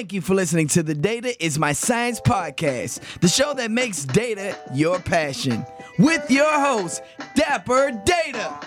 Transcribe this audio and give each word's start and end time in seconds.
Thank 0.00 0.14
you 0.14 0.22
for 0.22 0.34
listening 0.34 0.66
to 0.68 0.82
the 0.82 0.94
Data 0.94 1.44
is 1.44 1.58
My 1.58 1.72
Science 1.72 2.22
podcast, 2.22 3.20
the 3.20 3.28
show 3.28 3.52
that 3.52 3.70
makes 3.70 4.06
data 4.06 4.58
your 4.72 4.98
passion. 4.98 5.62
With 5.98 6.30
your 6.30 6.50
host, 6.50 7.02
Dapper 7.34 7.90
Data. 8.06 8.60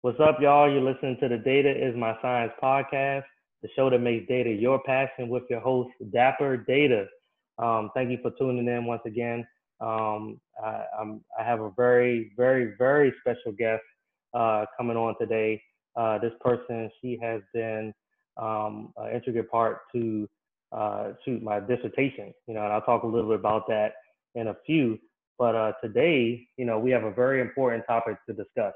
What's 0.00 0.18
up, 0.18 0.38
y'all? 0.40 0.68
You're 0.68 0.82
listening 0.82 1.16
to 1.20 1.28
the 1.28 1.38
Data 1.38 1.70
is 1.70 1.94
My 1.94 2.16
Science 2.20 2.52
podcast, 2.60 3.22
the 3.62 3.68
show 3.76 3.88
that 3.88 4.00
makes 4.00 4.26
data 4.26 4.50
your 4.50 4.82
passion 4.82 5.28
with 5.28 5.44
your 5.48 5.60
host, 5.60 5.90
Dapper 6.12 6.56
Data. 6.56 7.06
Um, 7.60 7.90
thank 7.94 8.10
you 8.10 8.18
for 8.20 8.32
tuning 8.32 8.66
in 8.66 8.84
once 8.84 9.02
again. 9.06 9.46
Um, 9.80 10.40
I, 10.62 10.84
I, 11.38 11.42
have 11.42 11.60
a 11.60 11.70
very, 11.76 12.32
very, 12.36 12.74
very 12.78 13.14
special 13.20 13.52
guest 13.52 13.82
uh, 14.34 14.66
coming 14.76 14.96
on 14.96 15.14
today. 15.18 15.62
Uh, 15.96 16.18
this 16.18 16.32
person, 16.40 16.90
she 17.00 17.18
has 17.22 17.40
been 17.54 17.92
um, 18.36 18.92
an 18.98 19.14
intricate 19.14 19.50
part 19.50 19.78
to 19.94 20.28
uh, 20.72 21.12
my 21.42 21.60
dissertation. 21.60 22.32
You 22.46 22.54
know, 22.54 22.64
and 22.64 22.72
I'll 22.72 22.82
talk 22.82 23.04
a 23.04 23.06
little 23.06 23.30
bit 23.30 23.40
about 23.40 23.66
that 23.68 23.92
in 24.34 24.48
a 24.48 24.56
few. 24.66 24.98
But 25.38 25.54
uh, 25.54 25.72
today, 25.82 26.46
you 26.58 26.66
know, 26.66 26.78
we 26.78 26.90
have 26.90 27.04
a 27.04 27.10
very 27.10 27.40
important 27.40 27.84
topic 27.86 28.16
to 28.28 28.34
discuss. 28.34 28.74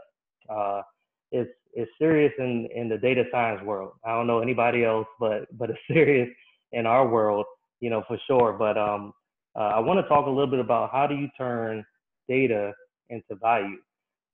Uh, 0.49 0.83
it's 1.31 1.51
it's 1.75 1.91
serious 1.99 2.33
in 2.39 2.69
in 2.75 2.89
the 2.89 2.97
data 2.97 3.25
science 3.31 3.63
world. 3.63 3.93
I 4.05 4.13
don't 4.15 4.27
know 4.27 4.41
anybody 4.41 4.85
else, 4.85 5.07
but 5.21 5.47
but 5.59 5.71
it's 5.71 5.79
serious 5.89 6.29
in 6.73 6.87
our 6.87 7.07
world, 7.07 7.45
you 7.81 7.91
know, 7.91 8.03
for 8.09 8.19
sure. 8.27 8.55
But 8.55 8.79
um, 8.79 9.13
uh, 9.57 9.73
I 9.77 9.79
want 9.81 10.01
to 10.01 10.09
talk 10.09 10.27
a 10.27 10.31
little 10.31 10.51
bit 10.51 10.61
about 10.61 10.91
how 10.93 11.07
do 11.07 11.15
you 11.15 11.29
turn 11.37 11.85
data 12.29 12.73
into 13.11 13.35
value, 13.41 13.79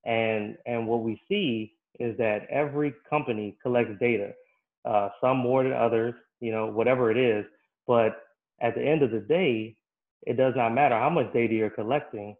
and 0.04 0.56
and 0.66 0.86
what 0.86 1.02
we 1.02 1.20
see 1.28 1.74
is 1.98 2.16
that 2.18 2.46
every 2.48 2.94
company 3.08 3.56
collects 3.62 3.92
data, 4.00 4.32
uh, 4.84 5.10
some 5.20 5.36
more 5.38 5.62
than 5.62 5.72
others, 5.72 6.14
you 6.40 6.50
know, 6.50 6.66
whatever 6.66 7.10
it 7.10 7.18
is. 7.18 7.44
But 7.86 8.22
at 8.60 8.74
the 8.74 8.82
end 8.82 9.02
of 9.02 9.10
the 9.10 9.20
day, 9.20 9.76
it 10.26 10.36
does 10.36 10.54
not 10.56 10.70
matter 10.72 10.98
how 10.98 11.10
much 11.10 11.32
data 11.32 11.54
you're 11.54 11.70
collecting 11.70 12.36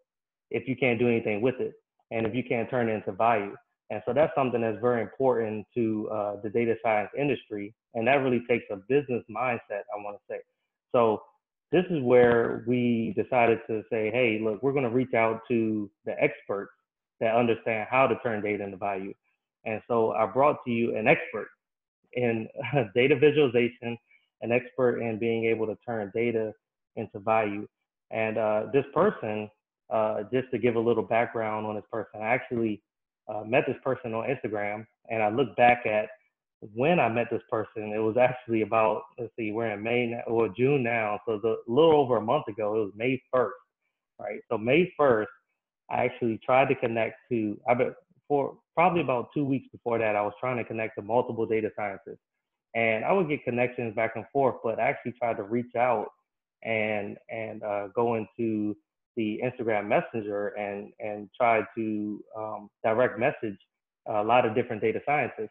if 0.50 0.68
you 0.68 0.76
can't 0.76 0.98
do 0.98 1.08
anything 1.08 1.40
with 1.40 1.60
it, 1.60 1.74
and 2.10 2.26
if 2.26 2.34
you 2.34 2.42
can't 2.42 2.68
turn 2.70 2.88
it 2.88 2.92
into 2.92 3.12
value. 3.12 3.54
And 3.90 4.02
so 4.06 4.12
that's 4.12 4.32
something 4.36 4.60
that's 4.60 4.80
very 4.80 5.02
important 5.02 5.66
to 5.74 6.08
uh, 6.12 6.36
the 6.42 6.48
data 6.48 6.76
science 6.82 7.10
industry. 7.18 7.74
And 7.94 8.06
that 8.06 8.14
really 8.22 8.42
takes 8.48 8.64
a 8.70 8.76
business 8.76 9.24
mindset, 9.28 9.82
I 9.92 9.96
want 10.02 10.16
to 10.16 10.22
say. 10.34 10.40
So 10.92 11.22
this 11.72 11.84
is 11.90 12.02
where 12.02 12.64
we 12.66 13.14
decided 13.16 13.60
to 13.68 13.82
say, 13.90 14.10
hey, 14.10 14.40
look, 14.42 14.62
we're 14.62 14.72
going 14.72 14.84
to 14.84 14.90
reach 14.90 15.14
out 15.14 15.40
to 15.48 15.90
the 16.04 16.14
experts 16.20 16.72
that 17.20 17.36
understand 17.36 17.86
how 17.90 18.06
to 18.06 18.18
turn 18.22 18.42
data 18.42 18.64
into 18.64 18.76
value. 18.76 19.14
And 19.64 19.80
so 19.88 20.12
I 20.12 20.26
brought 20.26 20.56
to 20.64 20.70
you 20.70 20.96
an 20.96 21.06
expert 21.06 21.48
in 22.14 22.48
data 22.94 23.16
visualization, 23.16 23.96
an 24.42 24.52
expert 24.52 25.00
in 25.00 25.18
being 25.18 25.44
able 25.44 25.66
to 25.66 25.76
turn 25.86 26.10
data 26.14 26.52
into 26.96 27.18
value. 27.20 27.68
And 28.10 28.38
uh, 28.38 28.64
this 28.72 28.86
person, 28.92 29.48
uh, 29.90 30.22
just 30.32 30.50
to 30.50 30.58
give 30.58 30.76
a 30.76 30.80
little 30.80 31.04
background 31.04 31.66
on 31.66 31.76
this 31.76 31.84
person, 31.92 32.20
I 32.20 32.26
actually 32.26 32.82
uh, 33.28 33.44
met 33.44 33.64
this 33.66 33.76
person 33.84 34.14
on 34.14 34.26
Instagram, 34.26 34.86
and 35.08 35.22
I 35.22 35.28
look 35.28 35.54
back 35.56 35.84
at 35.86 36.08
when 36.60 37.00
I 37.00 37.08
met 37.08 37.28
this 37.30 37.42
person. 37.50 37.92
It 37.94 37.98
was 37.98 38.16
actually 38.16 38.62
about 38.62 39.02
let's 39.18 39.32
see, 39.38 39.50
we're 39.50 39.70
in 39.70 39.82
May 39.82 40.06
now, 40.06 40.22
or 40.26 40.48
June 40.48 40.82
now, 40.82 41.20
so 41.26 41.34
a 41.34 41.70
little 41.70 41.94
over 41.94 42.16
a 42.16 42.22
month 42.22 42.48
ago. 42.48 42.76
It 42.76 42.84
was 42.84 42.92
May 42.96 43.20
first, 43.32 43.56
right? 44.18 44.40
So 44.50 44.58
May 44.58 44.92
first, 44.96 45.30
I 45.90 46.04
actually 46.04 46.38
tried 46.44 46.68
to 46.68 46.74
connect 46.74 47.16
to. 47.30 47.58
I 47.68 47.74
bet 47.74 47.94
for 48.28 48.58
probably 48.74 49.00
about 49.00 49.28
two 49.34 49.44
weeks 49.44 49.66
before 49.72 49.98
that, 49.98 50.16
I 50.16 50.22
was 50.22 50.34
trying 50.38 50.58
to 50.58 50.64
connect 50.64 50.96
to 50.96 51.02
multiple 51.02 51.46
data 51.46 51.70
scientists, 51.76 52.20
and 52.74 53.04
I 53.04 53.12
would 53.12 53.28
get 53.28 53.42
connections 53.44 53.94
back 53.94 54.12
and 54.16 54.24
forth, 54.32 54.56
but 54.62 54.78
I 54.78 54.88
actually 54.88 55.12
tried 55.12 55.36
to 55.38 55.44
reach 55.44 55.74
out 55.76 56.08
and 56.62 57.16
and 57.30 57.62
uh, 57.62 57.88
go 57.94 58.16
into 58.16 58.76
the 59.16 59.40
Instagram 59.42 59.88
Messenger 59.88 60.48
and 60.48 60.92
and 61.00 61.30
try 61.34 61.62
to 61.74 62.24
um, 62.36 62.68
direct 62.84 63.18
message 63.18 63.58
a 64.06 64.22
lot 64.22 64.44
of 64.44 64.54
different 64.54 64.82
data 64.82 65.00
scientists. 65.06 65.50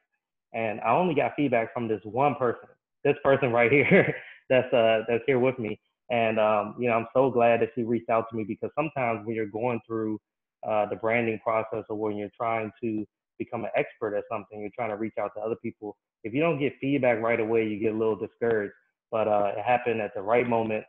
And 0.53 0.79
I 0.81 0.91
only 0.91 1.15
got 1.15 1.33
feedback 1.35 1.73
from 1.73 1.87
this 1.87 2.01
one 2.03 2.35
person, 2.35 2.69
this 3.03 3.15
person 3.23 3.51
right 3.51 3.71
here, 3.71 4.15
that's 4.49 4.71
uh, 4.73 5.01
that's 5.07 5.23
here 5.27 5.39
with 5.39 5.59
me. 5.59 5.79
And 6.09 6.39
um, 6.39 6.75
you 6.79 6.87
know, 6.89 6.95
I'm 6.95 7.07
so 7.13 7.29
glad 7.29 7.61
that 7.61 7.69
she 7.75 7.83
reached 7.83 8.09
out 8.09 8.25
to 8.31 8.35
me 8.35 8.43
because 8.43 8.71
sometimes 8.75 9.25
when 9.25 9.35
you're 9.35 9.47
going 9.47 9.79
through 9.87 10.19
uh, 10.67 10.87
the 10.87 10.95
branding 10.95 11.39
process 11.43 11.83
or 11.89 11.97
when 11.97 12.17
you're 12.17 12.31
trying 12.35 12.71
to 12.83 13.05
become 13.37 13.63
an 13.63 13.71
expert 13.77 14.15
at 14.15 14.23
something, 14.31 14.59
you're 14.59 14.71
trying 14.75 14.89
to 14.89 14.97
reach 14.97 15.13
out 15.19 15.31
to 15.35 15.41
other 15.41 15.55
people. 15.61 15.95
If 16.23 16.33
you 16.33 16.41
don't 16.41 16.59
get 16.59 16.73
feedback 16.81 17.21
right 17.21 17.39
away, 17.39 17.67
you 17.67 17.79
get 17.79 17.93
a 17.93 17.97
little 17.97 18.15
discouraged. 18.17 18.73
But 19.11 19.27
uh, 19.27 19.53
it 19.57 19.63
happened 19.63 20.01
at 20.01 20.13
the 20.15 20.21
right 20.21 20.47
moment 20.47 20.85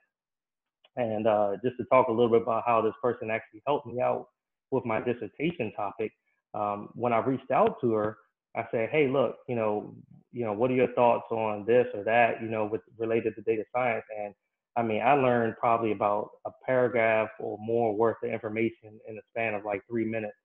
and 0.97 1.27
uh, 1.27 1.53
just 1.65 1.77
to 1.78 1.84
talk 1.84 2.09
a 2.09 2.12
little 2.12 2.28
bit 2.28 2.42
about 2.42 2.65
how 2.66 2.82
this 2.82 2.94
person 3.03 3.31
actually 3.31 3.62
helped 3.66 3.87
me 3.87 4.00
out 4.00 4.27
with 4.71 4.84
my 4.84 5.00
dissertation 5.00 5.72
topic, 5.77 6.12
um, 6.54 6.88
when 6.94 7.12
I 7.12 7.19
reached 7.19 7.50
out 7.50 7.81
to 7.81 7.92
her, 7.92 8.19
I 8.56 8.66
said, 8.71 8.91
"Hey, 8.91 9.09
look, 9.09 9.37
you 9.49 9.55
know, 9.56 9.94
you 10.33 10.44
know, 10.44 10.53
what 10.53 10.71
are 10.71 10.75
your 10.75 10.93
thoughts 10.94 11.27
on 11.31 11.65
this 11.66 11.87
or 11.94 12.05
that, 12.05 12.43
you 12.43 12.49
know, 12.49 12.66
with 12.66 12.83
related 12.99 13.34
to 13.37 13.43
data 13.43 13.65
science?" 13.75 14.05
And 14.16 14.34
I 14.77 14.83
mean, 14.83 15.03
I 15.03 15.15
learned 15.15 15.56
probably 15.59 15.93
about 15.93 16.31
a 16.47 16.50
paragraph 16.66 17.31
or 17.41 17.59
more 17.60 17.94
worth 17.97 18.16
of 18.22 18.31
information 18.31 19.00
in 19.09 19.16
the 19.16 19.22
span 19.31 19.55
of 19.55 19.65
like 19.65 19.83
three 19.89 20.05
minutes. 20.05 20.37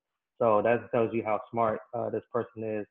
So 0.42 0.62
that 0.64 0.92
tells 0.92 1.14
you 1.14 1.24
how 1.24 1.40
smart 1.52 1.80
uh, 1.94 2.10
this 2.10 2.24
person 2.34 2.64
is. 2.64 2.86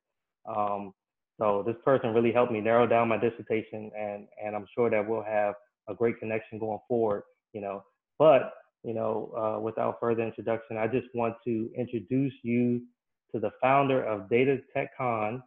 Um, 0.46 0.92
so 1.38 1.62
this 1.66 1.76
person 1.84 2.14
really 2.14 2.32
helped 2.32 2.52
me 2.52 2.60
narrow 2.60 2.86
down 2.86 3.08
my 3.08 3.18
dissertation, 3.18 3.90
and 3.98 4.28
and 4.42 4.54
I'm 4.56 4.66
sure 4.74 4.90
that 4.90 5.06
we'll 5.08 5.22
have 5.24 5.54
a 5.88 5.94
great 5.94 6.18
connection 6.18 6.58
going 6.58 6.78
forward 6.88 7.22
you 7.52 7.60
know. 7.60 7.82
But 8.18 8.52
you 8.84 8.94
know, 8.94 9.32
uh, 9.36 9.60
without 9.60 9.96
further 10.00 10.22
introduction, 10.22 10.76
I 10.76 10.86
just 10.86 11.06
want 11.14 11.34
to 11.46 11.70
introduce 11.76 12.34
you 12.42 12.82
to 13.34 13.40
the 13.40 13.50
founder 13.60 14.02
of 14.04 14.30
Data 14.30 14.58
Tech 14.72 14.96
Con 14.96 15.42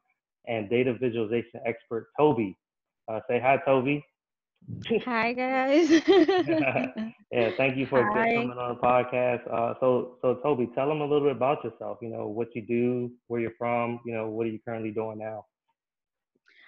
and 0.47 0.69
data 0.69 0.93
visualization 0.99 1.61
expert 1.65 2.07
Toby. 2.19 2.57
Uh, 3.09 3.21
say 3.29 3.39
hi, 3.39 3.57
Toby. 3.65 4.03
Hi 5.05 5.33
guys. 5.33 5.89
yeah, 7.31 7.51
thank 7.55 7.77
you 7.77 7.85
for 7.85 8.01
coming 8.13 8.51
on 8.51 8.75
the 8.75 8.81
podcast. 8.81 9.41
Uh, 9.51 9.73
so, 9.79 10.17
so 10.21 10.39
Toby, 10.43 10.69
tell 10.75 10.89
them 10.89 10.99
a 11.01 11.05
little 11.05 11.27
bit 11.27 11.35
about 11.35 11.63
yourself. 11.63 11.99
You 12.01 12.09
know 12.09 12.27
what 12.27 12.49
you 12.53 12.61
do, 12.61 13.11
where 13.27 13.39
you're 13.39 13.51
from. 13.57 13.99
You 14.05 14.13
know 14.13 14.27
what 14.27 14.47
are 14.47 14.49
you 14.49 14.59
currently 14.65 14.91
doing 14.91 15.19
now. 15.19 15.45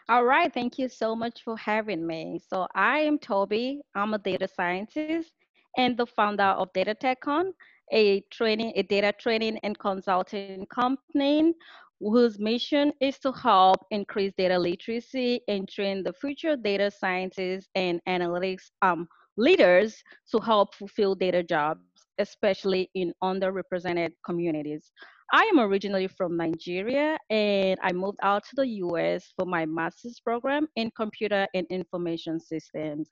All 0.07 0.23
right, 0.23 0.51
thank 0.51 0.79
you 0.79 0.89
so 0.89 1.15
much 1.15 1.43
for 1.43 1.55
having 1.57 2.07
me. 2.07 2.39
So 2.47 2.65
I 2.73 2.99
am 2.99 3.19
Toby. 3.19 3.81
I'm 3.93 4.13
a 4.13 4.17
data 4.17 4.47
scientist 4.47 5.33
and 5.77 5.97
the 5.97 6.05
founder 6.05 6.43
of 6.43 6.73
Data 6.73 6.95
TechCon, 6.95 7.51
a 7.91 8.21
training, 8.31 8.73
a 8.75 8.83
data 8.83 9.13
training 9.19 9.59
and 9.63 9.77
consulting 9.79 10.65
company 10.67 11.53
whose 11.99 12.39
mission 12.39 12.93
is 13.01 13.19
to 13.19 13.31
help 13.31 13.77
increase 13.91 14.31
data 14.37 14.57
literacy 14.57 15.41
and 15.47 15.67
train 15.67 16.03
the 16.03 16.13
future 16.13 16.55
data 16.55 16.89
scientists 16.89 17.67
and 17.75 17.99
analytics 18.07 18.71
um, 18.81 19.07
leaders 19.37 20.01
to 20.31 20.39
help 20.39 20.73
fulfill 20.75 21.15
data 21.15 21.43
jobs, 21.43 21.81
especially 22.17 22.89
in 22.95 23.13
underrepresented 23.23 24.11
communities. 24.25 24.91
I 25.31 25.43
am 25.43 25.59
originally 25.59 26.07
from 26.07 26.37
Nigeria 26.37 27.17
and 27.29 27.77
I 27.83 27.91
moved 27.91 28.17
out 28.23 28.43
to 28.45 28.55
the 28.55 28.67
US 28.83 29.31
for 29.35 29.45
my 29.45 29.65
master's 29.65 30.19
program 30.19 30.67
in 30.75 30.89
computer 30.95 31.47
and 31.53 31.67
information 31.69 32.39
systems. 32.39 33.07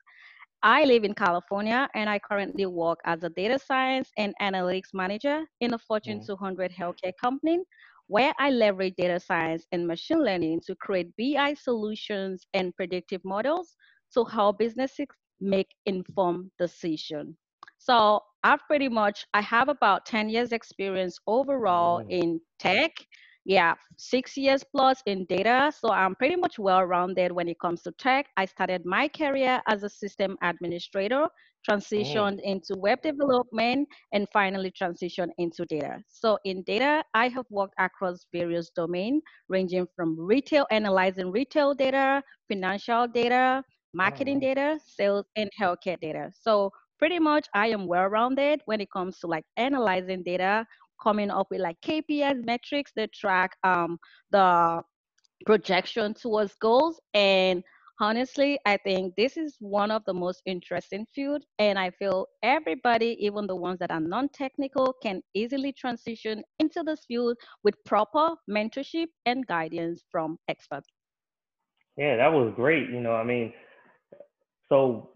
I 0.62 0.84
live 0.84 1.04
in 1.04 1.14
California 1.14 1.88
and 1.94 2.10
I 2.10 2.18
currently 2.18 2.66
work 2.66 2.98
as 3.04 3.22
a 3.22 3.28
data 3.30 3.58
science 3.58 4.10
and 4.18 4.34
analytics 4.42 4.92
manager 4.92 5.44
in 5.60 5.74
a 5.74 5.78
Fortune 5.78 6.18
mm. 6.20 6.26
200 6.26 6.72
healthcare 6.72 7.12
company 7.20 7.60
where 8.08 8.32
I 8.40 8.50
leverage 8.50 8.94
data 8.96 9.20
science 9.20 9.66
and 9.70 9.86
machine 9.86 10.24
learning 10.24 10.62
to 10.66 10.74
create 10.74 11.14
BI 11.16 11.54
solutions 11.54 12.46
and 12.54 12.74
predictive 12.74 13.20
models 13.24 13.76
to 14.14 14.24
help 14.24 14.58
businesses 14.58 15.06
make 15.40 15.68
informed 15.86 16.50
decisions. 16.58 17.36
So 17.78 18.20
I've 18.42 18.66
pretty 18.66 18.88
much 18.88 19.26
I 19.34 19.42
have 19.42 19.68
about 19.68 20.06
10 20.06 20.28
years 20.28 20.52
experience 20.52 21.18
overall 21.26 22.04
in 22.08 22.40
tech. 22.58 22.90
Yeah, 23.48 23.76
six 23.96 24.36
years 24.36 24.62
plus 24.62 25.02
in 25.06 25.24
data. 25.24 25.72
So 25.74 25.90
I'm 25.90 26.14
pretty 26.14 26.36
much 26.36 26.58
well 26.58 26.84
rounded 26.84 27.32
when 27.32 27.48
it 27.48 27.58
comes 27.58 27.80
to 27.84 27.92
tech. 27.92 28.26
I 28.36 28.44
started 28.44 28.84
my 28.84 29.08
career 29.08 29.62
as 29.66 29.84
a 29.84 29.88
system 29.88 30.36
administrator, 30.42 31.22
oh. 31.24 31.30
transitioned 31.66 32.40
oh. 32.44 32.50
into 32.50 32.74
web 32.76 33.00
development, 33.00 33.88
and 34.12 34.28
finally 34.34 34.70
transitioned 34.70 35.30
into 35.38 35.64
data. 35.64 35.96
So 36.08 36.38
in 36.44 36.62
data, 36.64 37.02
I 37.14 37.28
have 37.28 37.46
worked 37.48 37.72
across 37.78 38.26
various 38.34 38.68
domains, 38.76 39.22
ranging 39.48 39.86
from 39.96 40.14
retail, 40.20 40.66
analyzing 40.70 41.32
retail 41.32 41.72
data, 41.72 42.22
financial 42.48 43.08
data, 43.08 43.64
marketing 43.94 44.36
oh. 44.36 44.40
data, 44.40 44.78
sales, 44.84 45.24
and 45.36 45.48
healthcare 45.58 45.98
data. 45.98 46.30
So 46.38 46.70
pretty 46.98 47.18
much 47.18 47.46
I 47.54 47.68
am 47.68 47.86
well 47.86 48.08
rounded 48.08 48.60
when 48.66 48.82
it 48.82 48.90
comes 48.90 49.20
to 49.20 49.26
like 49.26 49.44
analyzing 49.56 50.22
data, 50.22 50.66
coming 51.02 51.30
up 51.30 51.48
with 51.50 51.60
like 51.60 51.76
KPIs 51.82 52.44
metrics 52.44 52.92
that 52.96 53.12
track 53.12 53.52
um, 53.64 53.98
the 54.30 54.82
projection 55.46 56.14
towards 56.14 56.54
goals. 56.60 57.00
And 57.14 57.62
honestly 58.00 58.58
i 58.64 58.76
think 58.76 59.14
this 59.16 59.36
is 59.36 59.56
one 59.60 59.90
of 59.90 60.02
the 60.06 60.14
most 60.14 60.42
interesting 60.46 61.04
field 61.14 61.42
and 61.58 61.78
i 61.78 61.90
feel 61.90 62.26
everybody 62.42 63.16
even 63.18 63.46
the 63.46 63.54
ones 63.54 63.78
that 63.78 63.90
are 63.90 64.00
non-technical 64.00 64.94
can 65.02 65.20
easily 65.34 65.72
transition 65.72 66.42
into 66.60 66.82
this 66.84 67.00
field 67.08 67.36
with 67.64 67.74
proper 67.84 68.34
mentorship 68.48 69.06
and 69.26 69.46
guidance 69.46 70.04
from 70.10 70.38
experts. 70.48 70.88
Yeah 71.96 72.16
that 72.16 72.32
was 72.32 72.52
great 72.54 72.88
you 72.90 73.00
know 73.00 73.14
i 73.14 73.24
mean 73.24 73.52
so 74.68 75.10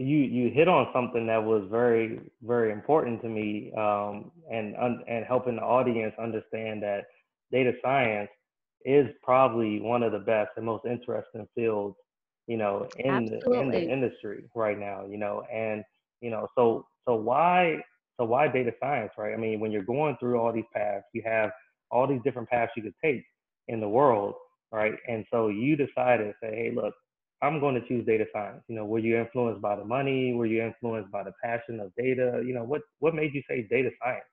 you 0.00 0.16
you 0.16 0.50
hit 0.50 0.66
on 0.66 0.86
something 0.94 1.26
that 1.26 1.42
was 1.44 1.62
very 1.70 2.20
very 2.42 2.72
important 2.72 3.20
to 3.20 3.28
me 3.28 3.70
um, 3.76 4.30
and 4.50 4.74
and 5.06 5.24
helping 5.26 5.56
the 5.56 5.62
audience 5.62 6.14
understand 6.18 6.82
that 6.82 7.04
data 7.52 7.72
science 7.82 8.30
is 8.86 9.06
probably 9.22 9.78
one 9.80 10.02
of 10.02 10.12
the 10.12 10.18
best 10.18 10.52
and 10.56 10.64
most 10.64 10.86
interesting 10.86 11.46
fields, 11.54 11.96
you 12.46 12.56
know, 12.56 12.88
in 12.98 13.26
the 13.26 13.60
in 13.60 13.70
the 13.70 13.80
industry 13.80 14.44
right 14.54 14.78
now, 14.78 15.04
you 15.06 15.18
know, 15.18 15.42
and 15.52 15.84
you 16.22 16.30
know, 16.30 16.48
so 16.56 16.86
so 17.06 17.14
why 17.14 17.76
so 18.18 18.24
why 18.24 18.48
data 18.48 18.72
science, 18.80 19.12
right? 19.18 19.34
I 19.34 19.36
mean, 19.36 19.60
when 19.60 19.70
you're 19.70 19.82
going 19.82 20.16
through 20.18 20.40
all 20.40 20.52
these 20.52 20.64
paths, 20.74 21.04
you 21.12 21.22
have 21.26 21.50
all 21.90 22.06
these 22.06 22.22
different 22.24 22.48
paths 22.48 22.72
you 22.74 22.82
could 22.82 22.94
take 23.04 23.22
in 23.68 23.80
the 23.80 23.88
world, 23.88 24.34
right? 24.72 24.94
And 25.08 25.26
so 25.30 25.48
you 25.48 25.76
decided, 25.76 26.34
say, 26.42 26.54
hey, 26.54 26.72
look, 26.74 26.94
I'm 27.42 27.60
going 27.60 27.74
to 27.74 27.86
choose 27.88 28.04
data 28.06 28.26
science. 28.32 28.62
You 28.68 28.76
know, 28.76 28.84
were 28.84 28.98
you 28.98 29.18
influenced 29.18 29.62
by 29.62 29.76
the 29.76 29.84
money? 29.84 30.34
Were 30.34 30.46
you 30.46 30.62
influenced 30.62 31.10
by 31.10 31.22
the 31.22 31.32
passion 31.42 31.80
of 31.80 31.92
data? 31.96 32.42
You 32.44 32.54
know, 32.54 32.64
what 32.64 32.82
what 32.98 33.14
made 33.14 33.34
you 33.34 33.42
say 33.48 33.66
data 33.70 33.90
science? 34.02 34.24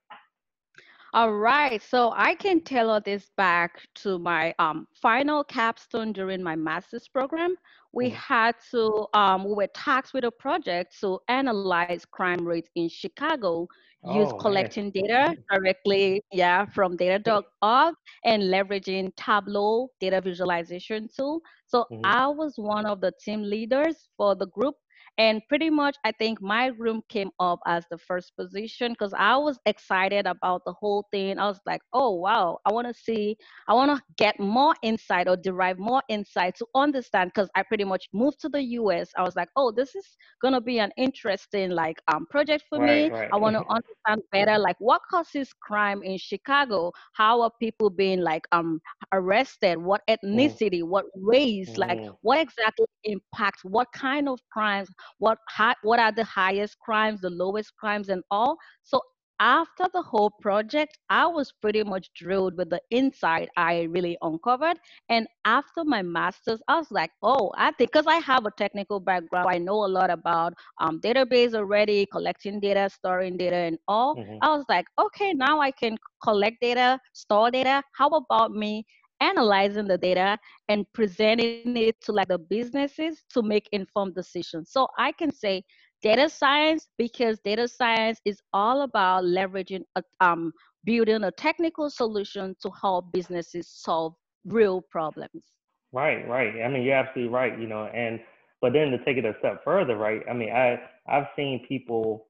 All 1.14 1.34
right, 1.34 1.82
so 1.82 2.12
I 2.16 2.36
can 2.36 2.62
tailor 2.62 3.00
this 3.00 3.30
back 3.38 3.80
to 3.96 4.20
my 4.20 4.54
um, 4.60 4.88
final 5.02 5.44
capstone 5.44 6.12
during 6.12 6.44
my 6.44 6.56
master's 6.56 7.08
program. 7.08 7.56
We 7.94 8.10
mm. 8.10 8.14
had 8.14 8.56
to, 8.72 9.08
um, 9.14 9.46
we 9.46 9.54
were 9.54 9.68
tasked 9.68 10.14
with 10.14 10.26
a 10.26 10.32
project 10.32 11.00
to 11.00 11.20
analyze 11.30 12.04
crime 12.06 12.46
rates 12.46 12.70
in 12.76 12.90
Chicago, 12.90 13.68
use 14.04 14.30
oh, 14.32 14.38
collecting 14.38 14.92
data 14.92 15.36
directly, 15.50 16.24
yeah, 16.34 16.66
from 16.66 16.98
data.org 16.98 17.96
and 18.26 18.44
leveraging 18.44 19.12
Tableau 19.16 19.90
data 20.02 20.20
visualization 20.20 21.08
tool. 21.16 21.42
So 21.68 21.86
mm-hmm. 21.92 22.02
I 22.04 22.28
was 22.28 22.54
one 22.58 22.86
of 22.86 23.00
the 23.00 23.14
team 23.24 23.44
leaders 23.44 24.10
for 24.18 24.36
the 24.36 24.48
group 24.48 24.76
and 25.18 25.42
pretty 25.50 25.70
much, 25.70 25.98
I 26.04 26.12
think 26.12 26.42
my 26.42 26.68
room 26.78 27.02
came 27.10 27.32
up 27.40 27.60
as 27.66 27.86
the 27.90 27.98
first 27.98 28.36
position 28.38 28.92
because 28.92 29.14
I 29.18 29.36
was 29.38 29.60
excited 29.66 30.28
about 30.28 30.64
the 30.66 30.74
whole 30.74 31.08
thing. 31.12 31.40
I 31.40 31.48
was 31.48 31.60
like, 31.66 31.82
oh, 31.94 32.12
wow, 32.12 32.60
I 32.66 32.72
want 32.72 32.88
to 32.88 32.94
see, 32.94 33.36
I 33.68 33.74
want 33.74 33.96
to 33.96 34.04
get 34.18 34.40
more 34.40 34.76
insight 34.84 35.28
or 35.28 35.36
derive 35.36 35.80
more 35.80 36.04
insight 36.10 36.56
to 36.58 36.66
understand 36.76 37.32
because 37.34 37.50
I 37.56 37.64
pretty 37.64 37.84
much 37.84 38.10
moved 38.14 38.40
to 38.42 38.50
the 38.50 38.62
US. 38.62 39.10
I 39.18 39.24
was 39.24 39.36
like, 39.36 39.50
oh, 39.56 39.72
this 39.72 39.96
is 39.96 40.06
going 40.42 40.54
to 40.54 40.62
be 40.62 40.80
an 40.80 40.92
interesting 40.98 41.72
like 41.72 42.00
um, 42.08 42.26
project 42.30 42.66
for 42.70 42.80
right, 42.80 43.12
me. 43.12 43.18
Right. 43.18 43.30
I 43.34 43.38
want 43.38 43.56
to 43.56 43.64
understand 43.70 44.22
better 44.32 44.58
like 44.58 44.76
what 44.80 45.02
causes 45.10 45.52
crime 45.62 46.04
in 46.04 46.18
Chicago? 46.18 46.92
How 47.14 47.42
are 47.42 47.52
people 47.60 47.90
being 47.90 48.22
like 48.22 48.46
um 48.52 48.80
arrested? 49.14 49.78
What 49.78 50.02
mm. 50.08 50.16
ethnicity? 50.16 50.82
Mm. 50.82 50.88
What 50.90 51.06
race? 51.16 51.72
Mm. 51.72 51.78
Like 51.78 52.00
what 52.22 52.40
exactly 52.40 52.86
impacts? 53.04 53.64
What 53.64 53.88
kind 53.94 54.30
of 54.30 54.40
crimes? 54.52 54.90
What 55.20 55.38
high, 55.50 55.76
what 55.84 56.00
are 56.00 56.12
the 56.12 56.24
highest 56.24 56.78
crimes, 56.80 57.22
the 57.22 57.30
lowest 57.30 57.76
crimes, 57.76 58.10
and 58.10 58.24
all. 58.32 58.58
So 58.84 59.02
after 59.40 59.86
the 59.94 60.02
whole 60.02 60.32
project, 60.42 60.98
I 61.10 61.28
was 61.28 61.52
pretty 61.62 61.84
much 61.84 62.10
drilled 62.16 62.58
with 62.58 62.70
the 62.70 62.82
insight 62.90 63.50
I 63.56 63.84
really 63.84 64.18
uncovered. 64.22 64.78
And 65.10 65.28
after 65.46 65.84
my 65.84 66.02
master's, 66.02 66.62
I 66.68 66.78
was 66.78 66.90
like, 66.92 67.12
oh, 67.22 67.52
I 67.56 67.72
think 67.72 67.92
because 67.92 68.08
I 68.08 68.16
have 68.16 68.46
a 68.46 68.52
technical 68.58 69.00
background, 69.00 69.48
I 69.50 69.58
know 69.60 69.86
a 69.86 69.88
lot 69.88 70.10
about 70.10 70.54
um, 70.80 71.00
database 71.02 71.54
already, 71.54 72.08
collecting 72.12 72.60
data, 72.60 72.90
storing 72.90 73.38
data, 73.38 73.56
and 73.56 73.78
all. 73.88 74.16
Mm-hmm. 74.16 74.38
I 74.42 74.56
was 74.56 74.66
like, 74.70 74.86
okay, 75.00 75.34
now 75.34 75.60
I 75.60 75.72
can 75.72 75.98
collect 76.24 76.60
data, 76.62 77.00
store 77.14 77.52
data. 77.52 77.84
How 77.94 78.08
about 78.10 78.52
me 78.52 78.86
analyzing 79.22 79.88
the 79.88 79.98
data 79.98 80.38
and 80.70 80.86
presenting 80.94 81.76
it 81.78 82.00
to 82.02 82.12
like 82.12 82.28
the 82.28 82.38
businesses 82.38 83.24
to 83.30 83.42
make 83.42 83.68
informed 83.72 84.16
decisions. 84.16 84.72
So 84.72 84.88
I 84.98 85.12
can 85.12 85.32
say 85.32 85.64
data 86.02 86.30
science 86.30 86.88
because 86.98 87.40
data 87.40 87.68
science 87.68 88.20
is 88.26 88.40
all 88.54 88.82
about 88.82 89.24
leveraging 89.24 89.84
a, 89.96 90.04
um, 90.20 90.54
building 90.84 91.24
a 91.24 91.32
technical 91.32 91.90
solution 91.90 92.56
to 92.62 92.70
help 92.80 93.12
businesses 93.12 93.68
solve 93.68 94.14
real 94.46 94.82
problems. 94.82 95.44
Right, 95.92 96.28
right. 96.28 96.62
I 96.64 96.68
mean, 96.68 96.84
you're 96.84 96.96
absolutely 96.96 97.34
right. 97.34 97.58
You 97.60 97.68
know, 97.68 97.86
and 97.86 98.20
but 98.62 98.74
then 98.74 98.92
to 98.92 99.04
take 99.06 99.18
it 99.18 99.26
a 99.26 99.36
step 99.40 99.64
further, 99.64 99.98
right? 99.98 100.22
I 100.30 100.34
mean, 100.34 100.52
I 100.52 100.80
I've 101.08 101.28
seen 101.36 101.66
people 101.68 102.28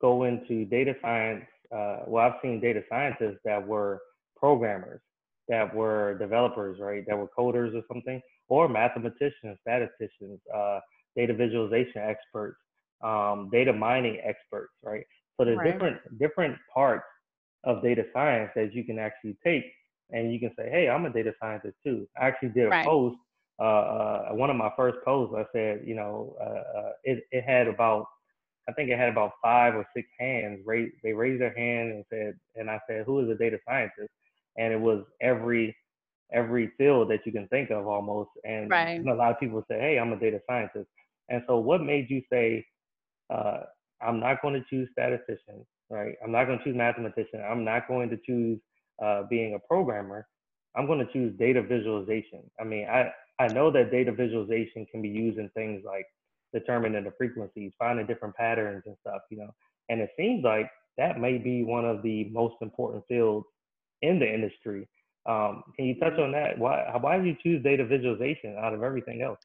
go 0.00 0.24
into 0.24 0.64
data 0.64 0.94
science. 1.00 1.44
Uh, 1.74 2.00
well, 2.06 2.26
I've 2.26 2.40
seen 2.42 2.60
data 2.60 2.82
scientists 2.88 3.38
that 3.44 3.64
were 3.66 4.00
programmers 4.36 5.00
that 5.48 5.74
were 5.74 6.16
developers, 6.18 6.78
right, 6.80 7.04
that 7.06 7.16
were 7.16 7.28
coders 7.36 7.74
or 7.74 7.82
something, 7.92 8.20
or 8.48 8.68
mathematicians, 8.68 9.58
statisticians, 9.62 10.40
uh, 10.54 10.80
data 11.16 11.34
visualization 11.34 12.02
experts, 12.02 12.58
um, 13.02 13.48
data 13.52 13.72
mining 13.72 14.18
experts, 14.24 14.72
right? 14.82 15.04
So 15.36 15.44
there's 15.44 15.58
right. 15.58 15.72
different 15.72 16.18
different 16.18 16.56
parts 16.72 17.04
of 17.64 17.82
data 17.82 18.04
science 18.12 18.50
that 18.54 18.74
you 18.74 18.84
can 18.84 18.98
actually 18.98 19.36
take, 19.44 19.64
and 20.10 20.32
you 20.32 20.38
can 20.38 20.52
say, 20.56 20.68
hey, 20.70 20.88
I'm 20.88 21.06
a 21.06 21.10
data 21.10 21.32
scientist 21.40 21.76
too. 21.84 22.06
I 22.20 22.26
actually 22.26 22.50
did 22.50 22.66
a 22.66 22.70
right. 22.70 22.86
post. 22.86 23.16
Uh, 23.60 23.62
uh, 23.62 24.28
one 24.30 24.50
of 24.50 24.56
my 24.56 24.70
first 24.76 24.98
posts, 25.04 25.34
I 25.36 25.44
said, 25.52 25.82
you 25.86 25.94
know, 25.94 26.36
uh, 26.40 26.78
uh, 26.78 26.92
it, 27.04 27.24
it 27.30 27.44
had 27.44 27.68
about 27.68 28.06
I 28.68 28.72
think 28.72 28.90
it 28.90 28.98
had 28.98 29.10
about 29.10 29.32
five 29.42 29.74
or 29.74 29.86
six 29.94 30.08
hands. 30.18 30.60
Raise, 30.64 30.90
they 31.02 31.12
raised 31.12 31.40
their 31.40 31.54
hand 31.54 31.92
and 31.92 32.04
said, 32.10 32.34
and 32.56 32.70
I 32.70 32.80
said, 32.88 33.04
who 33.04 33.20
is 33.20 33.28
a 33.28 33.34
data 33.34 33.58
scientist? 33.68 34.10
And 34.56 34.72
it 34.72 34.80
was 34.80 35.04
every 35.20 35.76
every 36.32 36.72
field 36.78 37.10
that 37.10 37.20
you 37.24 37.32
can 37.32 37.46
think 37.48 37.70
of 37.70 37.86
almost. 37.86 38.30
And 38.44 38.70
right. 38.70 39.00
a 39.00 39.14
lot 39.14 39.30
of 39.30 39.40
people 39.40 39.64
say, 39.70 39.78
"Hey, 39.78 39.98
I'm 39.98 40.12
a 40.12 40.16
data 40.18 40.40
scientist." 40.48 40.88
And 41.28 41.42
so, 41.46 41.58
what 41.58 41.82
made 41.82 42.10
you 42.10 42.22
say, 42.30 42.64
uh, 43.30 43.60
"I'm 44.00 44.20
not 44.20 44.42
going 44.42 44.54
to 44.54 44.64
choose 44.68 44.88
statistician, 44.92 45.64
right? 45.90 46.14
I'm 46.22 46.32
not 46.32 46.46
going 46.46 46.58
to 46.58 46.64
choose 46.64 46.76
mathematician. 46.76 47.42
I'm 47.48 47.64
not 47.64 47.88
going 47.88 48.10
to 48.10 48.18
choose 48.26 48.58
uh, 49.02 49.22
being 49.28 49.54
a 49.54 49.58
programmer. 49.58 50.26
I'm 50.76 50.86
going 50.86 51.04
to 51.04 51.12
choose 51.12 51.36
data 51.38 51.62
visualization." 51.62 52.42
I 52.60 52.64
mean, 52.64 52.86
I 52.88 53.10
I 53.38 53.48
know 53.48 53.70
that 53.72 53.90
data 53.90 54.12
visualization 54.12 54.86
can 54.90 55.02
be 55.02 55.08
used 55.08 55.38
in 55.38 55.48
things 55.50 55.82
like 55.84 56.06
determining 56.52 57.04
the 57.04 57.12
frequencies, 57.18 57.72
finding 57.78 58.06
different 58.06 58.34
patterns 58.36 58.84
and 58.86 58.96
stuff, 59.00 59.22
you 59.30 59.38
know. 59.38 59.50
And 59.88 60.00
it 60.00 60.10
seems 60.16 60.44
like 60.44 60.70
that 60.96 61.18
may 61.18 61.38
be 61.38 61.64
one 61.64 61.84
of 61.84 62.02
the 62.02 62.30
most 62.32 62.54
important 62.60 63.04
fields 63.08 63.46
in 64.04 64.18
the 64.18 64.32
industry. 64.32 64.88
Um, 65.26 65.62
can 65.76 65.86
you 65.86 65.98
touch 65.98 66.18
on 66.18 66.32
that? 66.32 66.58
Why 66.58 66.96
why 67.00 67.16
did 67.16 67.26
you 67.26 67.36
choose 67.42 67.62
data 67.62 67.84
visualization 67.84 68.56
out 68.58 68.74
of 68.74 68.82
everything 68.82 69.22
else? 69.22 69.40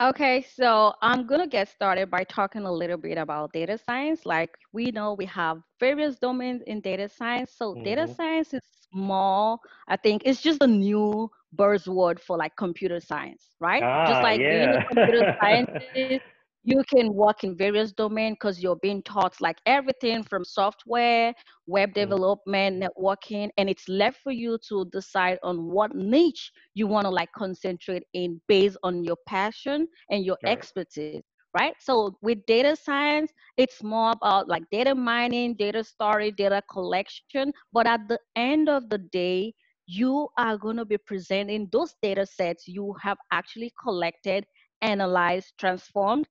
Okay, 0.00 0.44
so 0.56 0.94
I'm 1.00 1.26
gonna 1.26 1.46
get 1.46 1.68
started 1.68 2.10
by 2.10 2.24
talking 2.24 2.62
a 2.62 2.72
little 2.72 2.96
bit 2.96 3.18
about 3.18 3.52
data 3.52 3.78
science. 3.78 4.26
Like 4.26 4.50
we 4.72 4.90
know 4.90 5.14
we 5.14 5.26
have 5.26 5.58
various 5.78 6.18
domains 6.18 6.62
in 6.66 6.80
data 6.80 7.08
science. 7.08 7.52
So 7.56 7.74
mm-hmm. 7.74 7.84
data 7.84 8.08
science 8.08 8.52
is 8.52 8.62
small. 8.90 9.60
I 9.86 9.96
think 9.96 10.22
it's 10.24 10.42
just 10.42 10.62
a 10.62 10.66
new 10.66 11.30
buzzword 11.56 12.18
for 12.18 12.36
like 12.36 12.56
computer 12.56 12.98
science, 12.98 13.54
right? 13.60 13.82
Ah, 13.82 14.06
just 14.08 14.22
like 14.22 14.40
yeah. 14.40 14.50
being 14.50 14.82
a 14.82 14.86
computer 14.88 15.36
scientist 15.40 16.24
you 16.64 16.82
can 16.88 17.12
work 17.12 17.42
in 17.42 17.56
various 17.56 17.92
domains 17.92 18.36
because 18.36 18.62
you're 18.62 18.76
being 18.76 19.02
taught 19.02 19.34
like 19.40 19.58
everything 19.66 20.22
from 20.22 20.44
software 20.44 21.34
web 21.66 21.90
mm. 21.90 21.94
development 21.94 22.82
networking 22.82 23.50
and 23.56 23.68
it's 23.68 23.88
left 23.88 24.20
for 24.22 24.32
you 24.32 24.58
to 24.68 24.86
decide 24.92 25.38
on 25.42 25.70
what 25.70 25.94
niche 25.94 26.52
you 26.74 26.86
want 26.86 27.04
to 27.04 27.10
like 27.10 27.30
concentrate 27.32 28.04
in 28.14 28.40
based 28.48 28.76
on 28.82 29.02
your 29.02 29.16
passion 29.26 29.86
and 30.10 30.24
your 30.24 30.36
right. 30.44 30.52
expertise 30.52 31.22
right 31.56 31.74
so 31.80 32.16
with 32.22 32.38
data 32.46 32.76
science 32.76 33.32
it's 33.56 33.82
more 33.82 34.12
about 34.12 34.48
like 34.48 34.62
data 34.70 34.94
mining 34.94 35.54
data 35.54 35.82
storage 35.82 36.36
data 36.36 36.62
collection 36.70 37.52
but 37.72 37.86
at 37.86 38.00
the 38.08 38.18
end 38.36 38.68
of 38.68 38.88
the 38.88 38.98
day 38.98 39.52
you 39.86 40.28
are 40.38 40.56
going 40.56 40.76
to 40.76 40.84
be 40.84 40.96
presenting 40.96 41.68
those 41.72 41.94
data 42.02 42.24
sets 42.24 42.68
you 42.68 42.94
have 43.02 43.18
actually 43.32 43.72
collected 43.82 44.46
analyzed 44.80 45.52
transformed 45.58 46.26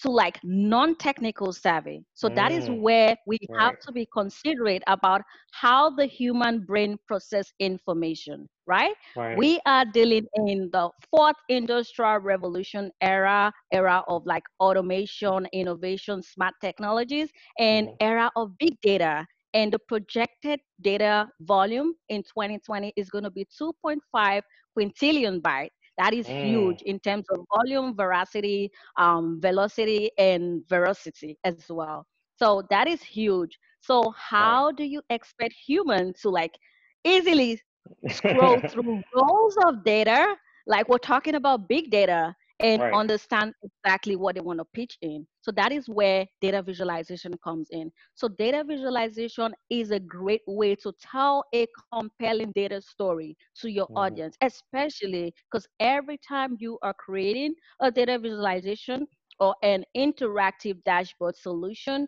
to 0.00 0.10
like 0.10 0.38
non-technical 0.42 1.52
savvy. 1.52 2.04
So 2.14 2.28
mm. 2.28 2.34
that 2.34 2.52
is 2.52 2.68
mm. 2.68 2.80
where 2.80 3.16
we 3.26 3.38
right. 3.48 3.60
have 3.60 3.74
to 3.86 3.92
be 3.92 4.06
considerate 4.12 4.82
about 4.86 5.22
how 5.52 5.90
the 5.90 6.06
human 6.06 6.64
brain 6.64 6.96
process 7.06 7.52
information. 7.58 8.48
right? 8.66 8.94
Right. 9.16 9.36
We 9.36 9.60
are 9.66 9.84
dealing 9.84 10.26
in 10.34 10.70
the 10.72 10.90
fourth 11.10 11.36
industrial 11.48 12.18
revolution 12.18 12.90
era, 13.00 13.52
era 13.72 14.02
of 14.08 14.24
like 14.26 14.44
automation, 14.60 15.46
innovation, 15.52 16.22
smart 16.22 16.54
technologies, 16.60 17.30
and 17.58 17.88
Mhm. 17.88 17.96
era 18.00 18.30
of 18.36 18.56
big 18.58 18.80
data. 18.80 19.26
And 19.54 19.72
the 19.72 19.78
projected 19.78 20.60
data 20.80 21.28
volume 21.40 21.94
in 22.08 22.22
2020 22.22 22.92
is 22.96 23.10
going 23.10 23.24
to 23.24 23.30
be 23.30 23.44
2.5 23.46 24.44
quintillion 24.76 25.40
bytes. 25.40 25.70
That 25.98 26.14
is 26.14 26.28
Mm. 26.28 26.28
huge 26.28 26.82
in 26.82 26.98
terms 27.00 27.26
of 27.30 27.40
volume, 27.54 27.94
veracity, 27.96 28.70
um, 28.96 29.40
velocity, 29.40 30.10
and 30.18 30.62
veracity 30.68 31.38
as 31.44 31.64
well. 31.68 32.06
So 32.36 32.62
that 32.70 32.86
is 32.88 33.02
huge. 33.02 33.58
So 33.80 34.10
how 34.16 34.72
do 34.72 34.84
you 34.84 35.02
expect 35.10 35.54
humans 35.66 36.20
to 36.22 36.30
like 36.30 36.58
easily 37.04 37.60
scroll 38.08 38.62
through 38.70 39.02
rows 39.14 39.56
of 39.66 39.84
data, 39.84 40.36
like 40.66 40.88
we're 40.88 40.98
talking 40.98 41.34
about 41.34 41.68
big 41.68 41.90
data, 41.90 42.34
and 42.62 42.82
right. 42.82 42.92
understand 42.92 43.54
exactly 43.62 44.16
what 44.16 44.34
they 44.34 44.40
want 44.40 44.58
to 44.58 44.64
pitch 44.64 44.98
in. 45.02 45.26
So 45.40 45.52
that 45.52 45.72
is 45.72 45.88
where 45.88 46.26
data 46.40 46.62
visualization 46.62 47.32
comes 47.44 47.68
in. 47.70 47.92
So 48.14 48.28
data 48.28 48.64
visualization 48.66 49.54
is 49.70 49.90
a 49.90 50.00
great 50.00 50.42
way 50.46 50.76
to 50.76 50.92
tell 51.00 51.44
a 51.54 51.66
compelling 51.92 52.52
data 52.52 52.80
story 52.80 53.36
to 53.60 53.70
your 53.70 53.88
Mhm. 53.88 53.96
audience, 53.96 54.36
especially 54.40 55.34
because 55.50 55.66
every 55.80 56.18
time 56.18 56.56
you 56.58 56.78
are 56.82 56.94
creating 56.94 57.54
a 57.80 57.90
data 57.90 58.18
visualization 58.18 59.06
or 59.40 59.54
an 59.62 59.84
interactive 59.96 60.82
dashboard 60.84 61.36
solution, 61.36 62.06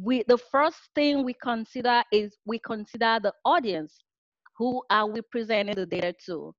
we 0.00 0.22
the 0.28 0.38
first 0.38 0.78
thing 0.94 1.24
we 1.24 1.34
consider 1.34 2.02
is 2.12 2.36
we 2.46 2.58
consider 2.58 3.18
the 3.22 3.32
audience 3.44 3.98
who 4.56 4.82
are 4.90 5.06
we 5.06 5.20
presenting 5.22 5.74
the 5.74 5.86
data 5.86 6.14
to? 6.26 6.54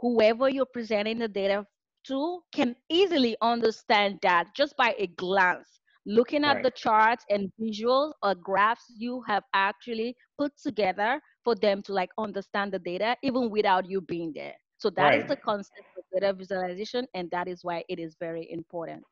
whoever 0.00 0.48
you're 0.48 0.66
presenting 0.72 1.18
the 1.18 1.28
data 1.28 1.66
to 2.06 2.40
can 2.52 2.76
easily 2.88 3.36
understand 3.42 4.18
that 4.22 4.54
just 4.54 4.76
by 4.76 4.94
a 4.98 5.06
glance. 5.08 5.81
Looking 6.06 6.44
at 6.44 6.58
Right. 6.58 6.62
the 6.62 6.70
charts 6.70 7.24
and 7.30 7.52
visuals 7.60 8.12
or 8.22 8.34
graphs 8.34 8.92
you 8.96 9.22
have 9.28 9.44
actually 9.52 10.16
put 10.38 10.56
together 10.56 11.20
for 11.44 11.54
them 11.54 11.82
to 11.82 11.92
like 11.92 12.10
understand 12.18 12.72
the 12.72 12.78
data 12.78 13.16
even 13.22 13.50
without 13.50 13.88
you 13.88 14.00
being 14.00 14.32
there. 14.34 14.54
So 14.78 14.90
that 14.90 15.14
is 15.14 15.24
Right. 15.24 15.28
the 15.28 15.36
concept 15.36 15.86
of 15.96 16.04
data 16.12 16.32
visualization, 16.32 17.06
and 17.14 17.30
that 17.30 17.48
is 17.48 17.64
why 17.64 17.84
it 17.88 17.98
is 17.98 18.16
very 18.18 18.50
important. 18.50 19.04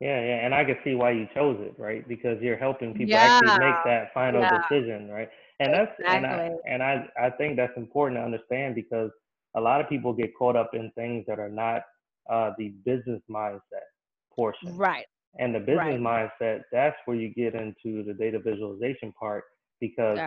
Yeah, 0.00 0.20
yeah, 0.20 0.44
and 0.44 0.54
I 0.54 0.64
can 0.64 0.76
see 0.84 0.94
why 0.94 1.12
you 1.12 1.26
chose 1.34 1.58
it, 1.60 1.78
right? 1.78 2.06
Because 2.08 2.40
you're 2.40 2.56
helping 2.56 2.94
people 2.94 3.18
Yeah, 3.18 3.18
actually 3.18 3.52
make 3.52 3.82
that 3.84 4.12
final 4.12 4.44
yeah, 4.44 4.48
decision, 4.48 5.08
right? 5.10 5.28
And 5.60 5.72
that's 5.74 5.92
and 6.08 6.26
I 6.26 6.38
exactly. 6.38 6.60
and 6.68 6.82
I 6.82 7.06
I 7.20 7.30
think 7.30 7.56
that's 7.56 7.76
important 7.76 8.18
to 8.18 8.24
understand 8.24 8.74
because 8.74 9.10
a 9.56 9.60
lot 9.60 9.80
of 9.80 9.88
people 9.88 10.12
get 10.12 10.34
caught 10.36 10.56
up 10.56 10.70
in 10.74 10.90
things 10.94 11.24
that 11.28 11.38
are 11.38 11.48
not 11.50 11.82
uh, 12.30 12.50
the 12.58 12.70
business 12.84 13.22
mindset 13.30 13.86
portion. 14.34 14.80
Right, 14.80 15.06
And 15.38 15.54
the 15.54 15.60
business 15.60 16.00
right. 16.00 16.30
mindset, 16.40 16.62
that's 16.70 16.96
where 17.06 17.16
you 17.16 17.32
get 17.34 17.54
into 17.54 18.04
the 18.04 18.14
data 18.14 18.38
visualization 18.38 19.12
part 19.12 19.44
because 19.80 20.18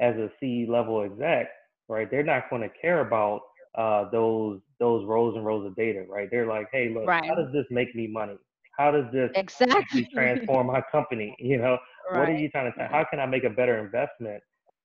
as 0.00 0.16
a 0.16 0.30
C 0.40 0.66
level 0.68 1.02
exec, 1.02 1.48
right, 1.88 2.10
they're 2.10 2.24
not 2.24 2.50
going 2.50 2.62
to 2.62 2.70
care 2.80 3.00
about 3.00 3.40
uh, 3.76 4.10
those 4.10 4.60
those 4.80 5.04
rows 5.06 5.34
and 5.36 5.44
rows 5.44 5.66
of 5.66 5.76
data, 5.76 6.04
right? 6.08 6.28
They're 6.30 6.46
like, 6.46 6.68
hey, 6.72 6.92
look, 6.92 7.06
Right, 7.06 7.24
how 7.26 7.34
does 7.34 7.52
this 7.52 7.66
make 7.70 7.94
me 7.94 8.06
money? 8.06 8.36
How 8.76 8.90
does 8.90 9.06
this 9.12 9.30
exactly. 9.34 10.08
transform 10.14 10.68
my 10.68 10.82
company? 10.90 11.34
You 11.38 11.58
know, 11.58 11.78
what 12.10 12.28
are 12.28 12.34
you 12.34 12.48
trying 12.48 12.70
to 12.72 12.78
say? 12.78 12.82
right, 12.82 12.90
How 12.90 13.04
can 13.10 13.20
I 13.20 13.26
make 13.26 13.44
a 13.44 13.50
better 13.50 13.78
investment 13.78 14.42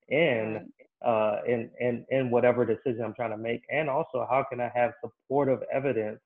in 0.10 0.70
uh, 1.06 1.38
in, 1.48 1.70
in 1.80 2.06
in 2.10 2.30
whatever 2.30 2.66
decision 2.66 3.04
I'm 3.04 3.14
trying 3.14 3.32
to 3.32 3.38
make? 3.38 3.62
And 3.72 3.90
also, 3.90 4.28
how 4.30 4.46
can 4.50 4.60
I 4.60 4.72
have 4.74 4.94
supportive 5.02 5.60
evidence 5.72 6.20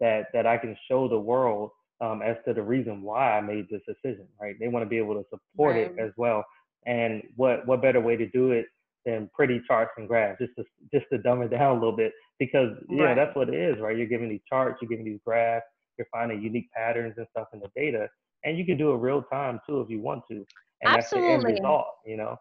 that 0.00 0.26
that 0.32 0.46
I 0.46 0.58
can 0.58 0.76
show 0.88 1.08
the 1.08 1.18
world 1.18 1.70
um, 2.00 2.22
as 2.22 2.36
to 2.46 2.54
the 2.54 2.62
reason 2.62 3.02
why 3.02 3.38
I 3.38 3.40
made 3.40 3.66
this 3.70 3.82
decision? 3.86 4.26
Right? 4.40 4.54
They 4.58 4.68
want 4.68 4.84
to 4.84 4.88
be 4.88 4.98
able 4.98 5.14
to 5.14 5.24
support 5.30 5.76
it 5.76 5.94
as 5.98 6.10
well. 6.16 6.44
And 6.86 7.22
what 7.36 7.66
what 7.66 7.82
better 7.82 8.00
way 8.00 8.16
to 8.16 8.28
do 8.30 8.52
it 8.52 8.66
than 9.04 9.30
pretty 9.34 9.60
charts 9.66 9.92
and 9.96 10.08
graphs? 10.08 10.38
Just 10.40 10.52
to 10.58 10.64
just 10.92 11.06
to 11.12 11.18
dumb 11.18 11.42
it 11.42 11.48
down 11.50 11.76
a 11.76 11.78
little 11.78 11.96
bit, 11.96 12.12
because 12.38 12.70
yeah, 12.88 13.04
right. 13.04 13.16
that's 13.16 13.34
what 13.36 13.48
it 13.48 13.54
is, 13.54 13.80
right? 13.80 13.96
You're 13.96 14.06
giving 14.06 14.28
these 14.28 14.42
charts, 14.48 14.78
you're 14.80 14.88
giving 14.88 15.04
these 15.04 15.20
graphs, 15.24 15.66
you're 15.98 16.08
finding 16.10 16.42
unique 16.42 16.70
patterns 16.74 17.14
and 17.16 17.26
stuff 17.30 17.48
in 17.52 17.60
the 17.60 17.68
data, 17.76 18.08
and 18.44 18.58
you 18.58 18.64
can 18.64 18.76
do 18.76 18.92
it 18.92 18.96
real 18.96 19.22
time 19.22 19.60
too 19.68 19.80
if 19.80 19.90
you 19.90 20.00
want 20.00 20.22
to, 20.30 20.44
and 20.82 20.94
that's 20.94 21.10
the 21.14 21.22
end 21.26 21.42
Absolutely. 21.42 21.58
result, 21.58 21.86
you 22.06 22.16
know. 22.16 22.36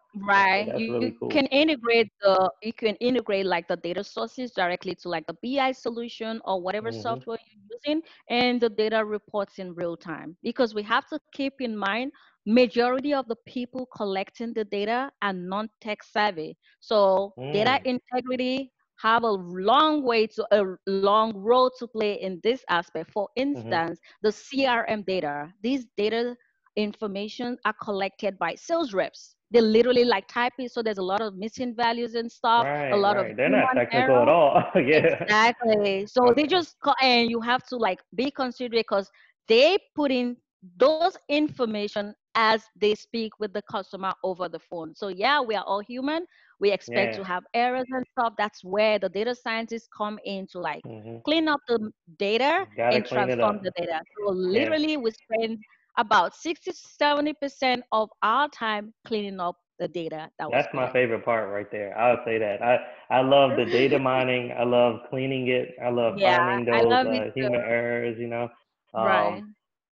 So 0.55 0.65
Right. 0.65 0.67
that's 0.67 0.83
You, 0.83 0.89
really 0.89 1.11
you 1.11 1.13
cool. 1.19 1.29
can 1.29 1.45
integrate 1.47 2.09
the 2.21 2.49
you 2.61 2.73
can 2.73 2.95
integrate 2.95 3.45
like 3.45 3.67
the 3.67 3.75
data 3.77 4.03
sources 4.03 4.51
directly 4.51 4.93
to 4.95 5.09
like 5.09 5.25
the 5.27 5.35
BI 5.41 5.71
solution 5.71 6.41
or 6.45 6.61
whatever 6.61 6.91
hmm 6.91 6.91
software 6.91 7.37
you're 7.45 7.63
using 7.77 8.01
and 8.29 8.59
the 8.61 8.69
data 8.69 9.03
reports 9.05 9.59
in 9.59 9.73
real 9.75 9.95
time. 9.97 10.35
Because 10.43 10.73
we 10.73 10.83
have 10.83 11.07
to 11.09 11.19
keep 11.33 11.53
in 11.61 11.77
mind 11.77 12.11
majority 12.45 13.13
of 13.13 13.27
the 13.27 13.35
people 13.47 13.87
collecting 13.95 14.53
the 14.53 14.65
data 14.65 15.11
are 15.21 15.33
non-tech 15.33 16.03
savvy. 16.03 16.57
So 16.79 17.35
data 17.51 17.77
Mm, 17.77 17.85
integrity 17.85 18.71
have 19.01 19.23
a 19.23 19.31
long 19.31 20.03
way 20.03 20.27
to 20.27 20.45
a 20.51 20.63
long 20.87 21.23
role 21.25 21.59
to 21.79 21.87
play 21.87 22.13
in 22.21 22.39
this 22.43 22.63
aspect. 22.69 23.11
For 23.11 23.27
hmm 23.53 23.77
instance, 23.77 23.99
the 24.21 24.31
CRM 24.31 25.03
data. 25.03 25.51
These 25.61 25.85
data 25.97 26.35
information 26.81 27.57
are 27.65 27.73
collected 27.81 28.37
by 28.39 28.55
sales 28.55 28.93
reps. 28.93 29.35
They 29.51 29.61
literally 29.61 30.05
like 30.05 30.27
type 30.27 30.53
it, 30.59 30.71
so 30.71 30.81
there's 30.81 30.97
a 30.97 31.03
lot 31.03 31.21
of 31.21 31.35
missing 31.35 31.75
values 31.75 32.15
and 32.15 32.31
stuff, 32.31 32.67
a 32.91 32.97
Right, 32.97 32.97
lot 32.97 33.17
of 33.17 33.27
right. 33.27 33.37
They're 33.37 33.49
not 33.49 33.75
technical 33.75 34.21
at 34.21 34.27
error. 34.27 34.29
all. 34.29 34.63
yeah. 34.75 35.25
Exactly. 35.27 36.05
So 36.07 36.33
they 36.35 36.45
just 36.47 36.75
and 37.01 37.29
you 37.29 37.41
have 37.41 37.65
to 37.67 37.77
like 37.77 37.99
be 38.15 38.31
considerate 38.31 38.85
because 38.87 39.09
they 39.47 39.77
put 39.95 40.11
in 40.11 40.37
those 40.77 41.07
information 41.17 42.03
as 42.23 42.55
they 42.69 42.83
speak 42.95 43.23
with 43.39 43.45
the 43.53 43.61
customer 43.61 44.13
over 44.23 44.47
the 44.47 44.59
phone. 44.59 44.93
So 44.95 45.07
yeah, 45.07 45.41
we 45.41 45.55
are 45.55 45.63
all 45.63 45.79
human. 45.79 46.25
We 46.59 46.71
expect 46.71 47.13
Yeah. 47.13 47.17
to 47.17 47.23
have 47.23 47.43
errors 47.53 47.85
and 47.89 48.05
stuff. 48.07 48.33
That's 48.37 48.63
where 48.63 48.99
the 48.99 49.09
data 49.09 49.35
scientists 49.35 49.87
come 49.95 50.19
in 50.25 50.47
to 50.47 50.59
like 50.59 50.83
hmm 50.85 51.19
clean 51.25 51.47
up 51.47 51.59
the 51.67 51.91
data 52.17 52.65
and 52.91 53.05
transform 53.05 53.59
the 53.61 53.71
data. 53.77 53.99
So 54.17 54.31
Yeah. 54.51 54.73
literally 54.73 54.97
we 54.97 55.11
spend 55.11 55.59
about 55.97 56.35
60 56.35 56.71
to 56.71 56.77
70% 56.77 57.83
of 57.91 58.09
our 58.21 58.47
time 58.49 58.93
cleaning 59.05 59.39
up 59.39 59.57
the 59.79 59.87
data 59.87 60.31
that 60.39 60.51
was 60.51 60.67
That's 60.67 60.73
my 60.73 60.91
favorite 60.91 61.23
part 61.25 61.49
right 61.51 61.69
there. 61.71 61.97
I 61.97 62.11
would 62.11 62.21
say 62.25 62.37
that. 62.37 62.61
I 62.61 62.77
I 63.09 63.21
love 63.21 63.55
the 63.57 63.65
data 63.65 63.97
mining. 63.99 64.51
I 64.51 64.63
love 64.63 64.99
cleaning 65.09 65.47
it. 65.47 65.75
I 65.83 65.89
love 65.89 66.15
Yeah, 66.15 66.37
finding 66.37 66.65
those 66.65 66.99
love 66.99 67.07
uh, 67.07 67.31
human 67.33 67.61
errors. 67.61 68.17
You 68.19 68.27
know, 68.27 68.49
Right. 68.97 69.43
um, 69.43 69.43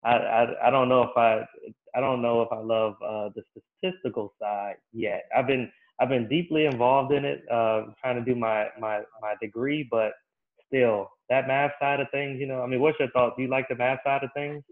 I, 0.05 0.14
I 0.17 0.69
I 0.69 0.71
don't 0.71 0.88
know 0.88 1.02
if 1.02 1.17
I 1.17 1.45
I 1.95 2.00
don't 2.00 2.23
know 2.23 2.43
if 2.43 2.49
I 2.52 2.59
love 2.61 2.95
uh, 3.05 3.31
the 3.35 3.43
statistical 3.52 4.33
side 4.40 4.76
yet. 4.93 5.25
I've 5.37 5.47
been 5.47 5.71
I've 6.00 6.09
been 6.09 6.28
deeply 6.28 6.67
involved 6.67 7.12
in 7.12 7.25
it, 7.25 7.40
uh, 7.50 7.83
trying 8.00 8.17
to 8.17 8.25
do 8.25 8.35
my 8.38 8.67
my 8.81 9.00
my 9.21 9.35
degree, 9.40 9.87
but 9.90 10.12
still 10.67 11.09
that 11.28 11.47
math 11.47 11.73
side 11.81 12.00
of 12.00 12.09
things. 12.11 12.40
You 12.40 12.47
know, 12.47 12.62
I 12.62 12.67
mean, 12.67 12.81
what's 12.81 12.99
your 12.99 13.11
thought? 13.11 13.37
Do 13.37 13.43
you 13.43 13.49
like 13.49 13.69
the 13.69 13.76
math 13.76 14.00
side 14.05 14.25
of 14.25 14.31
things? 14.35 14.64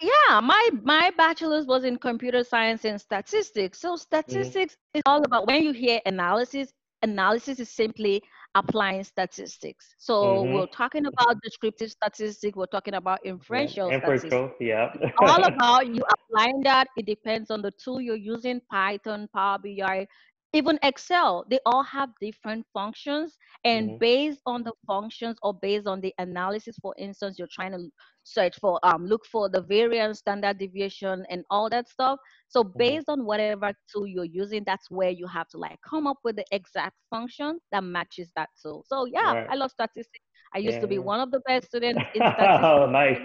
Yeah, 0.00 0.40
my 0.40 0.70
my 0.82 1.10
bachelor's 1.16 1.66
was 1.66 1.84
in 1.84 1.96
computer 1.98 2.42
science 2.44 2.84
and 2.84 3.00
statistics. 3.00 3.78
So 3.80 3.96
hmm 4.28 4.50
statistics 4.50 4.76
is 4.94 5.02
all 5.06 5.22
about 5.24 5.46
when 5.46 5.62
you 5.62 5.72
hear 5.72 6.00
analysis, 6.06 6.72
analysis 7.02 7.60
is 7.60 7.68
simply 7.70 8.22
applying 8.54 9.04
statistics. 9.04 9.94
So 9.98 10.44
hmm 10.44 10.50
we're 10.50 10.66
talking 10.66 11.04
about 11.06 11.40
descriptive 11.42 11.90
statistics, 11.90 12.56
we're 12.56 12.66
talking 12.66 12.94
about 12.94 13.20
Yeah, 13.50 13.66
inferential 13.66 13.92
statistics. 13.92 14.36
inferential. 14.36 14.52
Yeah. 14.60 14.92
All 15.18 15.44
about 15.44 15.86
you 15.86 16.02
applying 16.10 16.62
that. 16.64 16.88
It 16.96 17.06
depends 17.06 17.50
on 17.50 17.62
the 17.62 17.72
tool 17.72 18.00
you're 18.00 18.16
using, 18.16 18.60
Python, 18.70 19.28
Power 19.34 19.58
BI. 19.58 20.06
Even 20.52 20.78
Excel, 20.82 21.44
they 21.50 21.60
all 21.66 21.82
have 21.82 22.10
different 22.20 22.66
functions. 22.72 23.36
And 23.64 23.96
Mhm. 23.96 23.98
based 23.98 24.40
on 24.46 24.62
the 24.64 24.72
functions 24.86 25.36
or 25.42 25.54
based 25.54 25.86
on 25.86 26.00
the 26.00 26.12
analysis, 26.18 26.76
for 26.80 26.94
instance, 26.98 27.38
you're 27.38 27.48
trying 27.50 27.72
to 27.72 27.88
search 28.24 28.58
for, 28.60 28.78
um, 28.84 29.06
look 29.06 29.24
for 29.26 29.48
the 29.48 29.62
variance, 29.62 30.18
standard 30.20 30.58
deviation, 30.58 31.24
and 31.30 31.44
all 31.50 31.68
that 31.70 31.88
stuff. 31.88 32.18
So 32.48 32.64
Mhm. 32.74 33.00
based 33.02 33.08
on 33.08 33.24
whatever 33.24 33.72
tool 33.92 34.06
you're 34.06 34.24
using, 34.24 34.64
that's 34.64 34.90
where 34.90 35.10
you 35.10 35.26
have 35.26 35.48
to 35.48 35.58
like 35.58 35.78
come 35.88 36.06
up 36.06 36.18
with 36.24 36.36
the 36.36 36.44
exact 36.50 36.96
function 37.10 37.58
that 37.72 37.84
matches 37.84 38.30
that 38.36 38.50
tool. 38.62 38.84
So 38.88 39.06
yeah, 39.06 39.34
Right. 39.34 39.50
I 39.50 39.56
love 39.56 39.70
statistics. 39.70 40.24
I 40.54 40.58
used 40.58 40.80
Yeah. 40.80 40.82
to 40.82 40.88
be 40.88 40.98
one 40.98 41.20
of 41.20 41.30
the 41.30 41.40
best 41.46 41.66
students 41.68 42.06
in 42.14 42.30
oh, 42.62 42.86
nice. 42.90 43.20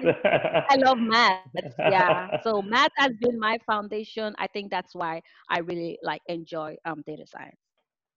I 0.69 0.75
love 0.77 0.97
math. 0.99 1.39
Yeah. 1.83 2.27
So 2.39 2.61
math 2.61 2.91
has 2.97 3.11
been 3.19 3.39
my 3.39 3.57
foundation. 3.65 4.33
I 4.37 4.47
think 4.47 4.71
that's 4.71 4.95
why 4.95 5.21
I 5.49 5.59
really 5.59 5.97
like 6.01 6.21
enjoy 6.27 6.77
um 6.85 7.03
data 7.05 7.25
science. 7.25 7.57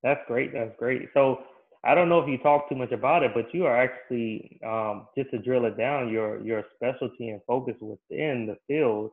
That's 0.03 0.21
great. 0.27 0.53
That's 0.53 0.75
great. 0.79 1.09
So 1.15 1.39
I 1.85 1.95
don't 1.95 2.09
know 2.09 2.21
if 2.21 2.29
you 2.29 2.39
talk 2.39 2.69
too 2.69 2.77
much 2.77 2.93
about 2.93 3.23
it, 3.23 3.33
but 3.35 3.53
you 3.55 3.67
are 3.67 3.77
actually 3.77 4.61
um, 4.67 5.07
just 5.17 5.31
to 5.31 5.39
drill 5.39 5.65
it 5.67 5.77
down. 5.77 6.09
Your 6.09 6.41
your 6.45 6.65
specialty 6.75 7.29
and 7.31 7.41
focus 7.47 7.77
within 7.81 8.47
the 8.47 8.57
field 8.67 9.11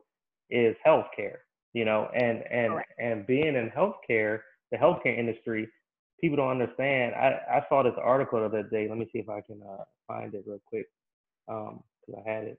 is 0.50 0.76
healthcare. 0.86 1.38
You 1.72 1.84
know, 1.84 2.08
and 2.14 2.42
and 2.50 2.80
Correct. 2.80 2.98
and 2.98 3.26
being 3.26 3.54
in 3.56 3.70
healthcare, 3.76 4.40
the 4.70 4.78
healthcare 4.78 5.18
industry, 5.18 5.68
people 6.20 6.36
don't 6.36 6.60
understand. 6.60 7.14
I 7.14 7.40
I 7.50 7.64
saw 7.68 7.82
this 7.82 7.94
article 8.02 8.40
the 8.40 8.46
other 8.46 8.62
day. 8.64 8.88
Let 8.88 8.98
me 8.98 9.08
see 9.12 9.18
if 9.18 9.28
I 9.28 9.40
can 9.40 9.60
uh, 9.62 9.84
find 10.06 10.34
it 10.34 10.44
real 10.46 10.60
quick 10.66 10.86
because 11.46 11.72
um, 11.72 12.22
I 12.26 12.30
had 12.30 12.44
it. 12.44 12.58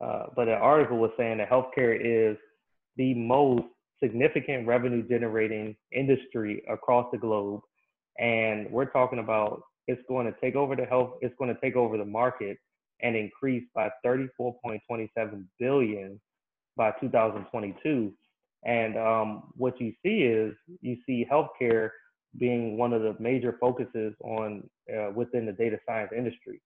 Uh, 0.00 0.26
but 0.34 0.46
the 0.46 0.54
article 0.54 0.98
was 0.98 1.10
saying 1.16 1.38
that 1.38 1.50
healthcare 1.50 1.98
is 2.00 2.36
the 2.96 3.14
most 3.14 3.64
significant 4.02 4.66
revenue 4.66 5.06
generating 5.06 5.76
industry 5.92 6.62
across 6.70 7.06
the 7.12 7.18
globe. 7.18 7.60
And 8.18 8.70
we're 8.70 8.86
talking 8.86 9.18
about 9.18 9.62
it's 9.86 10.02
going 10.08 10.26
to 10.26 10.34
take 10.40 10.54
over 10.54 10.74
the 10.74 10.84
health, 10.84 11.14
it's 11.20 11.34
going 11.38 11.54
to 11.54 11.60
take 11.60 11.76
over 11.76 11.98
the 11.98 12.04
market 12.04 12.58
and 13.02 13.16
increase 13.16 13.64
by 13.74 13.90
34.27 14.04 15.44
billion 15.58 16.20
by 16.76 16.92
2022. 17.00 18.12
And 18.64 18.98
um, 18.98 19.52
what 19.56 19.80
you 19.80 19.92
see 20.02 20.22
is 20.22 20.54
you 20.80 20.96
see 21.06 21.26
healthcare 21.30 21.90
being 22.38 22.76
one 22.76 22.92
of 22.92 23.02
the 23.02 23.14
major 23.18 23.56
focuses 23.60 24.14
on 24.22 24.68
uh, 24.94 25.10
within 25.14 25.46
the 25.46 25.52
data 25.52 25.78
science 25.86 26.10
industry. 26.16 26.60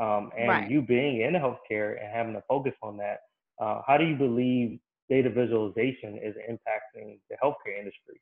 Um, 0.00 0.30
and 0.38 0.66
Right. 0.66 0.70
you 0.70 0.82
being 0.82 1.20
in 1.22 1.34
healthcare 1.34 2.00
and 2.02 2.12
having 2.12 2.36
a 2.36 2.42
focus 2.48 2.74
on 2.82 2.96
that, 2.98 3.18
uh, 3.60 3.82
how 3.86 3.96
do 3.96 4.04
you 4.04 4.16
believe 4.16 4.78
data 5.08 5.30
visualization 5.30 6.18
is 6.18 6.34
impacting 6.50 7.18
the 7.30 7.36
healthcare 7.42 7.78
industry? 7.78 8.20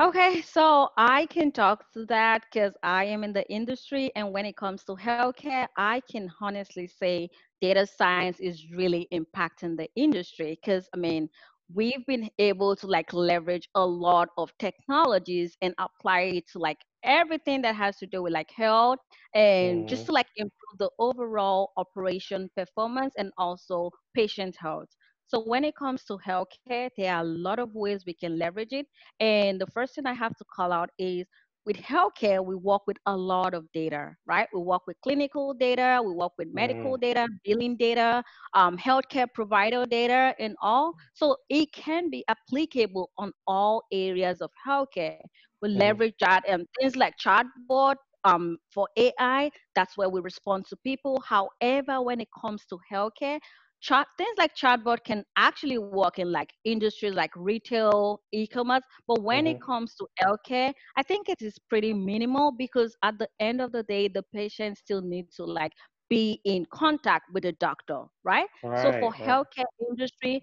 Okay, 0.00 0.40
so 0.42 0.88
I 0.96 1.26
can 1.26 1.52
talk 1.52 1.90
to 1.92 2.04
that 2.06 2.44
because 2.50 2.74
I 2.82 3.04
am 3.04 3.24
in 3.24 3.32
the 3.32 3.46
industry, 3.50 4.10
and 4.16 4.32
when 4.32 4.46
it 4.46 4.56
comes 4.56 4.84
to 4.84 4.94
healthcare, 4.96 5.60
I 5.70 5.94
can 6.10 6.22
honestly 6.34 6.86
say 6.86 7.28
data 7.60 7.86
science 7.86 8.40
is 8.40 8.70
really 8.72 9.06
impacting 9.12 9.76
the 9.76 9.88
industry. 9.96 10.58
Because 10.60 10.88
I 10.94 10.96
mean, 10.96 11.28
we've 11.74 12.04
been 12.06 12.28
able 12.38 12.76
to 12.76 12.86
like 12.86 13.12
leverage 13.12 13.68
a 13.74 13.84
lot 13.86 14.28
of 14.36 14.52
technologies 14.58 15.56
and 15.62 15.74
apply 15.78 16.20
it 16.22 16.44
to 16.52 16.58
like 16.58 16.78
everything 17.04 17.62
that 17.62 17.74
has 17.76 17.96
to 17.98 18.06
do 18.06 18.22
with 18.22 18.32
like 18.32 18.50
health 18.50 18.98
and 19.34 19.86
just 19.88 20.04
hmm 20.04 20.06
to 20.06 20.12
like 20.12 20.28
improve 20.36 20.78
the 20.78 20.90
overall 20.98 21.72
operation 21.76 22.48
performance 22.56 23.14
and 23.18 23.32
also 23.38 23.90
patient 24.14 24.56
health. 24.58 24.88
So 25.26 25.40
when 25.40 25.64
it 25.64 25.76
comes 25.76 26.04
to 26.06 26.18
healthcare, 26.18 26.90
there 26.96 27.14
are 27.14 27.20
a 27.22 27.24
lot 27.24 27.58
of 27.58 27.74
ways 27.74 28.04
we 28.06 28.14
can 28.14 28.38
leverage 28.38 28.72
it 28.72 28.86
and 29.20 29.60
the 29.60 29.66
first 29.66 29.94
thing 29.94 30.06
I 30.06 30.12
have 30.14 30.36
to 30.36 30.44
call 30.54 30.72
out 30.72 30.90
is 30.98 31.26
with 31.70 31.84
healthcare, 31.84 32.44
we 32.44 32.56
work 32.56 32.82
with 32.88 32.96
a 33.06 33.16
lot 33.16 33.54
of 33.54 33.70
data, 33.72 34.16
right? 34.26 34.48
We 34.52 34.60
work 34.60 34.82
with 34.86 34.96
clinical 35.02 35.54
data, 35.54 36.02
we 36.04 36.12
work 36.12 36.32
with 36.38 36.48
medical 36.52 36.96
hmm 36.96 36.96
data, 36.96 37.28
billing 37.44 37.76
data, 37.76 38.22
um, 38.54 38.76
healthcare 38.76 39.28
provider 39.32 39.84
data, 39.86 40.34
and 40.40 40.56
all. 40.62 40.94
So 41.14 41.36
it 41.48 41.72
can 41.72 42.10
be 42.10 42.24
applicable 42.28 43.10
on 43.18 43.32
all 43.46 43.84
areas 43.92 44.40
of 44.40 44.50
healthcare. 44.66 45.20
We 45.62 45.68
hmm 45.74 45.98
leverage 45.98 46.14
that 46.20 46.42
and 46.48 46.66
things 46.80 46.96
like 46.96 47.14
chatbot. 47.24 47.96
Um, 48.24 48.58
for 48.74 48.88
AI, 48.96 49.50
that's 49.74 49.96
where 49.96 50.08
we 50.10 50.20
respond 50.20 50.66
to 50.68 50.76
people. 50.76 51.20
However, 51.26 52.02
when 52.02 52.20
it 52.20 52.28
comes 52.40 52.66
to 52.66 52.78
healthcare, 52.92 53.38
chat 53.80 54.06
things 54.18 54.34
like 54.38 54.54
chatbot 54.56 55.04
can 55.04 55.24
actually 55.36 55.78
work 55.78 56.08
in 56.08 56.22
like 56.22 56.42
industries 56.56 57.04
like 57.06 57.22
retail, 57.26 58.12
e-commerce. 58.24 58.82
But 59.06 59.22
when 59.22 59.46
it 59.46 59.56
hmm 59.56 59.64
comes 59.64 59.94
to 59.96 60.06
healthcare, 60.20 60.72
I 60.96 61.02
think 61.02 61.28
it 61.28 61.40
is 61.40 61.58
pretty 61.68 61.92
minimal 61.92 62.52
because 62.56 62.96
at 63.02 63.18
the 63.18 63.28
end 63.40 63.60
of 63.60 63.72
the 63.72 63.82
day, 63.82 64.08
the 64.08 64.22
patient 64.34 64.78
still 64.78 65.02
needs 65.02 65.36
to 65.36 65.44
like 65.44 65.72
be 66.08 66.40
in 66.44 66.66
contact 66.72 67.24
with 67.32 67.42
the 67.44 67.52
doctor, 67.52 68.04
right? 68.24 68.46
So 68.74 68.92
for 68.92 69.10
Right, 69.10 69.18
right. 69.18 69.38
healthcare 69.38 69.64
industry, 69.88 70.42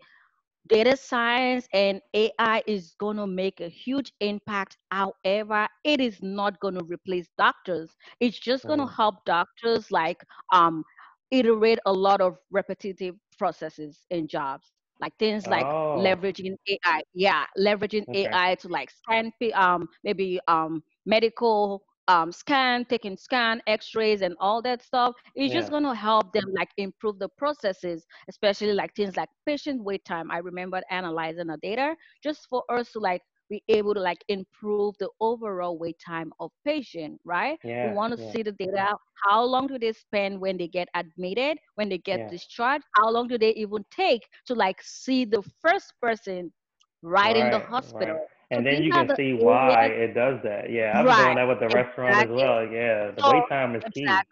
data 0.67 0.95
science 0.95 1.67
and 1.73 2.01
AI 2.13 2.63
is 2.67 2.95
going 2.99 3.17
to 3.17 3.27
make 3.27 3.59
a 3.61 3.67
huge 3.69 4.11
impact. 4.19 4.77
However, 4.91 5.67
it 5.83 5.99
is 5.99 6.21
not 6.21 6.59
going 6.59 6.75
to 6.75 6.83
replace 6.85 7.29
doctors. 7.37 7.95
It's 8.19 8.39
just 8.39 8.65
going 8.67 8.79
to 8.79 8.87
hmm 8.87 8.95
help 8.95 9.25
doctors 9.25 9.91
like 9.91 10.23
um, 10.53 10.83
iterate 11.31 11.79
a 11.85 11.93
lot 11.93 12.21
of 12.21 12.37
repetitive 12.51 13.15
processes 13.37 14.05
in 14.09 14.27
jobs, 14.27 14.71
like 14.99 15.13
things 15.17 15.47
like 15.47 15.69
Oh, 15.75 15.97
leveraging 15.97 16.55
AI. 16.69 17.01
Yeah, 17.13 17.45
leveraging 17.57 18.05
okay. 18.07 18.33
AI 18.33 18.55
to 18.55 18.67
like 18.67 18.89
scan 18.89 19.31
um 19.53 19.87
maybe 20.03 20.39
um 20.47 20.83
medical 21.05 21.83
um 22.07 22.31
scan, 22.31 22.85
taking 22.85 23.17
scan, 23.17 23.61
X-rays, 23.67 24.21
and 24.21 24.35
all 24.39 24.61
that 24.63 24.81
stuff. 24.81 25.13
It's 25.35 25.53
just 25.53 25.69
going 25.69 25.83
to 25.83 25.93
help 25.95 26.33
them 26.33 26.45
like 26.57 26.69
improve 26.77 27.19
the 27.19 27.29
processes 27.29 28.05
especially 28.29 28.73
like 28.73 28.93
things 28.95 29.15
like 29.17 29.29
patient 29.45 29.83
wait 29.83 30.05
time. 30.05 30.31
I 30.31 30.37
remember 30.39 30.81
analyzing 30.89 31.47
the 31.47 31.57
data 31.61 31.95
just 32.23 32.47
for 32.49 32.63
us 32.69 32.91
to 32.93 32.99
like 32.99 33.21
be 33.49 33.63
able 33.69 33.93
to 33.95 34.01
like 34.01 34.23
improve 34.29 34.89
the 34.99 35.09
overall 35.19 35.77
wait 35.77 35.97
time 36.05 36.31
of 36.39 36.51
patient, 36.65 37.19
right? 37.25 37.57
Yeah, 37.63 37.79
We 37.81 37.89
want 37.89 38.13
to 38.13 38.17
Yeah. 38.17 38.31
see 38.31 38.43
the 38.43 38.51
data. 38.51 38.95
How 39.25 39.43
long 39.43 39.67
do 39.67 39.77
they 39.79 39.93
spend 39.93 40.39
when 40.41 40.57
they 40.57 40.67
get 40.67 40.89
admitted, 40.93 41.59
when 41.75 41.89
they 41.89 41.97
get 41.99 42.21
Yeah. 42.21 42.29
discharged? 42.29 42.85
How 42.95 43.09
long 43.09 43.27
do 43.27 43.37
they 43.37 43.51
even 43.53 43.85
take 43.91 44.27
to 44.47 44.55
like 44.55 44.81
see 44.81 45.25
the 45.25 45.41
first 45.61 45.93
person 46.01 46.53
right 47.01 47.35
in 47.35 47.49
the 47.49 47.59
Right, 47.59 47.91
right. 47.93 48.15
hospital? 48.15 48.19
So 48.51 48.51
And 48.51 48.65
then 48.65 48.81
you 48.81 48.91
can 48.93 49.07
the 49.07 49.17
see 49.17 49.33
why 49.33 49.85
it 49.87 50.13
does 50.13 50.39
that. 50.43 50.69
Yeah, 50.71 50.93
I'm 50.99 51.15
doing 51.15 51.35
right? 51.35 51.35
that 51.35 51.47
with 51.47 51.59
the 51.59 51.69
restaurant 51.69 52.19
as 52.21 52.29
well. 52.31 52.65
Yeah, 52.65 53.11
the 53.15 53.21
So 53.21 53.25
wait 53.25 53.47
time 53.49 53.75
is 53.75 53.83
key. 53.93 54.23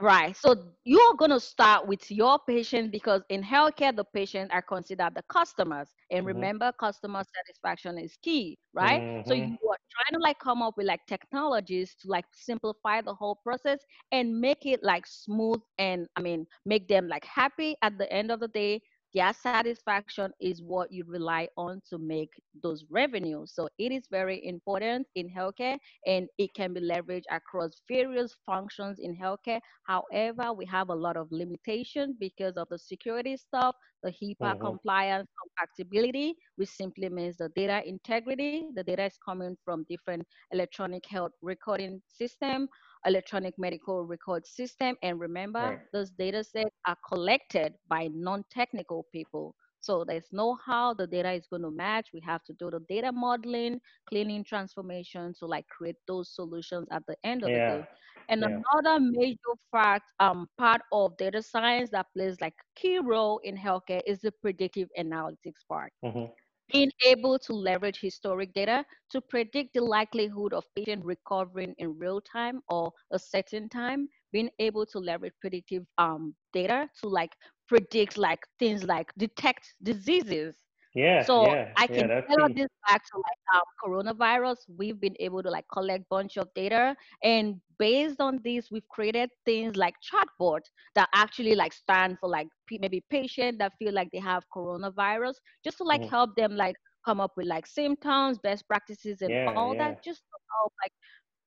Right. 0.00 0.36
So 0.36 0.54
you're 0.84 1.14
going 1.14 1.30
to 1.30 1.40
start 1.40 1.86
with 1.86 2.10
your 2.10 2.38
patient 2.46 2.90
because 2.92 3.22
in 3.28 3.42
healthcare, 3.42 3.94
the 3.94 4.04
patients 4.04 4.50
are 4.52 4.62
considered 4.62 5.14
the 5.14 5.22
customers. 5.22 5.94
And 6.10 6.24
Mhm. 6.24 6.26
remember, 6.26 6.72
customer 6.72 7.22
satisfaction 7.24 7.98
is 7.98 8.16
key, 8.22 8.58
right? 8.74 9.02
So 9.24 9.34
you 9.34 9.56
are 9.70 9.78
trying 9.90 10.18
to 10.18 10.22
like 10.22 10.38
come 10.38 10.62
up 10.62 10.74
with 10.76 10.86
like 10.86 11.06
technologies 11.06 11.94
to 12.00 12.08
like 12.08 12.26
simplify 12.32 13.00
the 13.00 13.14
whole 13.14 13.36
process 13.36 13.80
and 14.12 14.38
make 14.40 14.66
it 14.66 14.82
like 14.82 15.06
smooth 15.06 15.60
and 15.78 16.08
I 16.16 16.20
mean, 16.20 16.46
make 16.66 16.88
them 16.88 17.08
like 17.08 17.24
happy 17.24 17.76
at 17.82 17.96
the 17.98 18.10
end 18.12 18.30
of 18.30 18.40
the 18.40 18.48
day. 18.48 18.82
Their 19.14 19.32
satisfaction 19.34 20.26
is 20.34 20.62
what 20.62 20.86
you 20.86 21.04
rely 21.04 21.48
on 21.56 21.80
to 21.88 21.98
make 21.98 22.30
those 22.62 22.84
revenues. 22.90 23.52
So 23.54 23.68
it 23.78 23.92
is 23.92 24.06
very 24.10 24.44
important 24.44 25.06
in 25.14 25.28
healthcare 25.30 25.78
and 26.06 26.28
it 26.38 26.54
can 26.54 26.72
be 26.74 26.80
leveraged 26.80 27.24
across 27.30 27.80
various 27.88 28.34
functions 28.46 28.98
in 28.98 29.16
healthcare 29.16 29.60
However, 29.84 30.52
we 30.52 30.66
have 30.66 30.88
a 30.90 30.94
lot 30.94 31.16
of 31.16 31.28
limitations 31.30 32.16
because 32.18 32.56
of 32.56 32.68
the 32.68 32.78
security 32.78 33.36
stuff, 33.36 33.74
the 34.02 34.10
HIPAA 34.12 34.56
Mhm. 34.56 34.60
compliance, 34.60 35.28
compatibility, 35.42 36.34
which 36.56 36.68
simply 36.68 37.08
means 37.08 37.36
the 37.38 37.48
data 37.50 37.82
integrity. 37.86 38.56
The 38.64 38.72
data 38.72 38.94
is 39.04 39.08
coming 39.12 39.46
from 39.54 39.84
different 39.88 40.16
electronic 40.52 41.04
health 41.06 41.32
recording 41.40 42.00
system, 42.06 42.68
electronic 43.04 43.54
medical 43.58 44.04
record 44.04 44.46
system. 44.46 44.96
And 45.02 45.18
remember, 45.20 45.72
Right. 45.72 45.80
those 45.92 46.10
data 46.10 46.42
sets 46.44 46.74
are 46.86 46.96
collected 47.08 47.74
by 47.88 48.08
non-technical 48.12 49.06
people. 49.12 49.54
So 49.80 50.04
there's 50.04 50.28
no 50.32 50.56
how 50.64 50.94
the 50.94 51.06
data 51.06 51.30
is 51.32 51.46
going 51.46 51.62
to 51.62 51.70
match. 51.70 52.08
We 52.12 52.20
have 52.20 52.42
to 52.44 52.52
do 52.54 52.70
the 52.70 52.80
data 52.88 53.12
modeling, 53.12 53.80
cleaning 54.08 54.44
transformation 54.44 55.34
to 55.38 55.46
like 55.46 55.66
create 55.68 55.96
those 56.06 56.34
solutions 56.34 56.86
at 56.90 57.02
the 57.06 57.16
end 57.24 57.44
of 57.44 57.52
the 57.52 57.60
day. 57.60 57.86
And 58.28 58.42
Yeah. 58.42 58.62
another 58.74 58.98
major 59.00 59.54
fact, 59.70 60.10
um, 60.20 60.48
part 60.58 60.82
of 60.92 61.16
data 61.16 61.42
science 61.42 61.90
that 61.90 62.06
plays 62.14 62.40
like 62.40 62.54
key 62.74 62.98
role 62.98 63.38
in 63.44 63.56
healthcare 63.56 64.02
is 64.06 64.20
the 64.20 64.32
predictive 64.32 64.88
analytics 64.98 65.66
part. 65.68 65.92
Mhm. 66.02 66.32
Being 66.72 66.90
able 67.04 67.38
to 67.40 67.52
leverage 67.52 68.00
historic 68.00 68.52
data 68.52 68.84
to 69.10 69.20
predict 69.20 69.74
the 69.74 69.80
likelihood 69.82 70.52
of 70.52 70.64
patient 70.74 71.04
recovering 71.04 71.74
in 71.78 71.98
real 71.98 72.20
time 72.20 72.62
or 72.68 72.92
a 73.10 73.18
certain 73.18 73.68
time, 73.68 74.08
being 74.32 74.50
able 74.58 74.86
to 74.86 74.98
leverage 74.98 75.34
predictive 75.40 75.86
um, 75.98 76.34
data 76.52 76.88
to 77.00 77.08
like 77.08 77.36
predict 77.68 78.16
like 78.16 78.46
things 78.58 78.84
like 78.84 79.12
detect 79.16 79.74
diseases 79.82 80.56
Yeah, 80.96 81.28
So 81.28 81.36
yeah, 81.36 81.76
I 81.76 81.88
can 81.88 82.08
That's 82.08 82.28
tell 82.28 82.48
this 82.54 82.68
back 82.88 83.02
to 83.06 83.16
like 83.18 83.40
um, 83.54 83.62
coronavirus. 83.84 84.56
We've 84.76 85.00
been 85.00 85.16
able 85.20 85.42
to 85.42 85.50
like 85.50 85.66
collect 85.72 86.08
bunch 86.10 86.36
of 86.38 86.48
data, 86.54 86.96
and 87.22 87.60
based 87.78 88.20
on 88.20 88.40
this, 88.44 88.70
we've 88.70 88.88
created 88.88 89.30
things 89.46 89.76
like 89.76 89.94
chatbot 90.10 90.60
that 90.94 91.08
actually 91.14 91.54
like 91.54 91.72
stand 91.72 92.18
for 92.20 92.28
like 92.28 92.48
p- 92.68 92.78
maybe 92.80 93.04
patient 93.10 93.58
that 93.60 93.72
feel 93.78 93.92
like 93.94 94.10
they 94.12 94.20
have 94.20 94.44
coronavirus, 94.54 95.34
just 95.64 95.78
to 95.78 95.84
like 95.84 96.04
Mhm. 96.04 96.16
help 96.16 96.36
them 96.36 96.56
like 96.56 96.76
come 97.04 97.20
up 97.20 97.32
with 97.36 97.46
like 97.46 97.66
symptoms, 97.66 98.38
best 98.38 98.66
practices, 98.68 99.22
and 99.22 99.34
Yeah, 99.34 99.56
all 99.56 99.74
that, 99.76 99.94
just 100.04 100.20
to 100.20 100.38
help 100.60 100.72
like 100.84 100.92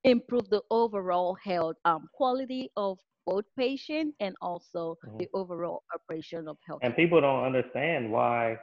improve 0.04 0.50
the 0.50 0.62
overall 0.72 1.36
health 1.36 1.76
um, 1.86 2.08
quality 2.14 2.70
of 2.78 3.00
both 3.26 3.46
patient 3.58 4.16
and 4.20 4.36
also 4.42 4.98
Mhm. 5.04 5.26
the 5.26 5.28
overall 5.34 5.84
operation 5.94 6.48
of 6.48 6.58
health. 6.68 6.84
And 6.84 6.96
people 6.96 7.22
don't 7.22 7.44
understand 7.46 8.12
why 8.12 8.58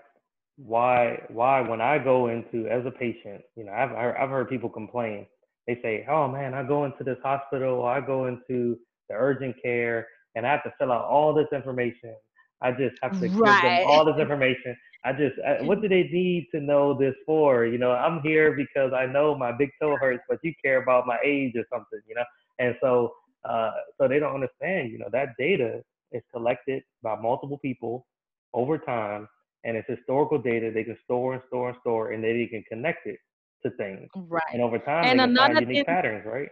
why 0.57 1.23
why 1.29 1.61
when 1.61 1.81
I 1.81 1.99
go 1.99 2.29
into 2.29 2.67
as 2.69 2.85
a 2.87 2.91
patient, 2.91 3.43
you 3.57 3.65
know, 3.65 3.73
I've 3.73 3.93
I've 3.93 4.31
heard 4.31 4.49
people 4.49 4.71
complain. 4.71 5.27
They 5.67 5.79
say, 5.83 6.07
"Oh 6.09 6.29
man, 6.29 6.55
I 6.55 6.63
go 6.63 6.85
into 6.85 7.05
this 7.05 7.19
hospital, 7.23 7.75
or 7.81 7.91
I 7.91 8.01
go 8.01 8.27
into 8.27 8.79
the 9.09 9.15
urgent 9.15 9.57
care, 9.63 10.07
and 10.35 10.47
I 10.47 10.53
have 10.53 10.65
to 10.65 10.73
fill 10.79 10.93
out 10.93 11.05
all 11.05 11.35
this 11.35 11.49
information. 11.53 12.15
I 12.63 12.73
just 12.73 12.97
have 13.03 13.13
to 13.23 13.29
give 13.43 13.61
them 13.61 13.79
all 13.85 14.05
this 14.05 14.17
information. 14.19 14.77
I 15.05 15.13
just, 15.13 15.35
I, 15.47 15.63
what 15.63 15.83
do 15.83 15.89
they 15.89 16.05
need 16.05 16.49
to 16.55 16.61
know 16.61 16.99
this 16.99 17.15
for? 17.27 17.67
You 17.67 17.79
know, 17.79 17.93
I'm 17.93 18.21
here 18.23 18.53
because 18.57 18.93
I 18.93 19.07
know 19.07 19.37
my 19.37 19.53
big 19.53 19.71
toe 19.81 19.97
hurts, 20.01 20.23
but 20.29 20.39
you 20.43 20.53
care 20.65 20.83
about 20.83 21.07
my 21.07 21.19
age 21.25 21.53
or 21.57 21.65
something, 21.73 22.01
you 22.09 22.15
know. 22.15 22.25
And 22.59 22.75
so, 22.81 23.13
uh, 23.49 23.73
so 24.01 24.09
they 24.09 24.19
don't 24.19 24.35
understand. 24.35 24.91
You 24.91 24.99
know, 24.99 25.09
that 25.13 25.29
data 25.39 25.83
is 26.13 26.23
collected 26.33 26.83
by 27.03 27.15
multiple 27.21 27.59
people 27.59 28.07
over 28.55 28.79
time 28.79 29.29
and 29.65 29.77
it's 29.77 29.89
historical 29.89 30.39
data 30.39 30.71
they 30.73 30.85
can 30.85 30.97
store 31.05 31.35
and 31.35 31.43
store 31.49 31.69
and 31.71 31.79
store, 31.81 32.13
and 32.13 32.23
then 32.23 32.37
they 32.39 32.47
can 32.47 32.65
connect 32.69 33.07
it 33.07 33.19
to 33.65 33.71
things. 33.77 34.09
Right. 34.15 34.43
And 34.53 34.63
over 34.63 34.79
time, 34.79 35.11
they 35.11 35.19
And 35.19 35.21
can 35.21 35.31
find 35.35 35.59
another 35.59 35.63
thing, 35.73 35.85
patterns, 35.85 36.25
right? 36.27 36.49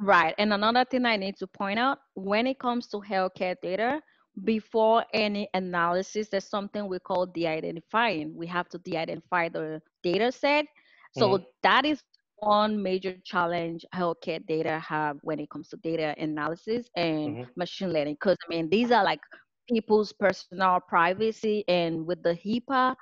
right. 0.00 0.34
And 0.38 0.52
another 0.52 0.84
thing 0.84 1.04
I 1.04 1.16
need 1.16 1.36
to 1.38 1.46
point 1.46 1.78
out 1.78 1.98
when 2.14 2.46
it 2.46 2.58
comes 2.58 2.86
to 2.88 2.98
healthcare 2.98 3.56
data, 3.60 4.00
before 4.44 5.04
any 5.12 5.48
analysis, 5.54 6.28
there's 6.28 6.48
something 6.48 6.88
we 6.88 6.98
call 6.98 7.26
de-identifying. 7.26 8.34
We 8.36 8.46
have 8.48 8.68
to 8.70 8.78
de-identify 8.78 9.48
the 9.50 9.80
data 10.02 10.32
set. 10.32 10.66
So 11.12 11.38
that 11.62 11.86
is 11.86 12.02
one 12.36 12.82
major 12.82 13.12
challenge 13.24 13.84
healthcare 13.94 14.44
data 14.46 14.78
have 14.78 15.18
when 15.22 15.38
it 15.38 15.50
comes 15.50 15.68
to 15.68 15.76
data 15.76 16.14
analysis 16.18 16.88
and 16.96 17.36
hmm 17.36 17.44
machine 17.56 17.92
learning. 17.92 18.14
Because 18.14 18.36
I 18.46 18.50
mean, 18.50 18.68
these 18.70 18.90
are 18.90 19.04
like 19.04 19.20
people's 19.68 20.12
personal 20.12 20.80
privacy, 20.80 21.64
and 21.68 22.06
with 22.06 22.22
the 22.22 22.34
HIPAA 22.34 22.94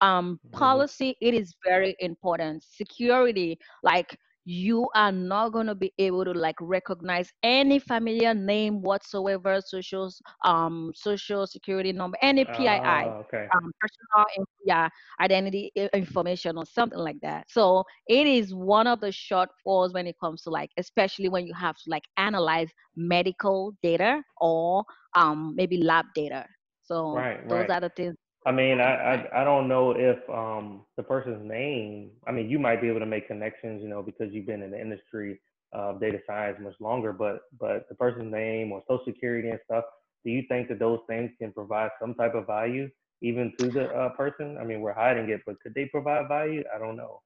um, 0.00 0.38
hmm 0.44 0.82
policy, 0.82 1.16
it 1.20 1.34
is 1.34 1.54
very 1.64 1.96
important. 2.00 2.62
Security, 2.62 3.58
like 3.82 4.18
you 4.48 4.88
are 4.96 5.12
not 5.12 5.52
going 5.52 5.66
to 5.66 5.74
be 5.74 5.92
able 5.98 6.24
to 6.24 6.32
like 6.32 6.56
recognize 6.60 7.32
any 7.42 7.78
familiar 7.78 8.34
name 8.34 8.82
whatsoever 8.82 9.60
social 9.60 10.10
um 10.44 10.92
social 10.94 11.46
security 11.46 11.92
number 11.92 12.16
any 12.22 12.44
pii 12.44 12.68
Ah, 12.68 13.18
okay. 13.20 13.50
um 13.54 13.72
personal 13.80 14.26
yeah 14.64 14.88
identity 15.20 15.72
information 15.92 16.56
or 16.58 16.66
something 16.66 16.98
like 16.98 17.18
that 17.22 17.50
so 17.50 17.84
it 18.08 18.26
is 18.26 18.54
one 18.54 18.86
of 18.86 19.00
the 19.00 19.08
shortfalls 19.08 19.94
when 19.94 20.06
it 20.06 20.16
comes 20.20 20.42
to 20.42 20.50
like 20.50 20.70
especially 20.78 21.28
when 21.28 21.46
you 21.46 21.54
have 21.54 21.76
to 21.76 21.84
like 21.88 22.04
analyze 22.16 22.70
medical 22.96 23.72
data 23.82 24.22
or 24.40 24.84
um 25.16 25.54
maybe 25.56 25.82
lab 25.82 26.06
data 26.14 26.46
so 26.82 27.26
Right, 27.26 27.46
those 27.48 27.68
right. 27.68 27.70
are 27.70 27.80
the 27.80 27.90
things 27.96 28.16
I 28.48 28.52
mean, 28.52 28.80
I, 28.80 28.92
I 29.12 29.42
I 29.42 29.44
don't 29.44 29.68
know 29.68 29.90
if 29.92 30.18
um 30.30 30.86
the 30.96 31.02
person's 31.02 31.44
name. 31.46 32.12
I 32.26 32.32
mean, 32.32 32.48
you 32.48 32.58
might 32.58 32.80
be 32.80 32.88
able 32.88 33.00
to 33.00 33.12
make 33.14 33.28
connections, 33.28 33.82
you 33.82 33.90
know, 33.90 34.02
because 34.02 34.32
you've 34.32 34.46
been 34.46 34.62
in 34.62 34.70
the 34.70 34.80
industry 34.80 35.38
of 35.74 36.00
data 36.00 36.18
science 36.26 36.56
much 36.60 36.78
longer. 36.80 37.12
But 37.12 37.40
but 37.60 37.86
the 37.90 37.94
person's 37.94 38.32
name 38.32 38.72
or 38.72 38.82
social 38.88 39.04
security 39.04 39.50
and 39.50 39.60
stuff. 39.66 39.84
Do 40.24 40.30
you 40.30 40.42
think 40.48 40.68
that 40.68 40.78
those 40.78 41.00
things 41.06 41.30
can 41.38 41.52
provide 41.52 41.90
some 42.00 42.14
type 42.14 42.34
of 42.34 42.46
value 42.46 42.88
even 43.20 43.52
to 43.58 43.70
the 43.70 43.84
uh, 43.90 44.08
person? 44.22 44.56
I 44.58 44.64
mean, 44.64 44.80
we're 44.80 44.94
hiding 44.94 45.28
it, 45.28 45.42
but 45.46 45.60
could 45.60 45.74
they 45.74 45.84
provide 45.86 46.28
value? 46.28 46.64
I 46.74 46.78
don't 46.78 46.96
know. 46.96 47.20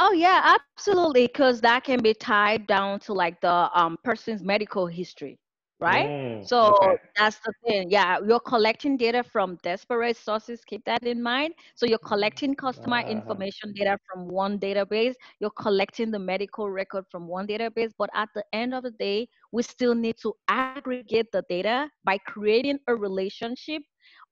Oh 0.00 0.12
yeah, 0.12 0.56
absolutely, 0.76 1.26
because 1.28 1.60
that 1.60 1.84
can 1.84 2.02
be 2.02 2.12
tied 2.14 2.66
down 2.66 2.98
to 3.00 3.12
like 3.14 3.40
the 3.40 3.70
um 3.72 3.96
person's 4.04 4.42
medical 4.42 4.86
history. 4.86 5.38
Right? 5.80 6.10
Mm, 6.10 6.42
So 6.42 6.70
okay. 6.70 6.96
that's 7.16 7.38
the 7.40 7.52
thing. 7.66 7.90
Yeah, 7.90 8.18
you're 8.26 8.40
collecting 8.40 8.96
data 8.96 9.22
from 9.22 9.56
disparate 9.62 10.16
sources. 10.16 10.64
Keep 10.64 10.84
that 10.86 11.04
in 11.04 11.22
mind. 11.22 11.54
So 11.74 11.86
you're 11.86 11.98
collecting 11.98 12.54
customer 12.54 13.00
Uh-huh. 13.00 13.40
information 13.40 13.72
data 13.74 13.98
from 14.08 14.28
one 14.28 14.58
database. 14.58 15.14
You're 15.40 15.50
collecting 15.50 16.10
the 16.10 16.18
medical 16.18 16.70
record 16.70 17.04
from 17.10 17.26
one 17.28 17.46
database. 17.46 17.92
But 17.98 18.10
at 18.14 18.28
the 18.34 18.44
end 18.52 18.74
of 18.74 18.84
the 18.84 18.92
day, 18.92 19.28
we 19.52 19.62
still 19.62 19.94
need 19.94 20.16
to 20.22 20.34
aggregate 20.48 21.16
the 21.18 21.28
data 21.48 21.90
by 22.04 22.18
creating 22.18 22.78
a 22.86 22.94
relationship 22.94 23.82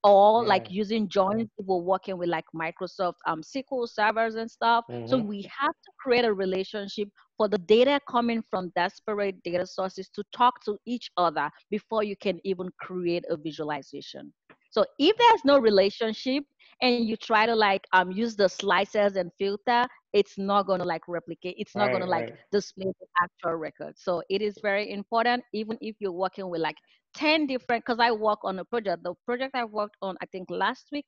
or 0.05 0.45
like 0.45 0.69
using 0.71 1.09
joins 1.09 1.49
we're 1.59 1.77
working 1.81 2.17
with 2.17 2.29
like 2.29 2.45
Microsoft 2.55 3.15
um, 3.27 3.43
SQL 3.43 3.87
servers 3.89 4.35
and 4.35 4.51
stuff. 4.51 4.85
So 5.05 5.17
Mhm. 5.17 5.31
we 5.31 5.43
have 5.59 5.73
to 5.73 5.91
create 5.99 6.25
a 6.25 6.33
relationship 6.33 7.09
for 7.37 7.49
the 7.49 7.59
data 7.59 7.99
coming 8.09 8.43
from 8.49 8.71
disparate 8.75 9.43
data 9.43 9.67
sources 9.67 10.09
to 10.15 10.23
talk 10.35 10.63
to 10.65 10.77
each 10.85 11.11
other 11.17 11.49
before 11.71 12.03
you 12.03 12.15
can 12.17 12.39
even 12.45 12.69
create 12.79 13.25
a 13.29 13.37
visualization. 13.37 14.33
So 14.71 14.85
if 14.99 15.17
there's 15.17 15.45
no 15.45 15.59
relationship 15.59 16.43
and 16.81 16.99
you 16.99 17.09
try 17.09 17.45
to 17.45 17.55
like 17.55 17.79
um 17.85 18.11
use 18.11 18.29
the 18.35 18.41
slices 18.49 19.15
and 19.15 19.31
filter, 19.37 19.85
it's 20.13 20.37
not 20.37 20.67
gonna 20.67 20.83
like 20.85 21.07
replicate, 21.07 21.55
it's 21.57 21.75
not 21.75 21.91
gonna 21.91 22.05
like 22.07 22.25
right. 22.25 22.51
display 22.51 22.85
the 22.99 23.07
actual 23.21 23.55
record. 23.57 23.93
So 23.97 24.21
it 24.29 24.41
is 24.41 24.57
very 24.61 24.91
important, 24.91 25.43
even 25.53 25.77
if 25.81 25.95
you're 25.99 26.11
working 26.11 26.49
with 26.49 26.61
like 26.61 26.77
10 27.15 27.47
different 27.47 27.85
because 27.85 27.99
I 27.99 28.11
work 28.11 28.39
on 28.43 28.59
a 28.59 28.65
project. 28.65 29.03
The 29.03 29.13
project 29.25 29.55
I 29.55 29.65
worked 29.65 29.97
on, 30.01 30.17
I 30.21 30.25
think 30.27 30.49
last 30.49 30.87
week, 30.91 31.05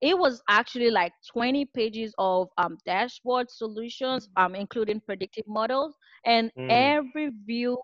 it 0.00 0.18
was 0.18 0.42
actually 0.48 0.90
like 0.90 1.12
20 1.32 1.66
pages 1.66 2.14
of 2.18 2.48
um, 2.58 2.78
dashboard 2.86 3.50
solutions, 3.50 4.28
um, 4.36 4.54
including 4.54 5.00
predictive 5.00 5.46
models, 5.48 5.94
and 6.26 6.50
Mm. 6.56 6.94
every 6.94 7.30
view 7.46 7.78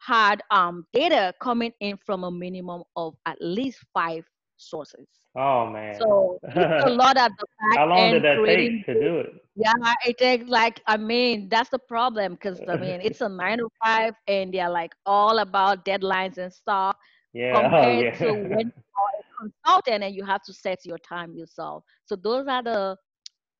had 0.00 0.42
um, 0.50 0.86
data 0.92 1.32
coming 1.40 1.72
in 1.80 1.96
from 2.04 2.24
a 2.24 2.30
minimum 2.30 2.82
of 2.96 3.14
at 3.26 3.36
least 3.40 3.78
five 3.94 4.24
sources. 4.62 5.08
Oh 5.36 5.70
man. 5.70 6.02
So 6.02 6.40
a 6.84 6.90
lot 6.90 7.16
at 7.16 7.32
the 7.38 7.46
back 7.60 7.80
How 7.80 7.86
long 7.86 8.10
did 8.10 8.24
that 8.24 8.44
creating 8.44 8.84
take 8.84 8.86
to 8.86 8.94
do 8.94 9.18
it? 9.20 9.32
yeah, 9.54 9.72
it 10.06 10.18
takes 10.18 10.46
like 10.48 10.80
I 10.86 10.96
mean 10.96 11.48
that's 11.48 11.70
the 11.70 11.78
problem 11.78 12.32
because 12.34 12.62
I 12.68 12.76
mean 12.76 13.00
it's 13.02 13.20
a 13.20 13.28
nine 13.28 13.58
to 13.58 13.68
five 13.84 14.14
and 14.26 14.52
they're 14.52 14.70
like 14.70 14.92
all 15.06 15.38
about 15.38 15.84
deadlines 15.84 16.38
and 16.38 16.52
stuff 16.52 16.96
Yeah. 17.32 17.70
Oh 17.70 17.70
compared 17.70 18.06
to 18.20 18.34
when 18.34 18.66
you 18.66 18.82
are 18.98 19.20
a 19.20 19.24
consultant 19.50 20.04
and 20.04 20.14
you 20.14 20.24
have 20.24 20.42
to 20.44 20.52
set 20.52 20.78
your 20.84 20.98
time 20.98 21.34
yourself. 21.34 21.84
So 22.04 22.16
those 22.16 22.46
are 22.48 22.62
the 22.62 22.96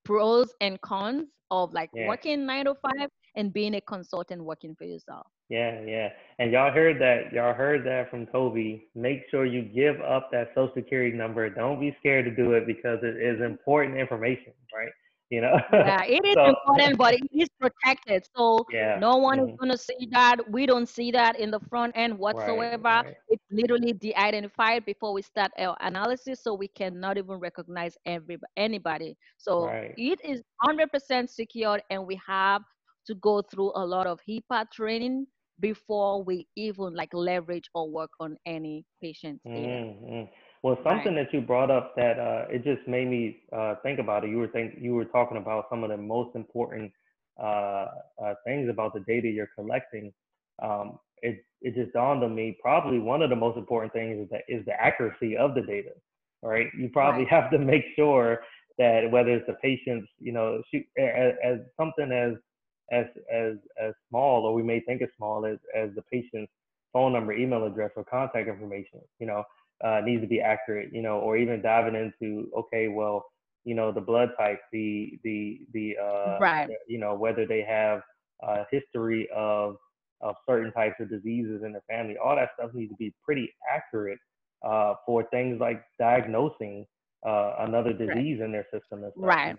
pros 0.04 0.52
and 0.60 0.80
cons 0.80 1.28
of 1.50 1.72
like 1.72 1.90
Yeah. 1.92 2.14
working 2.14 2.46
nine 2.46 2.64
to 2.66 2.74
five 2.74 3.08
and 3.36 3.52
being 3.52 3.74
a 3.74 3.80
consultant 3.80 4.42
working 4.44 4.74
for 4.76 4.84
yourself. 4.84 5.26
Yeah, 5.52 5.82
yeah. 5.86 6.08
And 6.38 6.50
y'all 6.50 6.72
heard 6.72 6.98
that. 7.02 7.30
Y'all 7.30 7.52
heard 7.52 7.84
that 7.84 8.10
from 8.10 8.24
Toby. 8.28 8.88
Make 8.94 9.24
sure 9.30 9.44
you 9.44 9.60
give 9.60 10.00
up 10.00 10.30
that 10.32 10.48
social 10.54 10.72
security 10.74 11.14
number. 11.14 11.50
Don't 11.50 11.78
be 11.78 11.94
scared 12.00 12.24
to 12.24 12.30
do 12.34 12.52
it 12.52 12.66
because 12.66 13.00
it 13.02 13.16
is 13.18 13.38
important 13.42 13.98
information, 13.98 14.54
right? 14.74 14.88
You 15.28 15.42
know? 15.42 15.54
Yeah, 15.70 16.04
it 16.04 16.24
is 16.24 16.34
so 16.34 16.46
important, 16.46 16.96
but 16.96 17.14
it 17.16 17.28
is 17.34 17.48
protected. 17.60 18.26
So 18.34 18.64
yeah. 18.72 18.96
no 18.98 19.18
one 19.18 19.40
is 19.40 19.50
hmm 19.50 19.56
going 19.56 19.72
to 19.72 19.76
see 19.76 20.08
that. 20.12 20.36
We 20.50 20.64
don't 20.64 20.88
see 20.88 21.10
that 21.10 21.38
in 21.38 21.50
the 21.50 21.60
front 21.68 21.92
end 21.96 22.18
whatsoever. 22.18 22.82
right, 22.82 23.14
It's 23.28 23.44
literally 23.50 23.92
de-identified 23.92 24.86
before 24.86 25.12
we 25.12 25.20
start 25.20 25.50
our 25.58 25.76
analysis, 25.80 26.42
so 26.42 26.54
we 26.54 26.68
cannot 26.68 27.18
even 27.18 27.36
recognize 27.36 27.94
every 28.06 28.38
anybody. 28.56 29.18
So 29.36 29.66
right. 29.66 29.92
it 29.98 30.18
is 30.24 30.40
100% 30.64 31.28
secure, 31.28 31.78
and 31.90 32.06
we 32.06 32.18
have 32.26 32.62
to 33.06 33.14
go 33.16 33.42
through 33.42 33.72
a 33.74 33.84
lot 33.84 34.06
of 34.06 34.18
HIPAA 34.26 34.70
training 34.70 35.26
before 35.60 36.22
we 36.22 36.46
even 36.56 36.94
like 36.94 37.12
leverage 37.12 37.68
or 37.74 37.88
work 37.90 38.10
on 38.20 38.36
any 38.46 38.84
patient's 39.02 39.44
data. 39.54 39.82
Mm-hmm. 39.86 40.22
Well, 40.62 40.78
Right. 40.84 40.84
something 40.84 41.14
that 41.16 41.32
you 41.32 41.40
brought 41.40 41.70
up 41.70 41.94
that 41.96 42.18
uh, 42.18 42.46
it 42.50 42.64
just 42.64 42.86
made 42.86 43.08
me 43.08 43.42
uh, 43.52 43.76
think 43.82 43.98
about 43.98 44.24
it. 44.24 44.30
You 44.30 44.38
were 44.38 44.48
think 44.48 44.74
you 44.78 44.94
were 44.94 45.04
talking 45.06 45.38
about 45.38 45.66
some 45.70 45.82
of 45.82 45.90
the 45.90 45.96
most 45.96 46.36
important 46.36 46.92
uh, 47.42 47.86
uh, 48.22 48.34
things 48.44 48.68
about 48.68 48.94
the 48.94 49.00
data 49.00 49.28
you're 49.28 49.50
collecting. 49.56 50.12
Um, 50.62 50.98
it 51.22 51.44
it 51.60 51.74
just 51.74 51.92
dawned 51.92 52.22
on 52.22 52.34
me. 52.34 52.56
Probably 52.62 52.98
one 52.98 53.22
of 53.22 53.30
the 53.30 53.36
most 53.36 53.58
important 53.58 53.92
things 53.92 54.24
is 54.24 54.30
that 54.30 54.42
is 54.48 54.64
the 54.66 54.80
accuracy 54.80 55.36
of 55.36 55.54
the 55.54 55.62
data. 55.62 55.90
Right? 56.42 56.68
You 56.78 56.88
probably 56.92 57.24
Right. 57.24 57.30
have 57.30 57.50
to 57.50 57.58
make 57.58 57.84
sure 57.96 58.40
that 58.78 59.10
whether 59.10 59.30
it's 59.30 59.46
the 59.46 59.54
patient's, 59.54 60.08
you 60.18 60.32
know, 60.32 60.62
shoot, 60.72 60.84
as, 60.98 61.34
as 61.44 61.58
something 61.76 62.10
as 62.12 62.34
as 62.90 63.06
as 63.32 63.54
as 63.80 63.92
small, 64.08 64.44
or 64.44 64.54
we 64.54 64.62
may 64.62 64.80
think 64.80 65.02
as 65.02 65.08
small 65.16 65.46
as 65.46 65.58
as 65.76 65.90
the 65.94 66.02
patient's 66.02 66.52
phone 66.92 67.12
number, 67.12 67.32
email 67.32 67.64
address, 67.64 67.90
or 67.96 68.04
contact 68.04 68.48
information. 68.48 69.00
You 69.18 69.26
know 69.26 69.44
uh, 69.82 70.00
needs 70.04 70.22
to 70.22 70.28
be 70.28 70.40
accurate, 70.40 70.92
you 70.92 71.02
know, 71.02 71.18
or 71.18 71.36
even 71.36 71.60
diving 71.60 71.94
into, 71.94 72.50
okay, 72.56 72.88
well, 72.88 73.24
you 73.64 73.74
know, 73.74 73.92
the 73.92 74.00
blood 74.00 74.30
type, 74.38 74.60
the 74.72 75.18
the 75.24 75.60
the 75.72 75.96
uh, 76.02 76.38
Right. 76.40 76.68
you 76.88 76.98
know, 76.98 77.14
whether 77.14 77.46
they 77.46 77.62
have 77.62 78.00
a 78.42 78.64
history 78.70 79.28
of 79.34 79.76
of 80.20 80.36
certain 80.48 80.72
types 80.72 80.94
of 81.00 81.10
diseases 81.10 81.62
in 81.64 81.72
their 81.72 81.82
family. 81.88 82.16
All 82.16 82.36
that 82.36 82.50
stuff 82.58 82.72
needs 82.74 82.90
to 82.92 82.96
be 82.96 83.12
pretty 83.24 83.52
accurate 83.72 84.18
uh, 84.64 84.94
for 85.04 85.24
things 85.30 85.60
like 85.60 85.82
diagnosing 85.98 86.86
uh, 87.26 87.56
another 87.60 87.92
disease 87.92 88.40
in 88.40 88.52
their 88.52 88.66
system. 88.72 89.04
Right. 89.16 89.56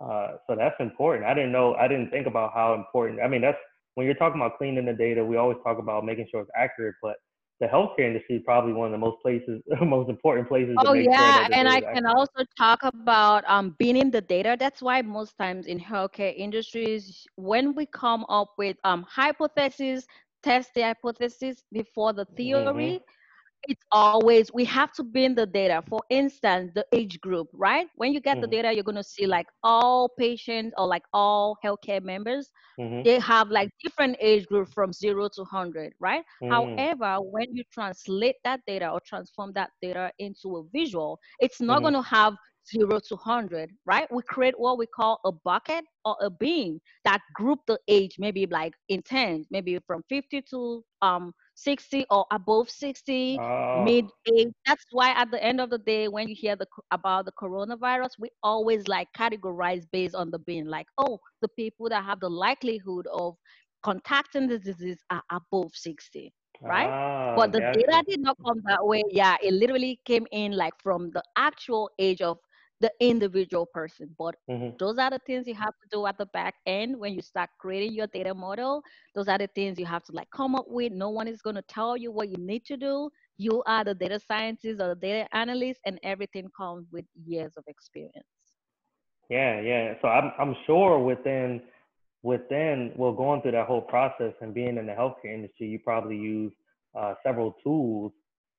Uh, 0.00 0.36
so 0.46 0.56
that's 0.56 0.74
important. 0.80 1.26
I 1.26 1.34
didn't 1.34 1.52
know. 1.52 1.74
I 1.74 1.88
didn't 1.88 2.10
think 2.10 2.26
about 2.26 2.52
how 2.54 2.74
important. 2.74 3.20
I 3.22 3.28
mean, 3.28 3.40
that's 3.42 3.58
when 3.94 4.06
you're 4.06 4.14
talking 4.14 4.40
about 4.40 4.58
cleaning 4.58 4.84
the 4.86 4.92
data. 4.92 5.24
We 5.24 5.36
always 5.36 5.58
talk 5.64 5.78
about 5.78 6.04
making 6.04 6.28
sure 6.30 6.40
it's 6.42 6.50
accurate, 6.56 6.94
but 7.02 7.16
the 7.60 7.66
healthcare 7.66 8.06
industry 8.06 8.36
is 8.36 8.42
probably 8.44 8.72
one 8.72 8.86
of 8.86 8.92
the 8.92 8.98
most 8.98 9.18
places, 9.22 9.62
most 9.82 10.10
important 10.10 10.48
places. 10.48 10.82
Oh 10.86 10.92
to 10.92 10.94
make 10.94 11.08
sure 11.16 11.32
yeah, 11.32 11.46
that 11.46 11.48
the 11.48 11.54
and 11.54 11.68
I 11.68 11.82
can 11.94 12.06
also 12.06 12.44
talk 12.58 12.82
about 12.84 13.44
um 13.46 13.74
being 13.78 13.96
in 13.96 14.10
the 14.10 14.20
data. 14.20 14.56
That's 14.58 14.82
why 14.82 15.02
most 15.02 15.36
times 15.38 15.66
in 15.66 15.78
healthcare 15.78 16.34
industries, 16.36 17.26
when 17.36 17.74
we 17.74 17.86
come 17.86 18.24
up 18.28 18.50
with 18.58 18.76
um 18.84 19.04
hypotheses, 19.08 20.06
test 20.42 20.74
the 20.74 20.82
hypothesis 20.82 21.62
before 21.72 22.12
the 22.12 22.26
Mhm. 22.30 22.96
theory, 22.96 23.00
it's 23.68 23.84
always 23.92 24.50
we 24.52 24.64
have 24.64 24.92
to 24.94 25.02
be 25.04 25.24
in 25.24 25.34
the 25.34 25.46
data. 25.46 25.82
For 25.88 26.00
instance, 26.10 26.72
the 26.74 26.84
age 26.92 27.20
group, 27.20 27.48
right? 27.52 27.86
When 27.96 28.12
you 28.12 28.20
get 28.20 28.40
the 28.40 28.46
Mhm. 28.46 28.48
data, 28.48 28.72
you're 28.72 28.84
gonna 28.84 29.02
see 29.02 29.26
like 29.26 29.46
all 29.62 30.08
patients 30.18 30.74
or 30.76 30.86
like 30.86 31.04
all 31.12 31.56
healthcare 31.64 32.02
members 32.02 32.50
Mhm. 32.78 33.04
they 33.04 33.18
have 33.18 33.48
like 33.50 33.70
different 33.82 34.16
age 34.20 34.46
group 34.46 34.68
from 34.68 34.92
zero 34.92 35.28
to 35.28 35.42
100 35.42 35.92
right 36.00 36.24
Mm. 36.40 36.86
however 36.86 37.16
when 37.20 37.46
you 37.52 37.62
translate 37.72 38.36
that 38.44 38.60
data 38.66 38.88
or 38.90 39.00
transform 39.00 39.52
that 39.54 39.70
data 39.82 40.10
into 40.18 40.56
a 40.56 40.62
visual 40.72 41.18
it's 41.40 41.60
not 41.60 41.82
Mhm. 41.82 41.82
going 41.82 41.94
to 41.94 42.02
have 42.02 42.34
zero 42.70 42.98
to 42.98 43.14
100 43.16 43.70
right 43.86 44.06
we 44.12 44.22
create 44.22 44.54
what 44.58 44.78
we 44.78 44.86
call 44.86 45.20
a 45.24 45.32
bucket 45.32 45.84
or 46.04 46.16
a 46.20 46.30
bin 46.30 46.80
that 47.04 47.20
group 47.34 47.60
the 47.66 47.78
age 47.88 48.16
maybe 48.18 48.46
like 48.46 48.74
in 48.88 49.02
10 49.02 49.44
maybe 49.50 49.78
from 49.86 50.02
50 50.08 50.42
to 50.42 50.82
um 51.02 51.32
60 51.54 52.04
or 52.10 52.26
above 52.30 52.70
60 52.70 53.40
Oh. 53.40 53.74
mid 53.74 54.06
age 54.36 54.48
that's 54.66 54.84
why 54.92 55.10
at 55.10 55.30
the 55.30 55.42
end 55.42 55.60
of 55.60 55.70
the 55.70 55.78
day 55.78 56.08
when 56.08 56.28
you 56.28 56.34
hear 56.36 56.56
the 56.56 56.66
about 56.90 57.24
the 57.26 57.32
coronavirus 57.32 58.10
we 58.18 58.28
always 58.42 58.86
like 58.88 59.08
categorize 59.16 59.84
based 59.92 60.14
on 60.14 60.30
the 60.30 60.38
bin 60.38 60.66
like 60.66 60.86
oh 60.98 61.18
the 61.42 61.48
people 61.48 61.88
that 61.88 62.04
have 62.04 62.20
the 62.20 62.28
likelihood 62.30 63.06
of 63.12 63.34
contacting 63.82 64.46
the 64.48 64.58
disease 64.58 65.02
are 65.10 65.22
above 65.30 65.70
60 65.74 66.32
right? 66.68 66.92
Ah, 66.92 67.36
but 67.36 67.52
the 67.52 67.60
data 67.72 68.02
did 68.08 68.20
not 68.20 68.36
come 68.44 68.60
that 68.64 68.84
way. 68.84 69.02
Yeah 69.10 69.36
it 69.42 69.52
literally 69.52 70.00
came 70.04 70.26
in 70.32 70.52
like 70.52 70.74
from 70.82 71.10
the 71.12 71.22
actual 71.36 71.90
age 71.98 72.20
of 72.22 72.38
the 72.80 72.90
individual 73.00 73.66
person 73.66 74.08
but 74.18 74.34
Mhm. 74.48 74.78
those 74.78 74.98
are 74.98 75.10
the 75.10 75.20
things 75.26 75.46
you 75.46 75.54
have 75.54 75.74
to 75.80 75.88
do 75.90 76.06
at 76.06 76.18
the 76.18 76.26
back 76.26 76.54
end 76.66 76.98
when 76.98 77.14
you 77.14 77.22
start 77.22 77.48
creating 77.58 77.92
your 77.94 78.06
data 78.08 78.34
model 78.34 78.82
those 79.14 79.28
are 79.28 79.38
the 79.38 79.48
things 79.54 79.78
you 79.78 79.86
have 79.86 80.02
to 80.04 80.12
like 80.12 80.28
come 80.30 80.54
up 80.54 80.66
with 80.68 80.92
no 80.92 81.10
one 81.10 81.28
is 81.28 81.42
going 81.42 81.56
to 81.56 81.62
tell 81.62 81.96
you 81.96 82.10
what 82.10 82.28
you 82.28 82.36
need 82.38 82.64
to 82.64 82.76
do 82.76 83.10
you 83.36 83.62
are 83.66 83.84
the 83.84 83.94
data 83.94 84.18
scientist 84.18 84.80
or 84.80 84.88
the 84.88 85.00
data 85.00 85.28
analyst 85.34 85.80
and 85.86 85.98
everything 86.02 86.48
comes 86.56 86.86
with 86.92 87.04
years 87.26 87.54
of 87.56 87.64
experience 87.68 88.24
Yeah, 89.30 89.60
yeah. 89.60 89.94
So 90.02 90.08
I'm 90.08 90.32
I'm 90.38 90.56
sure 90.66 90.98
within 90.98 91.62
within 92.22 92.92
well 92.96 93.12
going 93.12 93.42
through 93.42 93.52
that 93.52 93.66
whole 93.66 93.82
process 93.82 94.34
and 94.40 94.54
being 94.54 94.76
in 94.78 94.86
the 94.86 94.92
healthcare 94.92 95.34
industry, 95.34 95.68
you 95.68 95.78
probably 95.78 96.16
use 96.16 96.52
uh, 96.94 97.14
several 97.22 97.52
tools 97.62 98.12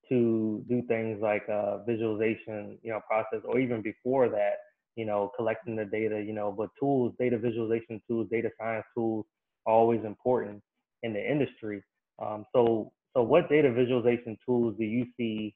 to 0.09 0.63
do 0.69 0.81
things 0.87 1.19
like 1.21 1.43
uh, 1.49 1.79
visualization, 1.85 2.77
you 2.83 2.91
know, 2.91 3.01
process, 3.07 3.41
or 3.45 3.59
even 3.59 3.81
before 3.81 4.29
that, 4.29 4.55
you 4.95 5.05
know, 5.05 5.31
collecting 5.35 5.75
the 5.75 5.85
data, 5.85 6.21
you 6.21 6.33
know. 6.33 6.51
But 6.51 6.69
tools, 6.79 7.13
data 7.19 7.37
visualization 7.37 8.01
tools, 8.07 8.27
data 8.31 8.49
science 8.59 8.85
tools, 8.95 9.25
are 9.65 9.73
always 9.73 10.03
important 10.05 10.61
in 11.03 11.13
the 11.13 11.31
industry. 11.31 11.83
Um, 12.21 12.45
so 12.53 12.91
so 13.15 13.23
what 13.23 13.49
data 13.49 13.71
visualization 13.71 14.37
tools 14.45 14.75
do 14.77 14.85
you 14.85 15.05
see 15.17 15.55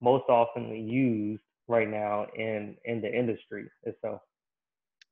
most 0.00 0.24
often 0.28 0.88
used 0.88 1.42
right 1.68 1.88
now 1.88 2.26
in 2.36 2.76
in 2.84 3.00
the 3.00 3.12
industry 3.12 3.66
itself? 3.84 4.20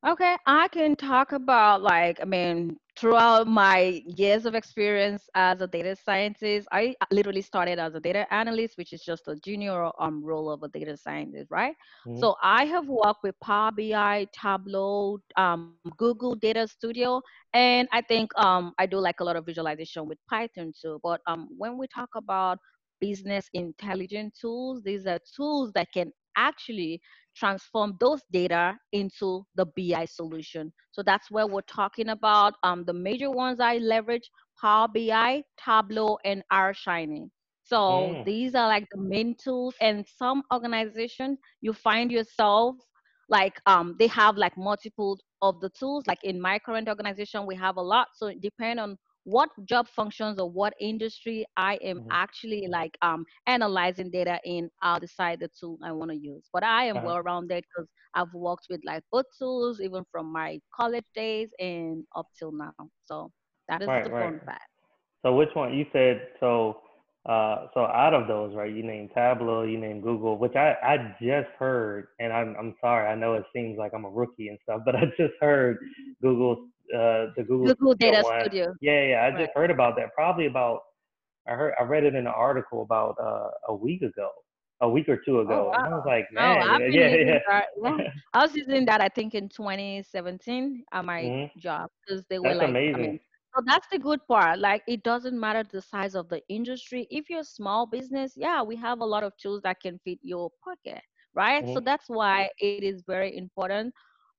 Okay, 0.04 0.36
I 0.46 0.68
can 0.68 0.96
talk 0.96 1.32
about 1.32 1.82
like, 1.82 2.20
I 2.20 2.24
mean, 2.24 2.76
throughout 2.96 3.46
my 3.46 4.02
years 4.06 4.44
of 4.46 4.54
experience 4.54 5.28
as 5.34 5.60
a 5.60 5.66
data 5.66 5.94
scientist, 5.94 6.66
I 6.72 6.94
literally 7.10 7.42
started 7.42 7.78
as 7.78 7.94
a 7.94 8.00
data 8.00 8.26
analyst, 8.32 8.76
which 8.76 8.92
is 8.92 9.02
just 9.02 9.26
a 9.28 9.36
junior 9.36 9.90
um 9.98 10.24
role 10.24 10.50
of 10.50 10.62
a 10.62 10.68
data 10.68 10.96
scientist, 10.96 11.50
right? 11.50 11.74
hmm 12.04 12.24
So 12.24 12.34
I 12.42 12.64
have 12.66 12.88
worked 12.88 13.22
with 13.24 13.38
Power 13.40 13.72
BI, 13.72 14.26
Tableau, 14.32 15.18
um, 15.36 15.64
Google 15.70 16.12
Data 16.12 16.44
Studio, 16.44 16.98
and 17.30 17.64
I 17.70 17.78
think 17.80 18.12
um 18.18 18.54
I 18.62 18.70
do 18.70 18.82
like 18.82 19.06
a 19.06 19.10
lot 19.10 19.22
of 19.24 19.34
visualization 19.34 20.00
with 20.02 20.12
Python 20.22 20.72
too. 20.78 20.98
But 21.02 21.20
um 21.26 21.48
when 21.56 21.76
we 21.78 21.86
talk 21.88 22.10
about 22.14 22.58
business 23.00 23.48
intelligence 23.54 24.38
tools, 24.40 24.82
these 24.82 25.06
are 25.06 25.18
tools 25.36 25.72
that 25.74 25.88
can 25.92 26.12
actually 26.36 27.00
transform 27.36 27.96
those 28.00 28.22
data 28.32 28.78
into 28.92 29.44
the 29.54 29.66
BI 29.66 30.04
solution. 30.06 30.72
So 30.92 31.02
that's 31.02 31.30
where 31.30 31.46
we're 31.46 31.62
talking 31.62 32.08
about. 32.10 32.54
Um, 32.62 32.84
the 32.84 32.92
major 32.94 33.30
ones 33.30 33.60
I 33.60 33.78
leverage 33.78 34.30
Power 34.60 34.88
BI, 34.88 35.42
Tableau, 35.58 36.18
and 36.24 36.42
R 36.50 36.72
Shiny. 36.74 37.30
So 37.62 38.16
Mm. 38.16 38.24
these 38.24 38.54
are 38.54 38.68
like 38.68 38.86
the 38.92 39.00
main 39.00 39.36
tools. 39.42 39.74
And 39.80 40.06
some 40.06 40.42
organizations, 40.52 41.38
you 41.60 41.72
find 41.72 42.10
yourself 42.10 42.76
like 43.28 43.60
um, 43.66 43.96
they 43.98 44.06
have 44.08 44.36
like 44.36 44.56
multiple 44.56 45.18
of 45.42 45.60
the 45.60 45.70
tools. 45.70 46.06
Like 46.06 46.22
in 46.24 46.40
my 46.40 46.58
current 46.58 46.88
organization, 46.88 47.46
we 47.46 47.54
have 47.56 47.76
a 47.76 47.82
lot. 47.82 48.08
So 48.14 48.26
it 48.28 48.40
depends 48.40 48.80
on 48.80 48.98
what 49.26 49.50
job 49.66 49.88
functions 49.88 50.40
or 50.40 50.50
what 50.50 50.74
industry 50.80 51.46
I 51.56 51.76
am 51.82 52.02
hmm 52.02 52.12
actually 52.12 52.68
like 52.70 52.96
um 53.02 53.26
analyzing 53.46 54.10
data 54.10 54.40
in, 54.44 54.70
I'll 54.82 55.00
decide 55.00 55.40
the 55.40 55.50
tool 55.60 55.78
I 55.84 55.92
want 55.92 56.10
to 56.12 56.16
use. 56.16 56.48
But 56.52 56.64
I 56.64 56.84
am 56.86 57.00
Uh-huh. 57.00 57.12
well 57.12 57.20
rounded 57.20 57.64
because 57.64 57.88
I've 58.14 58.34
worked 58.34 58.66
with 58.70 58.80
like 58.86 59.04
both 59.12 59.26
tools, 59.38 59.80
even 59.80 60.04
from 60.12 60.32
my 60.32 60.60
college 60.74 61.06
days 61.14 61.50
and 61.60 62.04
up 62.16 62.28
till 62.38 62.52
now. 62.52 62.74
So 63.06 63.32
that 63.68 63.82
is 63.82 63.92
the 64.02 64.02
Right, 64.02 64.10
right. 64.10 64.34
fun 64.34 64.40
fact. 64.46 64.68
So 65.22 65.34
which 65.36 65.50
one 65.54 65.74
you 65.74 65.86
said 65.92 66.28
so 66.40 66.80
uh 67.28 67.66
so 67.74 67.80
out 67.82 68.14
of 68.14 68.28
those, 68.28 68.54
right, 68.54 68.72
you 68.72 68.82
named 68.82 69.10
Tableau, 69.14 69.62
you 69.62 69.78
named 69.78 70.02
Google, 70.02 70.38
which 70.38 70.54
I 70.56 70.74
I 70.82 70.96
just 71.20 71.48
heard 71.58 72.08
and 72.20 72.32
I'm 72.32 72.56
I'm 72.58 72.74
sorry, 72.80 73.08
I 73.08 73.14
know 73.14 73.34
it 73.34 73.44
seems 73.54 73.78
like 73.78 73.92
I'm 73.94 74.04
a 74.04 74.10
rookie 74.10 74.48
and 74.48 74.58
stuff, 74.62 74.82
but 74.84 74.96
I 74.96 75.06
just 75.16 75.34
heard 75.40 75.78
Google's 76.22 76.58
uh 76.94 77.32
the 77.36 77.44
Google 77.46 77.74
Google 77.76 77.94
Data 77.94 78.22
one. 78.22 78.40
Studio. 78.40 78.74
Yeah, 78.80 79.04
yeah, 79.04 79.30
I 79.32 79.36
Right. 79.36 79.42
just 79.42 79.52
heard 79.54 79.70
about 79.70 79.96
that 79.96 80.14
probably 80.14 80.46
about 80.46 80.80
I 81.48 81.52
heard 81.52 81.74
I 81.80 81.84
read 81.84 82.04
it 82.04 82.14
in 82.14 82.26
an 82.26 82.26
article 82.26 82.82
about 82.82 83.16
uh 83.22 83.50
a 83.68 83.74
week 83.74 84.02
ago, 84.02 84.30
a 84.80 84.88
week 84.88 85.08
or 85.08 85.16
two 85.24 85.40
ago. 85.40 85.72
And 85.76 85.86
I 85.86 85.96
was 85.96 86.04
like, 86.06 86.26
Oh, 86.36 86.58
man, 86.58 86.78
been 86.86 86.92
yeah, 86.92 87.00
using 87.00 87.26
that. 87.26 87.42
yeah. 87.46 87.62
Yeah, 87.82 87.98
I 88.32 88.42
was 88.42 88.54
using 88.54 88.84
that 88.86 89.00
I 89.00 89.08
think 89.08 89.34
in 89.34 89.48
2017 89.48 90.84
at 90.92 91.04
my 91.04 91.32
hmm 91.32 91.46
job 91.58 91.90
because 92.00 92.24
they 92.28 92.38
were 92.38 92.54
That's 92.54 92.60
like, 92.60 92.76
I 92.94 92.98
mean, 92.98 93.18
so 93.54 93.62
that's 93.66 93.86
the 93.88 93.98
good 93.98 94.20
part. 94.26 94.58
Like 94.58 94.82
it 94.86 95.02
doesn't 95.02 95.38
matter 95.38 95.62
the 95.64 95.80
size 95.82 96.14
of 96.14 96.28
the 96.28 96.42
industry. 96.48 97.06
If 97.10 97.28
you're 97.30 97.40
a 97.40 97.44
small 97.44 97.86
business, 97.86 98.34
yeah, 98.36 98.62
we 98.62 98.76
have 98.76 99.00
a 99.00 99.06
lot 99.06 99.24
of 99.24 99.36
tools 99.36 99.62
that 99.62 99.80
can 99.80 99.98
fit 100.04 100.18
your 100.22 100.50
pocket, 100.64 101.02
right? 101.34 101.68
hmm 101.68 101.78
So 101.78 101.80
that's 101.80 102.08
why 102.08 102.50
it 102.58 102.76
is 102.76 103.02
very 103.06 103.36
important 103.36 103.94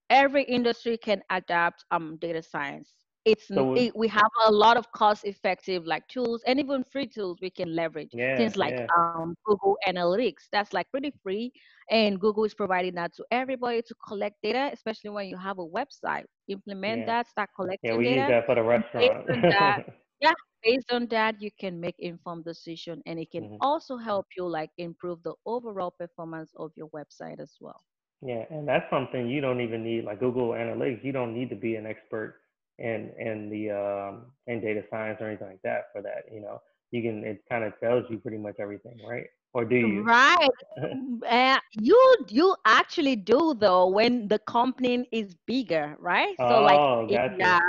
every 0.09 0.43
industry 0.43 0.97
can 0.97 1.21
adapt 1.29 1.85
um 1.91 2.17
data 2.17 2.41
science. 2.41 2.93
It's 3.25 3.51
So 3.51 3.73
it, 3.75 3.95
we 3.95 4.07
have 4.07 4.31
a 4.45 4.51
lot 4.51 4.77
of 4.77 4.91
cost 4.91 5.25
effective 5.25 5.85
like 5.85 6.07
tools 6.07 6.43
and 6.47 6.59
even 6.59 6.83
free 6.83 7.07
tools 7.07 7.39
we 7.41 7.49
can 7.51 7.75
leverage. 7.75 8.15
Yeah, 8.15 8.49
things 8.49 8.55
like 8.57 8.75
yeah, 8.77 8.95
um, 8.95 9.19
google 9.29 9.61
analytics 9.69 10.29
that's 10.35 10.55
like 10.55 10.73
pretty 10.75 10.95
free. 11.03 11.37
And 11.77 12.09
google 12.19 12.35
is 12.35 12.45
providing 12.45 12.93
that 12.95 13.13
to 13.13 13.23
everybody 13.31 13.81
to 13.81 13.95
collect 14.07 14.37
data 14.41 14.69
especially 14.71 15.09
when 15.09 15.27
you 15.27 15.37
have 15.37 15.59
a 15.59 15.65
website. 15.67 16.25
Implement 16.47 17.05
yeah. 17.05 17.07
that 17.07 17.27
start 17.27 17.49
collecting. 17.55 17.91
Yeah, 17.91 17.95
we 17.95 18.07
use 18.07 18.27
that 18.27 18.45
for 18.45 18.55
the 18.55 18.63
restaurant. 18.63 19.27
that 19.49 19.79
yeah 20.21 20.33
based 20.63 20.91
on 20.91 21.07
that 21.07 21.41
you 21.41 21.49
can 21.59 21.79
make 21.79 21.95
informed 21.99 22.43
decision 22.45 23.01
and 23.05 23.19
it 23.19 23.29
can 23.31 23.47
hmm 23.47 23.61
also 23.61 23.97
help 23.97 24.25
you 24.37 24.47
like 24.47 24.69
improve 24.77 25.21
the 25.23 25.33
overall 25.45 25.91
performance 25.91 26.53
of 26.57 26.71
your 26.75 26.89
website 26.89 27.39
as 27.39 27.57
well 27.59 27.83
Yeah, 28.21 28.43
and 28.49 28.67
that's 28.67 28.89
something 28.89 29.29
you 29.29 29.41
don't 29.41 29.61
even 29.61 29.83
need, 29.83 30.05
like 30.05 30.19
Google 30.19 30.49
Analytics. 30.49 31.03
You 31.03 31.11
don't 31.11 31.33
need 31.33 31.49
to 31.49 31.55
be 31.55 31.75
an 31.75 31.85
expert 31.85 32.41
in 32.79 33.11
in 33.19 33.49
the 33.49 33.71
um, 33.71 34.25
in 34.47 34.59
data 34.61 34.83
science 34.89 35.17
or 35.21 35.27
anything 35.27 35.47
like 35.47 35.61
that 35.63 35.85
for 35.93 36.01
that. 36.01 36.23
You 36.31 36.41
know, 36.41 36.61
you 36.91 37.01
can. 37.01 37.23
It 37.23 37.43
kind 37.49 37.63
of 37.63 37.73
tells 37.79 38.05
you 38.09 38.17
pretty 38.17 38.37
much 38.37 38.55
everything, 38.59 38.97
right? 39.07 39.25
Or 39.53 39.65
do 39.65 39.75
you? 39.75 40.03
Right. 40.03 40.49
Uh, 41.29 41.59
you 41.79 42.15
you 42.29 42.55
actually 42.65 43.15
do 43.15 43.55
though 43.59 43.87
when 43.87 44.27
the 44.27 44.39
company 44.39 45.07
is 45.11 45.35
bigger, 45.45 45.95
right? 45.99 46.35
So 46.47 46.59
like 46.59 46.79
oh, 46.79 47.07
it, 47.07 47.15
gotcha. 47.15 47.35
yeah, 47.37 47.59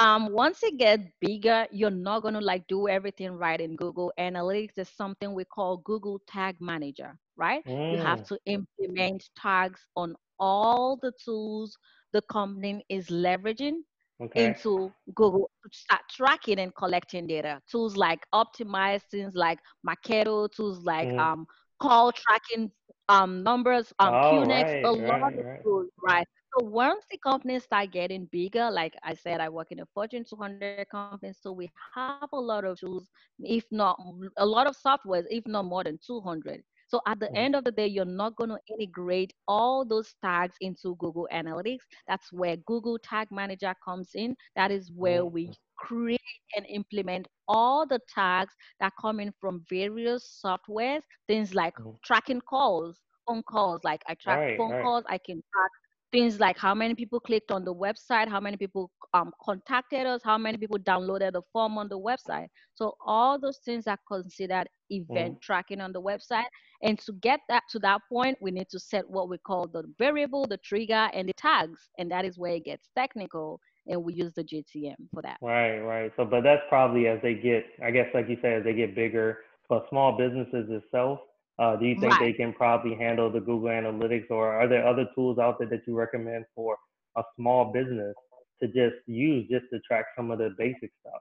um, 0.00 0.32
once 0.32 0.62
it 0.62 0.76
gets 0.78 1.04
bigger, 1.20 1.66
you're 1.70 1.90
not 1.90 2.22
gonna 2.22 2.40
like 2.40 2.66
do 2.66 2.88
everything 2.88 3.32
right 3.32 3.60
in 3.60 3.76
Google 3.76 4.12
Analytics. 4.18 4.74
There's 4.74 4.88
something 4.88 5.34
we 5.34 5.44
call 5.44 5.78
Google 5.78 6.20
Tag 6.26 6.56
Manager, 6.60 7.18
right? 7.36 7.64
You 7.88 7.98
have 7.98 8.22
Mm, 8.22 8.24
to 8.24 8.38
implement 8.46 9.24
tags 9.36 9.86
on 9.96 10.16
all 10.38 10.98
the 11.02 11.12
tools 11.24 11.76
the 12.12 12.22
company 12.22 12.84
is 12.88 13.08
leveraging 13.08 13.80
okay. 14.20 14.56
into 14.56 14.92
Google 15.14 15.50
to 15.62 15.68
start 15.72 16.02
tracking 16.10 16.58
and 16.58 16.74
collecting 16.74 17.26
data. 17.26 17.60
Tools 17.70 17.96
like 17.96 18.20
Optimize, 18.34 19.02
things 19.10 19.34
like 19.34 19.58
Marketo, 19.86 20.48
tools 20.50 20.84
like 20.84 21.10
hmm 21.10 21.22
um, 21.22 21.46
call 21.80 22.12
tracking 22.12 22.70
um, 23.08 23.42
numbers, 23.42 23.92
um, 23.98 24.18
Oh, 24.20 24.30
QNext, 24.30 24.76
a 24.84 24.90
right, 24.90 24.92
lot 24.92 25.32
right, 25.32 25.38
of 25.38 25.44
tools, 25.64 25.88
right? 26.02 26.26
So 26.58 26.64
once 26.66 27.04
the 27.10 27.18
companies 27.18 27.64
start 27.64 27.90
getting 27.92 28.26
bigger, 28.26 28.70
like 28.70 28.94
I 29.02 29.14
said, 29.14 29.40
I 29.40 29.48
work 29.48 29.72
in 29.72 29.80
a 29.80 29.86
Fortune 29.86 30.24
200 30.28 30.70
company, 30.70 31.10
so 31.12 31.30
we 31.30 31.70
have 31.94 32.28
a 32.32 32.38
lot 32.40 32.64
of 32.64 32.78
tools, 32.78 33.10
if 33.40 33.64
not 33.70 33.98
a 34.36 34.46
lot 34.46 34.66
of 34.66 34.76
softwares, 34.76 35.24
if 35.30 35.46
not 35.46 35.64
more 35.64 35.84
than 35.84 35.98
200. 36.04 36.62
So 36.88 37.00
at 37.06 37.18
the 37.20 37.30
hmm 37.30 37.44
end 37.44 37.54
of 37.56 37.64
the 37.64 37.72
day, 37.72 37.86
you're 37.86 38.04
not 38.04 38.36
going 38.36 38.50
to 38.50 38.58
integrate 38.68 39.32
all 39.48 39.84
those 39.84 40.14
tags 40.22 40.56
into 40.60 40.94
Google 40.96 41.28
Analytics. 41.32 41.82
That's 42.06 42.32
where 42.32 42.56
Google 42.56 42.98
Tag 42.98 43.28
Manager 43.30 43.74
comes 43.84 44.10
in. 44.14 44.36
That 44.56 44.70
is 44.70 44.90
where 44.92 45.24
we 45.24 45.50
hmm 45.50 45.70
create 45.76 46.20
and 46.56 46.66
implement 46.66 47.28
all 47.48 47.86
the 47.86 48.00
tags 48.08 48.54
that 48.80 48.92
come 49.00 49.20
in 49.20 49.32
from 49.40 49.64
various 49.68 50.42
softwares, 50.44 51.02
things 51.26 51.54
like 51.54 51.74
hmm 51.76 51.96
tracking 52.04 52.40
calls, 52.40 53.00
phone 53.26 53.42
calls. 53.42 53.82
Like 53.84 54.02
I 54.08 54.14
track 54.14 54.40
Right, 54.42 54.58
phone 54.58 54.74
right. 54.74 54.92
calls, 54.92 55.04
I 55.08 55.18
can 55.18 55.42
track 55.52 55.70
things 56.14 56.38
like 56.38 56.56
how 56.56 56.74
many 56.76 56.94
people 56.94 57.18
clicked 57.18 57.50
on 57.50 57.64
the 57.64 57.74
website, 57.74 58.28
how 58.28 58.38
many 58.38 58.56
people 58.56 58.88
um, 59.14 59.32
contacted 59.42 60.06
us, 60.06 60.20
how 60.24 60.38
many 60.38 60.56
people 60.56 60.78
downloaded 60.78 61.32
the 61.32 61.42
form 61.52 61.76
on 61.76 61.88
the 61.88 61.98
website. 61.98 62.46
So 62.76 62.94
all 63.04 63.36
those 63.36 63.58
things 63.64 63.88
are 63.88 63.98
considered 64.06 64.68
event 64.90 65.42
tracking 65.42 65.80
on 65.80 65.92
the 65.92 66.00
website. 66.00 66.44
And 66.82 67.00
to 67.00 67.12
get 67.14 67.40
that 67.48 67.64
to 67.70 67.80
that 67.80 68.00
point, 68.08 68.38
we 68.40 68.52
need 68.52 68.68
to 68.70 68.78
set 68.78 69.10
what 69.10 69.28
we 69.28 69.38
call 69.38 69.66
the 69.66 69.82
variable, 69.98 70.46
the 70.46 70.58
trigger, 70.58 71.10
and 71.12 71.28
the 71.28 71.32
tags. 71.32 71.90
And 71.98 72.08
that 72.12 72.24
is 72.24 72.38
where 72.38 72.52
it 72.52 72.64
gets 72.64 72.88
technical. 72.96 73.58
And 73.88 74.04
we 74.04 74.14
use 74.14 74.32
the 74.36 74.44
GTM 74.44 74.94
for 75.12 75.20
that. 75.22 75.38
Right, 75.42 75.80
right. 75.80 76.12
So, 76.16 76.24
but 76.24 76.42
that's 76.42 76.62
probably 76.68 77.08
as 77.08 77.18
they 77.22 77.34
get, 77.34 77.64
I 77.84 77.90
guess, 77.90 78.06
like 78.14 78.28
you 78.28 78.36
said, 78.40 78.52
as 78.58 78.64
they 78.64 78.72
get 78.72 78.94
bigger, 78.94 79.38
for 79.66 79.82
small 79.90 80.16
businesses 80.16 80.68
itself, 80.70 81.18
uh, 81.58 81.76
do 81.76 81.86
you 81.86 81.96
think 82.00 82.18
Right. 82.18 82.20
they 82.20 82.32
can 82.32 82.52
probably 82.52 82.94
handle 82.96 83.30
the 83.30 83.40
Google 83.40 83.68
Analytics, 83.70 84.30
or 84.30 84.52
are 84.52 84.68
there 84.68 84.86
other 84.86 85.06
tools 85.14 85.38
out 85.38 85.58
there 85.58 85.68
that 85.68 85.86
you 85.86 85.94
recommend 85.96 86.44
for 86.54 86.76
a 87.16 87.22
small 87.36 87.72
business 87.72 88.16
to 88.62 88.68
just 88.68 88.96
use 89.06 89.48
just 89.50 89.66
to 89.72 89.80
track 89.80 90.06
some 90.16 90.30
of 90.30 90.38
the 90.38 90.54
basic 90.58 90.90
stuff? 91.00 91.20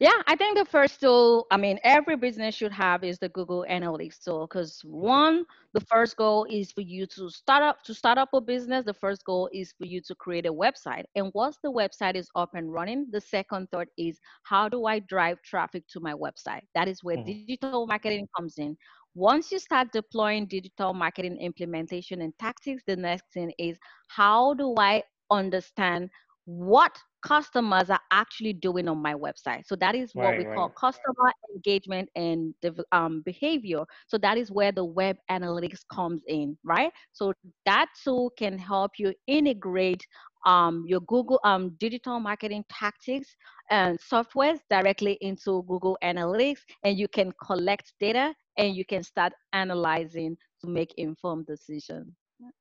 Yeah, 0.00 0.22
I 0.26 0.36
think 0.36 0.56
the 0.58 0.64
first 0.64 1.00
tool, 1.00 1.46
I 1.50 1.56
mean, 1.56 1.78
every 1.84 2.16
business 2.16 2.54
should 2.54 2.72
have 2.72 3.04
is 3.04 3.18
the 3.18 3.28
Google 3.28 3.64
Analytics 3.68 4.22
tool 4.24 4.46
because 4.46 4.80
one, 4.84 5.44
the 5.72 5.80
first 5.80 6.16
goal 6.16 6.46
is 6.50 6.72
for 6.72 6.80
you 6.82 7.06
to 7.06 7.30
start 7.30 7.62
up 7.62 7.82
to 7.84 7.94
start 7.94 8.18
up 8.18 8.30
a 8.34 8.40
business. 8.40 8.84
The 8.84 8.94
first 8.94 9.24
goal 9.24 9.48
is 9.52 9.72
for 9.72 9.86
you 9.86 10.00
to 10.02 10.14
create 10.14 10.46
a 10.46 10.52
website. 10.52 11.04
And 11.14 11.32
once 11.34 11.58
the 11.62 11.72
website 11.72 12.16
is 12.16 12.30
up 12.36 12.54
and 12.54 12.72
running, 12.72 13.08
the 13.10 13.20
second 13.20 13.70
thought 13.70 13.88
is 13.98 14.20
how 14.44 14.68
do 14.68 14.86
I 14.86 15.00
drive 15.00 15.42
traffic 15.42 15.84
to 15.90 16.00
my 16.00 16.14
website? 16.14 16.62
That 16.74 16.88
is 16.88 17.04
where 17.04 17.16
hmm 17.16 17.38
digital 17.38 17.72
marketing 17.72 18.26
comes 18.36 18.58
in. 18.58 18.76
Once 19.14 19.50
you 19.50 19.58
start 19.58 19.90
deploying 19.92 20.46
digital 20.46 20.94
marketing 20.94 21.36
implementation 21.38 22.20
and 22.22 22.32
tactics, 22.38 22.82
the 22.86 22.96
next 22.96 23.24
thing 23.32 23.52
is 23.58 23.78
how 24.08 24.54
do 24.54 24.74
I 24.78 25.02
understand 25.30 26.10
what 26.44 26.98
customers 27.22 27.90
are 27.90 28.00
actually 28.10 28.52
doing 28.54 28.88
on 28.88 28.98
my 29.02 29.14
website. 29.14 29.66
So 29.66 29.76
that 29.76 29.94
is 29.94 30.14
what 30.14 30.36
Right, 30.36 30.38
we 30.38 30.44
call 30.44 30.70
customer 30.78 31.32
engagement 31.54 32.08
and 32.16 32.54
um, 32.92 33.22
behavior. 33.24 33.84
So 34.06 34.18
that 34.18 34.38
is 34.38 34.50
where 34.50 34.72
the 34.72 34.84
web 34.84 35.16
analytics 35.30 35.80
comes 35.92 36.22
in, 36.26 36.56
right? 36.64 36.92
So 37.12 37.32
that 37.66 37.86
tool 38.04 38.32
can 38.38 38.58
help 38.58 38.92
you 38.98 39.14
integrate 39.26 40.06
um, 40.46 40.84
your 40.86 41.00
Google 41.00 41.40
um, 41.44 41.76
digital 41.78 42.18
marketing 42.20 42.64
tactics 42.70 43.34
and 43.70 43.98
softwares 43.98 44.60
directly 44.70 45.18
into 45.20 45.62
Google 45.68 45.98
Analytics, 46.02 46.60
and 46.84 46.98
you 46.98 47.08
can 47.08 47.32
collect 47.44 47.92
data 48.00 48.34
and 48.56 48.74
you 48.76 48.84
can 48.84 49.02
start 49.02 49.32
analyzing 49.52 50.36
to 50.62 50.68
make 50.68 50.94
informed 50.96 51.46
decisions. 51.46 52.12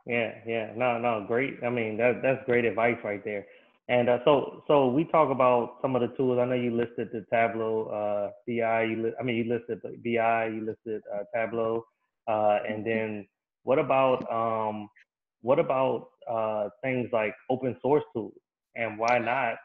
Yeah, 0.06 0.34
yeah. 0.46 0.74
No, 0.76 0.98
no, 0.98 1.26
great. 1.28 1.60
I 1.64 1.70
mean, 1.70 1.98
that 1.98 2.22
that's 2.22 2.44
great 2.46 2.66
advice 2.66 2.98
right 3.04 3.24
there. 3.24 3.46
And 3.90 4.10
uh, 4.10 4.20
so, 4.26 4.64
so 4.68 4.88
we 4.88 5.06
talk 5.06 5.30
about 5.32 5.78
some 5.82 5.96
of 5.96 6.02
the 6.02 6.16
tools. 6.16 6.40
I 6.40 6.46
know 6.46 6.56
you 6.56 6.76
listed 6.76 7.10
the 7.12 7.26
Tableau, 7.32 7.86
uh, 7.88 8.32
BI. 8.48 8.84
You 8.84 9.04
li- 9.04 9.14
I 9.20 9.24
mean, 9.24 9.36
you 9.36 9.44
listed 9.54 9.80
the 9.84 9.98
BI. 10.04 10.48
You 10.48 10.66
listed 10.66 11.02
uh, 11.14 11.24
Tableau. 11.36 11.84
Uh, 12.28 12.60
and 12.68 12.86
then 12.86 13.28
what 13.64 13.80
about 13.80 14.24
um, 14.32 14.90
what 15.42 15.60
about 15.60 16.08
uh, 16.30 16.70
things 16.84 17.10
like 17.12 17.34
open 17.50 17.76
source 17.82 18.04
tools? 18.14 18.34
And 18.76 18.98
why 18.98 19.20
not 19.20 19.56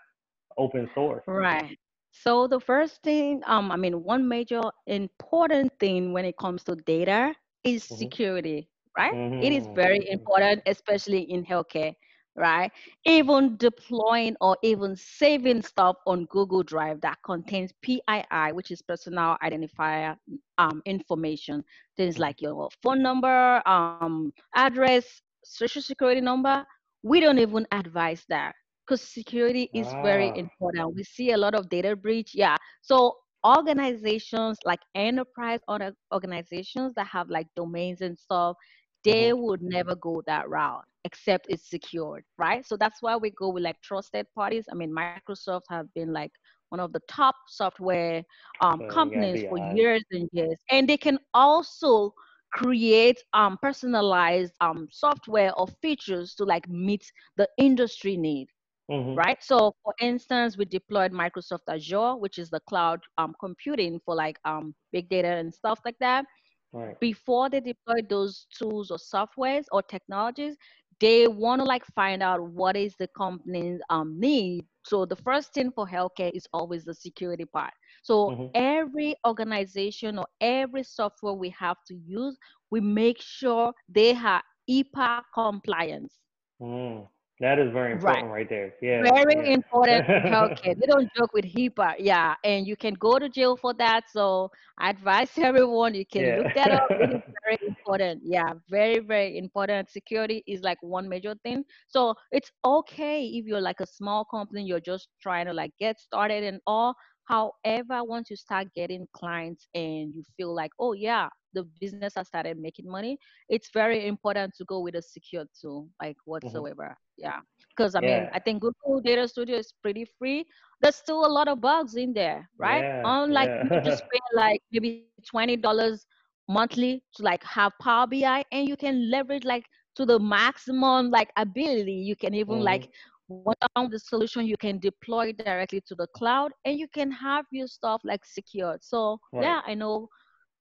open 0.59 0.89
source? 0.95 1.25
Right. 1.27 1.79
So 2.11 2.47
the 2.47 2.61
first 2.61 3.03
thing, 3.03 3.43
um, 3.47 3.71
I 3.71 3.77
mean, 3.77 4.03
one 4.05 4.29
major 4.29 4.61
important 4.87 5.73
thing 5.79 6.13
when 6.13 6.25
it 6.25 6.37
comes 6.37 6.65
to 6.65 6.77
data 6.77 7.35
is 7.65 7.85
Mm-hmm. 7.91 8.09
security, 8.09 8.69
right? 8.97 9.15
It 9.41 9.53
is 9.53 9.69
very 9.75 10.01
Mm-hmm. 10.11 10.11
important, 10.11 10.63
especially 10.67 11.23
in 11.23 11.45
healthcare, 11.45 11.95
right? 12.37 12.71
Even 13.05 13.57
deploying 13.57 14.37
or 14.41 14.57
even 14.63 14.97
saving 14.97 15.63
stuff 15.63 15.97
on 16.07 16.25
Google 16.27 16.63
Drive 16.63 17.01
that 17.03 17.19
contains 17.25 17.73
PII, 17.83 18.53
which 18.53 18.71
is 18.71 18.83
personal 18.83 19.37
identifier 19.43 20.17
um, 20.59 20.83
information, 20.87 21.65
things 21.97 22.19
like 22.19 22.41
your 22.43 22.71
phone 22.83 23.03
number, 23.03 23.63
um, 23.67 24.17
address, 24.39 25.05
social 25.29 25.67
security 25.83 26.21
number. 26.21 26.65
We 27.03 27.21
don't 27.21 27.39
even 27.39 27.67
advise 27.71 28.25
that 28.29 28.55
because 28.85 29.01
security 29.03 29.71
is 29.75 29.95
very 30.01 30.33
Ah. 30.33 30.35
important. 30.35 30.95
We 30.95 31.03
see 31.05 31.31
a 31.33 31.37
lot 31.37 31.55
of 31.55 31.69
data 31.69 31.97
breach. 31.97 32.33
Yeah. 32.35 32.57
So 32.83 33.17
organizations 33.45 34.59
like 34.65 34.81
enterprise 34.95 35.61
orga- 35.69 35.95
organizations 36.13 36.95
that 36.95 37.07
have 37.09 37.29
like 37.31 37.49
domains 37.57 38.01
and 38.03 38.19
stuff. 38.19 38.57
They 39.05 39.33
would 39.33 39.63
never 39.63 39.95
go 39.97 40.23
that 40.27 40.49
route 40.49 40.85
except 41.05 41.47
it's 41.49 41.69
secured, 41.71 42.25
right? 42.39 42.65
So 42.67 42.77
that's 42.77 43.03
why 43.03 43.17
we 43.17 43.31
go 43.31 43.51
with 43.51 43.63
like 43.65 43.81
trusted 43.83 44.27
parties. 44.35 44.67
I 44.71 44.75
mean, 44.75 44.93
Microsoft 44.95 45.51
have 45.57 45.77
been 45.81 45.99
like 45.99 46.19
one 46.57 46.69
of 46.69 46.81
the 46.81 46.87
top 46.95 47.23
software 47.37 48.23
um, 48.61 48.79
So 48.79 48.87
companies 48.89 49.45
for 49.47 49.59
years 49.59 50.03
and 50.11 50.29
years, 50.33 50.59
and 50.71 50.89
they 50.89 50.97
can 50.97 51.19
also 51.35 52.13
create 52.53 53.19
um, 53.33 53.59
personalized 53.61 54.55
um, 54.61 54.89
software 54.91 55.53
or 55.59 55.67
features 55.81 56.35
to 56.37 56.45
like 56.45 56.69
meet 56.69 57.11
the 57.37 57.49
industry 57.59 58.17
need 58.17 58.49
Mm-hmm. 58.91 59.17
right? 59.17 59.43
So, 59.43 59.73
for 59.83 59.95
instance, 60.01 60.57
we 60.57 60.65
deployed 60.65 61.13
Microsoft 61.13 61.69
Azure, 61.69 62.17
which 62.17 62.39
is 62.39 62.51
the 62.51 62.61
cloud 62.69 63.01
um, 63.19 63.35
computing 63.41 64.01
for 64.05 64.15
like 64.15 64.39
um, 64.45 64.75
big 64.93 65.09
data 65.09 65.29
and 65.29 65.53
stuff 65.55 65.81
like 65.85 65.97
that. 66.01 66.25
Right. 66.73 66.99
Before 67.01 67.49
they 67.49 67.61
deploy 67.61 68.01
those 68.09 68.47
tools 68.57 68.91
or 68.91 68.99
softwares 68.99 69.65
or 69.73 69.83
technologies, 69.83 70.57
they 71.01 71.27
want 71.27 71.61
to 71.61 71.67
like 71.67 71.85
find 71.87 72.23
out 72.23 72.41
what 72.43 72.77
is 72.77 72.97
the 72.97 73.09
company's 73.09 73.81
um, 73.91 74.19
need. 74.21 74.65
So 74.85 75.05
the 75.05 75.17
first 75.17 75.53
thing 75.53 75.71
for 75.73 75.87
healthcare 75.87 76.31
is 76.33 76.47
always 76.53 76.85
the 76.85 76.95
security 76.95 77.45
part. 77.45 77.73
So 78.03 78.35
Mm-hmm. 78.35 78.55
every 78.55 79.15
organization 79.27 80.19
or 80.19 80.27
every 80.41 80.83
software 80.85 81.35
we 81.35 81.51
have 81.51 81.79
to 81.89 81.95
use, 81.95 82.39
we 82.71 82.81
make 82.81 83.21
sure 83.21 83.73
they 83.89 84.15
have 84.15 84.43
HIPAA 84.69 85.23
compliance. 85.35 86.19
Mm. 86.61 87.09
That 87.43 87.61
is 87.61 87.73
very 87.73 87.93
important 87.93 88.31
right 88.33 88.49
there. 88.49 88.75
Yeah, 88.83 89.03
Very 89.03 89.53
important 89.53 90.07
yeah. 90.09 90.23
healthcare. 90.27 90.75
They 90.79 90.87
don't 90.87 91.09
joke 91.17 91.33
with 91.35 91.45
HIPAA. 91.45 91.97
Yeah, 91.99 92.35
and 92.45 92.67
you 92.67 92.77
can 92.77 92.95
go 92.95 93.19
to 93.19 93.29
jail 93.29 93.57
for 93.57 93.75
that. 93.75 94.03
So 94.11 94.51
I 94.79 94.91
advise 94.91 95.31
everyone 95.39 95.95
you 95.95 96.07
can 96.07 96.35
look 96.35 96.49
that 96.55 96.71
up. 96.73 96.91
It 96.99 97.11
is 97.13 97.21
very 97.45 97.59
important. 97.67 98.23
Yeah, 98.25 98.55
very, 98.71 99.01
very 99.01 99.39
important. 99.39 99.91
Security 99.91 100.43
is 100.47 100.63
like 100.63 100.79
one 100.83 101.09
major 101.09 101.35
thing. 101.43 101.65
So 101.89 102.15
it's 102.33 102.51
okay 102.65 103.25
if 103.27 103.47
you're 103.47 103.61
like 103.61 103.81
a 103.81 103.87
small 103.87 104.25
company, 104.25 104.65
you're 104.65 104.81
just 104.81 105.09
trying 105.23 105.47
to 105.47 105.55
like 105.55 105.73
get 105.81 105.99
started 106.01 106.45
and 106.45 106.61
all. 106.67 106.95
However, 107.29 108.05
once 108.05 108.31
you 108.31 108.37
start 108.37 108.69
getting 108.75 109.07
clients 109.15 109.69
and 109.75 110.15
you 110.15 110.23
feel 110.37 110.55
like, 110.55 110.73
oh 110.81 110.93
yeah, 110.93 111.29
the 111.55 111.65
business 111.81 112.09
has 112.17 112.29
started 112.29 112.59
making 112.59 112.83
money, 112.91 113.19
it's 113.49 113.71
very 113.73 114.07
important 114.07 114.55
to 114.59 114.65
go 114.65 114.81
with 114.81 114.95
a 114.95 115.03
secure 115.03 115.45
tool, 115.61 115.89
like 116.03 116.17
Mhm. 116.43 116.67
whatsoever. 116.67 116.97
Yeah. 117.23 117.41
Because 117.77 117.97
I 117.97 118.01
mean, 118.01 118.29
Yeah, 118.29 118.35
I 118.35 118.41
think 118.41 118.63
Google 118.63 119.01
Data 119.03 119.29
Studio 119.29 119.59
is 119.59 119.73
pretty 119.83 120.07
free. 120.19 120.47
There's 120.81 120.97
still 120.97 121.27
a 121.27 121.33
lot 121.33 121.49
of 121.49 121.61
bugs 121.61 121.97
in 121.97 122.15
there, 122.15 122.51
right? 122.59 122.85
yeah, 122.97 123.05
Unlike 123.05 123.53
you 123.61 123.71
just 123.85 124.03
pay 124.13 124.21
like 124.35 124.61
maybe 124.73 124.91
twenty 125.01 125.35
dollars 125.35 125.83
monthly 126.29 126.83
to 127.15 127.23
like 127.23 127.43
have 127.45 127.73
Power 127.81 128.07
BI, 128.07 128.45
and 128.53 128.69
you 128.69 128.77
can 128.77 129.11
leverage 129.11 129.45
like 129.45 129.65
to 129.97 130.07
the 130.07 130.19
maximum 130.19 131.11
like 131.11 131.31
ability. 131.37 131.93
You 131.95 132.17
can 132.17 132.35
even 132.35 132.61
Mhm. 132.61 132.83
like 132.83 132.89
Once 133.29 133.61
on 133.77 133.91
the 133.91 133.99
solution, 134.01 134.47
you 134.47 134.57
can 134.59 134.79
deploy 134.81 135.33
directly 135.33 135.81
to 135.87 135.95
the 135.95 136.07
cloud 136.15 136.53
and 136.65 136.79
you 136.79 136.89
can 136.89 137.11
have 137.11 137.45
your 137.51 137.67
stuff 137.67 138.01
like 138.05 138.25
secured. 138.25 138.83
So 138.85 139.19
Right. 139.33 139.57
yeah, 139.57 139.61
I 139.67 139.75
know 139.75 140.09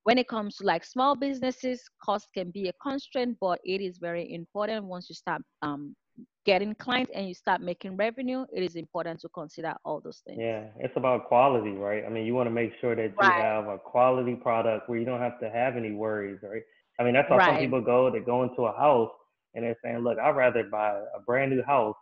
when 0.04 0.18
it 0.18 0.28
comes 0.28 0.58
to 0.58 0.66
like 0.66 0.84
small 0.86 1.16
businesses, 1.16 1.82
cost 2.04 2.28
can 2.34 2.52
be 2.52 2.68
a 2.70 2.74
constraint, 2.82 3.38
but 3.42 3.60
it 3.64 3.82
is 3.82 3.98
very 4.00 4.34
important 4.34 4.86
once 4.86 5.10
you 5.10 5.16
start 5.16 5.42
um, 5.62 5.96
getting 6.46 6.76
clients 6.76 7.12
and 7.14 7.28
you 7.28 7.34
start 7.34 7.62
making 7.62 7.98
revenue, 7.98 8.46
it 8.54 8.64
is 8.64 8.76
important 8.76 9.20
to 9.22 9.30
consider 9.30 9.76
all 9.86 10.00
those 10.02 10.22
things. 10.26 10.44
Yeah, 10.44 10.68
it's 10.80 10.96
about 10.96 11.26
quality, 11.28 11.72
right? 11.72 12.04
I 12.06 12.10
mean, 12.10 12.26
you 12.26 12.34
want 12.36 12.48
to 12.48 12.52
make 12.52 12.72
sure 12.80 12.96
that 12.96 13.16
you 13.20 13.34
have 13.34 13.68
a 13.68 13.78
quality 13.78 14.36
product 14.36 14.88
where 14.90 14.98
you 14.98 15.06
don't 15.06 15.20
have 15.20 15.40
to 15.42 15.50
have 15.50 15.76
any 15.76 15.92
worries, 15.92 16.40
right? 16.44 16.62
I 17.00 17.04
mean, 17.04 17.14
that's 17.14 17.30
how 17.30 17.42
some 17.46 17.58
people 17.58 17.82
go. 17.82 18.10
They 18.12 18.20
go 18.20 18.44
into 18.44 18.64
a 18.64 18.72
house 18.78 19.12
and 19.54 19.64
they're 19.64 19.78
saying, 19.84 20.00
"Look, 20.00 20.18
I'd 20.20 20.36
rather 20.36 20.64
buy 20.64 21.02
a 21.16 21.20
brand 21.26 21.52
new 21.52 21.64
house 21.64 21.96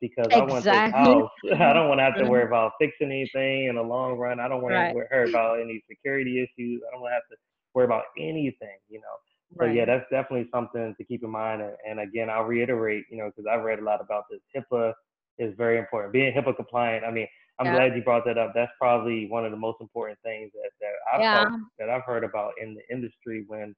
because 0.00 0.32
I 0.36 0.42
want 0.42 0.68
this 0.70 0.82
house. 0.90 1.30
I 1.60 1.72
don't 1.72 1.88
want 1.88 1.98
to 2.00 2.04
have 2.04 2.18
to 2.18 2.26
worry 2.26 2.44
Mhm. 2.44 2.46
about 2.46 2.72
fixing 2.80 3.10
anything 3.12 3.66
in 3.66 3.76
the 3.76 3.82
long 3.82 4.18
run. 4.18 4.40
I 4.40 4.48
don't 4.48 4.62
want 4.62 4.74
to 4.74 4.82
worry 4.82 5.28
about 5.28 5.60
any 5.60 5.82
security 5.88 6.38
issues. 6.42 6.82
I 6.88 6.92
don't 6.92 7.02
want 7.02 7.12
to 7.12 7.14
have 7.14 7.28
to 7.30 7.36
worry 7.74 7.84
about 7.86 8.04
anything, 8.18 8.78
you 8.88 9.00
know." 9.00 9.16
So 9.58 9.66
yeah, 9.66 9.84
that's 9.86 10.04
definitely 10.10 10.48
something 10.52 10.94
to 10.98 11.04
keep 11.04 11.22
in 11.24 11.30
mind. 11.30 11.62
And, 11.62 11.72
and 11.88 12.00
again, 12.00 12.28
I'll 12.30 12.44
reiterate, 12.44 13.04
you 13.10 13.18
know, 13.18 13.26
because 13.34 13.46
I've 13.50 13.64
read 13.64 13.78
a 13.78 13.82
lot 13.84 14.00
about 14.00 14.24
this. 14.30 14.40
HIPAA 14.56 14.92
is 15.38 15.54
very 15.56 15.78
important. 15.78 16.12
Being 16.12 16.32
HIPAA 16.34 16.56
compliant. 16.56 17.04
I 17.04 17.10
mean, 17.10 17.26
I'm 17.58 17.70
Yeah, 17.70 17.72
glad 17.72 17.96
you 17.96 18.02
brought 18.02 18.24
that 18.26 18.38
up. 18.38 18.52
That's 18.54 18.72
probably 18.78 19.28
one 19.28 19.44
of 19.44 19.50
the 19.50 19.56
most 19.56 19.78
important 19.80 20.18
things 20.22 20.52
that, 20.54 20.70
that 20.80 20.92
I've 21.14 21.22
yeah, 21.22 21.44
that 21.78 21.90
I've 21.90 22.02
heard 22.04 22.24
about 22.24 22.52
in 22.60 22.74
the 22.74 22.82
industry 22.94 23.44
when 23.48 23.74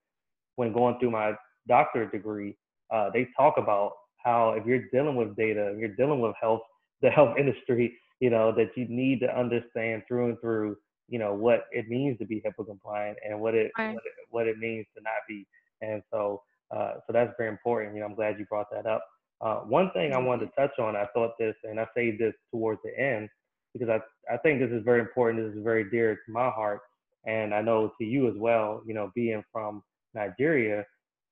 when 0.57 0.73
going 0.73 0.99
through 0.99 1.11
my 1.11 1.33
doctorate 1.69 2.13
degree. 2.13 2.57
Uh, 2.93 3.11
they 3.13 3.29
talk 3.37 3.55
about 3.59 3.93
how 4.25 4.51
if 4.53 4.67
you're 4.67 4.89
dealing 4.93 5.17
with 5.17 5.37
data, 5.37 5.75
you're 5.79 5.95
dealing 5.97 6.21
with 6.21 6.35
health, 6.41 6.63
the 7.03 7.11
health 7.11 7.37
industry, 7.39 7.97
you 8.21 8.31
know, 8.31 8.53
that 8.53 8.71
you 8.77 8.87
need 8.89 9.21
to 9.21 9.39
understand 9.39 10.03
through 10.09 10.31
and 10.31 10.41
through, 10.41 10.77
you 11.09 11.19
know, 11.19 11.35
what 11.35 11.65
it 11.73 11.89
means 11.89 12.19
to 12.19 12.27
be 12.27 12.43
HIPAA 12.47 12.67
compliant 12.67 13.19
and 13.27 13.41
what 13.41 13.55
it 13.55 13.71
right. 13.79 13.95
what 13.95 14.05
it, 14.05 14.13
what 14.31 14.47
it 14.47 14.59
means 14.59 14.87
to 14.97 15.03
not 15.03 15.15
be. 15.29 15.47
And 15.81 16.03
so, 16.13 16.43
uh, 16.75 16.95
so 17.07 17.13
that's 17.13 17.33
very 17.39 17.51
important. 17.51 17.95
You 17.95 18.01
know, 18.01 18.07
I'm 18.07 18.15
glad 18.15 18.39
you 18.39 18.47
brought 18.47 18.71
that 18.73 18.87
up. 18.87 19.03
Uh, 19.41 19.61
one 19.61 19.91
thing 19.93 20.13
I 20.13 20.19
wanted 20.19 20.47
to 20.47 20.53
touch 20.59 20.79
on, 20.79 20.97
I 20.97 21.07
thought 21.15 21.33
this, 21.39 21.55
and 21.65 21.79
I 21.79 21.87
saved 21.97 22.21
this 22.21 22.35
towards 22.51 22.81
the 22.85 22.99
end 23.01 23.29
because 23.73 23.89
I, 23.89 24.33
I 24.33 24.37
think 24.39 24.61
this 24.61 24.71
is 24.71 24.83
very 24.85 25.01
important. 25.01 25.47
This 25.47 25.57
is 25.57 25.65
very 25.65 25.89
dear 25.89 26.15
to 26.15 26.33
my 26.33 26.51
heart, 26.51 26.81
and 27.27 27.55
I 27.55 27.63
know 27.63 27.93
to 27.99 28.05
you 28.05 28.29
as 28.29 28.35
well. 28.37 28.83
You 28.85 28.95
know, 28.95 29.11
being 29.15 29.43
from 29.53 29.83
Nigeria, 30.15 30.85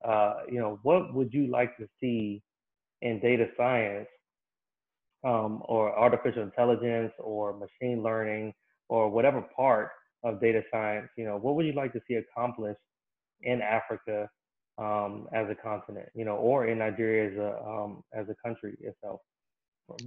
uh, 0.04 0.34
you 0.50 0.60
know, 0.60 0.78
what 0.82 1.12
would 1.14 1.34
you 1.34 1.48
like 1.48 1.76
to 1.78 1.88
see 2.00 2.42
in 3.02 3.20
data 3.20 3.46
science 3.56 4.08
um, 5.24 5.62
or 5.64 5.96
artificial 5.98 6.42
intelligence 6.42 7.12
or 7.18 7.58
machine 7.58 8.02
learning 8.02 8.54
or 8.88 9.10
whatever 9.10 9.42
part 9.56 9.90
of 10.24 10.40
data 10.40 10.62
science? 10.70 11.08
You 11.16 11.24
know, 11.24 11.36
what 11.38 11.54
would 11.56 11.66
you 11.66 11.72
like 11.72 11.92
to 11.94 12.00
see 12.06 12.14
accomplished 12.14 12.80
in 13.42 13.60
Africa 13.62 14.28
um, 14.78 15.28
as 15.32 15.48
a 15.50 15.54
continent? 15.54 16.08
You 16.14 16.24
know, 16.24 16.36
or 16.36 16.66
in 16.66 16.78
Nigeria 16.78 17.30
as 17.32 17.38
a 17.38 17.64
um, 17.66 18.02
as 18.14 18.26
a 18.28 18.34
country 18.46 18.76
itself 18.80 19.20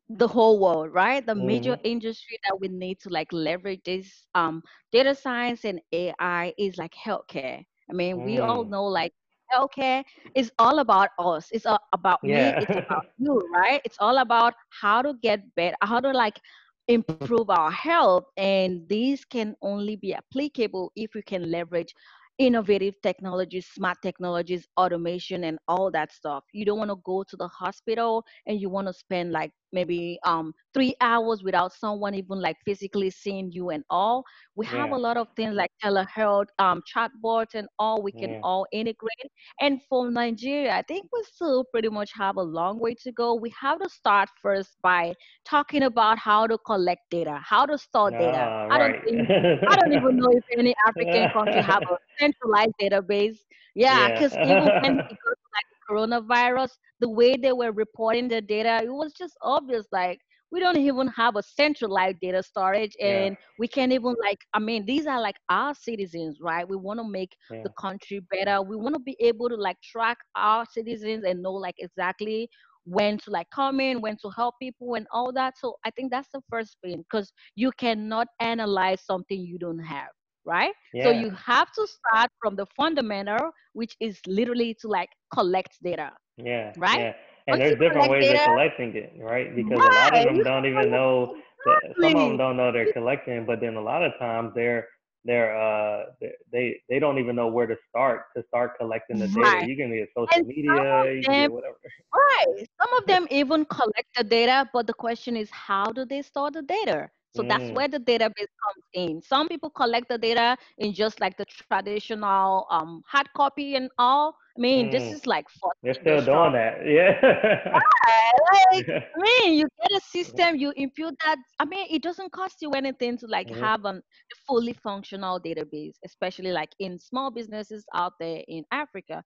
the 0.10 0.28
whole 0.28 0.60
world, 0.60 0.94
right? 0.94 1.26
The 1.26 1.36
major 1.36 1.76
hmm 1.76 1.84
industry 1.84 2.38
that 2.46 2.60
we 2.60 2.68
need 2.68 3.00
to 3.02 3.10
like 3.10 3.32
leverage 3.32 3.82
this 3.86 4.26
um, 4.36 4.64
data 4.92 5.16
science 5.16 5.64
and 5.66 5.82
AI 5.94 6.54
is 6.58 6.78
like 6.78 6.94
healthcare. 6.94 7.66
I 7.90 7.94
mean, 7.94 8.24
we 8.24 8.40
all 8.40 8.64
Mm. 8.64 8.70
know 8.70 8.86
like 8.86 9.14
healthcare 9.54 10.04
is 10.36 10.52
all 10.60 10.80
about 10.80 11.10
us. 11.20 11.50
It's 11.52 11.66
all 11.66 11.80
about 11.94 12.24
me. 12.24 12.56
It's 12.60 12.76
about 12.76 13.06
you, 13.18 13.42
right? 13.54 13.82
It's 13.86 13.98
all 14.00 14.18
about 14.20 14.54
how 14.82 15.02
to 15.02 15.14
get 15.22 15.56
better, 15.56 15.76
how 15.82 16.00
to 16.00 16.12
like 16.12 16.40
improve 16.88 17.40
our 17.40 17.60
health. 17.72 18.26
And 18.38 18.88
these 18.90 19.26
can 19.26 19.56
only 19.62 19.96
be 19.96 20.14
applicable 20.14 20.92
if 20.96 21.14
we 21.14 21.22
can 21.22 21.50
leverage 21.52 21.94
innovative 22.38 22.96
technologies, 23.02 23.68
smart 23.68 23.98
technologies, 24.02 24.68
automation, 24.78 25.44
and 25.44 25.58
all 25.68 25.92
that 25.92 26.12
stuff. 26.12 26.44
You 26.54 26.66
don't 26.66 26.78
want 26.80 26.92
to 26.92 26.98
go 27.04 27.24
to 27.24 27.36
the 27.38 27.48
hospital 27.48 28.26
and 28.48 28.60
you 28.60 28.70
want 28.70 28.88
to 28.88 28.94
spend 28.94 29.32
like 29.32 29.52
maybe 29.72 30.20
um 30.26 30.54
three 30.74 30.96
hours 31.02 31.44
without 31.44 31.74
someone 31.74 32.14
even 32.16 32.40
like 32.42 32.58
physically 32.66 33.10
seeing 33.10 33.52
you 33.52 33.70
and 33.70 33.84
all. 33.90 34.24
We 34.56 34.66
have 34.68 34.92
a 34.92 34.98
lot 34.98 35.18
of 35.18 35.28
things 35.36 35.56
like 35.56 35.72
telehealth, 35.84 36.48
um, 36.60 36.82
chatbots, 36.94 37.54
and 37.56 37.68
all 37.80 38.02
we 38.02 38.12
can 38.14 38.36
Yeah. 38.36 38.44
all 38.44 38.66
integrate. 38.72 39.32
And 39.60 39.82
for 39.90 40.10
Nigeria, 40.10 40.72
I 40.76 40.84
think 40.84 41.08
we 41.12 41.24
still 41.24 41.64
pretty 41.66 41.90
much 41.90 42.12
have 42.16 42.38
a 42.38 42.44
long 42.44 42.80
way 42.80 42.96
to 43.02 43.12
go. 43.12 43.34
We 43.36 43.54
have 43.60 43.80
to 43.80 43.90
start 43.90 44.30
first 44.42 44.78
by 44.82 45.14
talking 45.46 45.84
about 45.84 46.18
how 46.20 46.48
to 46.48 46.58
collect 46.66 47.02
data, 47.10 47.40
how 47.44 47.66
to 47.66 47.78
store 47.78 48.12
data. 48.12 48.50
Ah, 48.52 48.68
I 48.70 48.78
don't 48.78 48.96
right. 48.96 49.06
think 49.06 49.30
I 49.70 49.76
don't 49.76 49.94
even 49.94 50.16
know 50.18 50.30
if 50.32 50.44
any 50.60 50.74
African 50.88 51.28
country 51.28 51.62
have 51.62 51.84
a 51.90 51.96
centralized 52.20 52.74
database. 52.82 53.38
Yeah, 53.76 54.10
because 54.10 54.38
even 54.44 54.72
when 54.82 54.94
yeah. 54.98 55.08
it 55.10 55.18
got 55.26 55.36
to 55.36 55.48
like 55.56 55.68
coronavirus, 55.90 56.72
the 57.00 57.10
way 57.10 57.36
they 57.38 57.54
were 57.54 57.72
reporting 57.72 58.28
the 58.28 58.42
data, 58.42 58.82
it 58.84 58.92
was 58.92 59.14
just 59.14 59.38
obvious. 59.42 59.86
Like 59.92 60.20
we 60.52 60.60
don't 60.60 60.78
even 60.78 61.08
have 61.10 61.36
a 61.36 61.44
centralized 61.44 62.20
data 62.22 62.44
storage, 62.44 62.96
yeah. 63.04 63.28
and 63.28 63.38
we 63.58 63.68
can't 63.68 63.92
even 63.92 64.16
like. 64.22 64.40
I 64.54 64.60
mean, 64.60 64.86
these 64.86 65.06
are 65.08 65.22
like 65.22 65.36
our 65.50 65.74
citizens, 65.74 66.40
right? 66.42 66.68
We 66.68 66.76
want 66.78 67.00
to 67.00 67.08
make 67.08 67.36
Yeah. 67.50 67.64
the 67.64 67.72
country 67.80 68.20
better. 68.32 68.62
We 68.62 68.76
want 68.78 68.96
to 68.96 69.00
be 69.02 69.16
able 69.20 69.50
to 69.50 69.56
like 69.56 69.78
track 69.82 70.18
our 70.36 70.66
citizens 70.66 71.24
and 71.26 71.42
know 71.42 71.54
like 71.54 71.76
exactly 71.80 72.50
when 72.86 73.18
to 73.20 73.32
like 73.32 73.50
come 73.52 73.80
in, 73.80 74.02
when 74.02 74.18
to 74.22 74.30
help 74.30 74.56
people, 74.62 74.96
and 74.96 75.08
all 75.12 75.32
that. 75.34 75.58
So 75.58 75.76
I 75.86 75.92
think 75.92 76.12
that's 76.12 76.30
the 76.34 76.42
first 76.50 76.78
thing 76.84 77.00
because 77.00 77.32
you 77.56 77.72
cannot 77.72 78.28
analyze 78.40 79.02
something 79.02 79.40
you 79.40 79.58
don't 79.58 79.80
have 79.80 80.10
right? 80.46 80.74
So 81.00 81.10
you 81.12 81.30
have 81.32 81.72
to 81.74 81.88
start 81.88 82.32
from 82.42 82.56
the 82.56 82.66
fundamental, 82.76 83.52
which 83.74 83.96
is 84.00 84.20
literally 84.28 84.76
to 84.82 84.88
like 84.88 85.10
collect 85.34 85.78
data, 85.84 86.12
Yeah, 86.38 86.74
right? 86.76 86.92
yeah. 86.92 87.14
And 87.48 87.60
Once 87.60 87.62
there's 87.62 87.80
different 87.80 88.10
ways 88.10 88.28
of 88.30 88.42
collecting 88.44 88.96
it, 88.96 89.14
right? 89.20 89.56
Because 89.56 89.84
a 89.84 89.90
lot 89.90 90.14
of 90.16 90.24
them 90.26 90.38
you 90.38 90.44
don't 90.44 90.66
even 90.66 90.90
know 90.90 91.36
collect 91.64 91.66
that 91.66 91.96
some 92.02 92.16
of 92.16 92.30
them 92.30 92.38
don't 92.38 92.58
know 92.58 92.72
they're 92.72 92.92
collecting, 92.94 93.46
but 93.46 93.60
then 93.62 93.76
a 93.76 93.82
lot 93.82 94.04
of 94.04 94.12
times 94.20 94.52
they're 94.56 94.88
they're 95.26 95.56
uh 95.58 96.06
they 96.52 96.80
they 96.90 97.00
don't 97.00 97.18
even 97.20 97.36
know 97.36 97.48
where 97.48 97.68
to 97.68 97.76
start 97.90 98.24
to 98.36 98.44
start 98.48 98.72
collecting 98.80 99.20
the 99.20 99.28
data. 99.28 99.58
Right. 99.58 99.66
You 99.66 99.76
can 99.76 99.92
get 99.94 100.10
social 100.16 100.44
And 100.44 100.46
media, 100.46 101.12
you 101.14 101.26
them 101.38 101.52
whatever. 101.52 101.78
Right. 102.14 102.68
Some 102.82 102.94
of 102.98 103.08
them 103.08 103.28
even 103.32 103.66
collect 103.66 104.10
the 104.16 104.24
data, 104.24 104.70
but 104.74 104.88
the 104.88 104.94
question 104.94 105.36
is, 105.38 105.50
how 105.52 105.92
do 105.92 106.06
they 106.06 106.22
store 106.22 106.52
the 106.52 106.62
data? 106.62 107.10
So 107.34 107.44
that's 107.44 107.72
Mm, 107.72 107.84
where 107.84 107.90
the 107.90 108.00
database 108.00 108.52
comes 108.66 108.86
in. 108.94 109.22
Some 109.22 109.48
people 109.50 109.70
collect 109.72 110.10
the 110.10 110.18
data 110.20 110.58
in 110.78 110.94
just 110.94 111.22
like 111.22 111.38
the 111.38 111.46
traditional 111.46 112.68
um, 112.70 113.04
hard 113.08 113.28
copy 113.36 113.76
and 113.76 113.90
all. 113.98 114.36
I 114.58 114.62
mean, 114.62 114.90
this 114.90 115.10
mm. 115.10 115.12
is 115.12 115.26
like 115.28 115.50
40 115.50 115.78
They're 115.84 115.94
still 115.94 116.22
doing 116.26 116.54
that. 116.54 116.86
Yeah. 116.86 117.74
Right, 117.74 118.74
Like, 118.74 118.86
I 119.16 119.20
mean, 119.46 119.60
you 119.60 119.68
get 119.82 119.98
a 119.98 120.02
system, 120.02 120.56
you 120.56 120.72
impute 120.76 121.16
that. 121.24 121.38
I 121.60 121.66
mean, 121.66 121.88
it 121.90 122.02
doesn't 122.04 122.32
cost 122.32 122.58
you 122.62 122.72
anything 122.72 123.18
to 123.20 123.28
like 123.28 123.50
Mhm, 123.50 123.74
have 123.74 123.86
a 123.86 124.02
fully 124.48 124.74
functional 124.74 125.40
database, 125.40 125.96
especially 126.06 126.52
like 126.52 126.70
in 126.80 127.00
small 127.00 127.32
businesses 127.32 127.86
out 127.94 128.14
there 128.20 128.44
in 128.48 128.66
Africa 128.72 129.24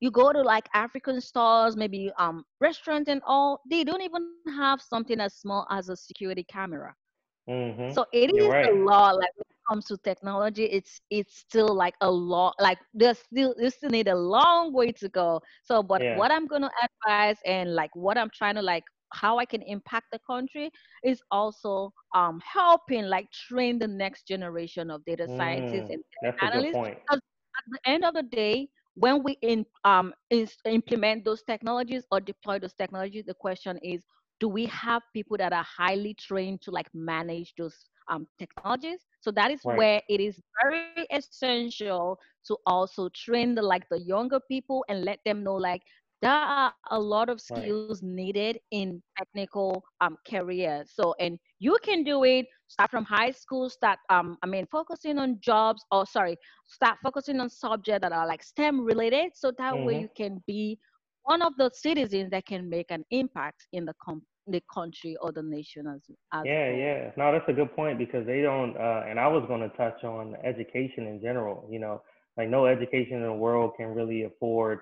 you 0.00 0.10
go 0.10 0.32
to 0.32 0.42
like 0.42 0.68
African 0.74 1.20
stores, 1.20 1.76
maybe 1.76 2.10
um 2.18 2.44
restaurants 2.60 3.08
and 3.08 3.22
all, 3.26 3.60
they 3.70 3.84
don't 3.84 4.02
even 4.02 4.24
have 4.24 4.80
something 4.82 5.20
as 5.20 5.34
small 5.34 5.66
as 5.70 5.88
a 5.88 5.96
security 5.96 6.44
camera. 6.44 7.01
Mhm. 7.46 7.88
So 7.88 8.06
it 8.12 8.30
You're 8.30 8.46
is 8.46 8.54
a 8.68 8.70
right. 8.70 8.74
lot. 8.74 9.16
Like 9.16 9.30
when 9.36 9.44
it 9.50 9.56
comes 9.68 9.86
to 9.86 9.96
technology, 9.98 10.64
it's 10.64 11.00
it's 11.10 11.36
still 11.36 11.74
like 11.74 11.94
a 12.00 12.10
lot. 12.10 12.54
Like 12.60 12.78
there's 12.94 13.18
still 13.18 13.54
you 13.58 13.70
still 13.70 13.90
need 13.90 14.08
a 14.08 14.16
long 14.16 14.72
way 14.72 14.92
to 14.92 15.08
go. 15.08 15.40
So, 15.64 15.82
but 15.82 16.02
Yeah. 16.02 16.18
what 16.18 16.30
I'm 16.32 16.46
gonna 16.46 16.70
advise 16.82 17.38
and 17.44 17.74
like 17.74 17.94
what 17.94 18.16
I'm 18.18 18.30
trying 18.30 18.54
to 18.56 18.62
like 18.62 18.84
how 19.12 19.38
I 19.38 19.44
can 19.44 19.62
impact 19.62 20.06
the 20.12 20.18
country 20.26 20.70
is 21.04 21.22
also 21.30 21.92
um 22.14 22.40
helping 22.44 23.04
like 23.06 23.30
train 23.30 23.78
the 23.78 23.88
next 23.88 24.26
generation 24.26 24.90
of 24.90 25.04
data 25.04 25.28
scientists 25.28 25.88
Mm. 25.88 25.90
and 25.90 26.02
data 26.12 26.32
analysts. 26.54 26.82
At 27.10 27.64
the 27.70 27.78
end 27.88 28.04
of 28.04 28.14
the 28.14 28.22
day, 28.22 28.68
when 28.94 29.22
we 29.22 29.32
in, 29.42 29.64
um, 29.84 30.14
is, 30.30 30.56
implement 30.64 31.24
those 31.24 31.42
technologies 31.42 32.06
or 32.10 32.20
deploy 32.20 32.58
those 32.58 32.74
technologies, 32.74 33.24
the 33.24 33.34
question 33.34 33.78
is 33.82 34.04
do 34.42 34.50
we 34.50 34.66
have 34.66 35.04
people 35.22 35.38
that 35.38 35.54
are 35.54 35.66
highly 35.78 36.14
trained 36.14 36.62
to 36.62 36.78
like 36.82 36.94
manage 36.94 37.54
those 37.66 37.90
um, 38.22 38.38
technologies 38.54 39.06
so 39.20 39.42
that 39.42 39.62
is 39.68 39.72
Right. 39.72 39.88
where 39.88 40.14
it 40.18 40.32
is 40.32 40.52
very 40.72 41.06
essential 41.12 42.18
to 42.46 42.56
also 42.66 43.08
train 43.10 43.54
the 43.54 43.62
like 43.62 43.88
the 43.90 44.00
younger 44.00 44.40
people 44.50 44.84
and 44.88 45.04
let 45.04 45.28
them 45.34 45.54
know 45.54 45.54
like 45.54 45.82
there 46.22 46.32
are 46.32 46.74
a 46.90 46.98
lot 47.00 47.28
of 47.28 47.40
Right. 47.50 47.64
skills 47.64 48.02
needed 48.02 48.58
in 48.70 49.02
technical 49.18 49.82
um 50.00 50.16
careers 50.28 50.90
so 50.94 51.14
and 51.20 51.38
you 51.58 51.76
can 51.82 52.02
do 52.04 52.24
it 52.24 52.46
start 52.68 52.90
from 52.90 53.04
high 53.04 53.30
school 53.30 53.68
start 53.68 53.98
um 54.10 54.36
i 54.42 54.46
mean 54.46 54.66
focusing 54.70 55.18
on 55.18 55.38
jobs 55.40 55.84
or 55.92 56.06
sorry 56.06 56.36
start 56.66 56.98
focusing 57.02 57.40
on 57.40 57.48
subjects 57.48 58.02
that 58.02 58.12
are 58.12 58.26
like 58.26 58.42
stem 58.42 58.80
related 58.84 59.30
so 59.34 59.52
that 59.58 59.78
mm-hmm. 59.78 59.98
way 59.98 59.98
you 59.98 60.08
can 60.16 60.42
be 60.46 60.78
one 61.24 61.42
of 61.42 61.52
the 61.58 61.70
citizens 61.74 62.30
that 62.30 62.46
can 62.46 62.68
make 62.68 62.90
an 62.90 63.04
impact 63.10 63.66
in 63.72 63.84
the 63.86 63.94
com- 64.02 64.26
the 64.46 64.62
country 64.72 65.16
or 65.20 65.30
the 65.32 65.42
nation 65.42 65.86
as, 65.86 66.00
as 66.32 66.42
yeah 66.44 66.68
well. 66.68 66.78
yeah 66.78 67.10
no 67.16 67.32
that's 67.32 67.48
a 67.48 67.52
good 67.52 67.74
point 67.76 67.98
because 67.98 68.26
they 68.26 68.40
don't 68.40 68.76
uh, 68.76 69.02
and 69.08 69.20
i 69.20 69.26
was 69.26 69.44
going 69.46 69.60
to 69.60 69.68
touch 69.76 70.02
on 70.04 70.36
education 70.44 71.06
in 71.06 71.20
general 71.20 71.66
you 71.70 71.78
know 71.78 72.02
like 72.36 72.48
no 72.48 72.66
education 72.66 73.16
in 73.16 73.22
the 73.22 73.32
world 73.32 73.72
can 73.76 73.86
really 73.86 74.24
afford 74.24 74.80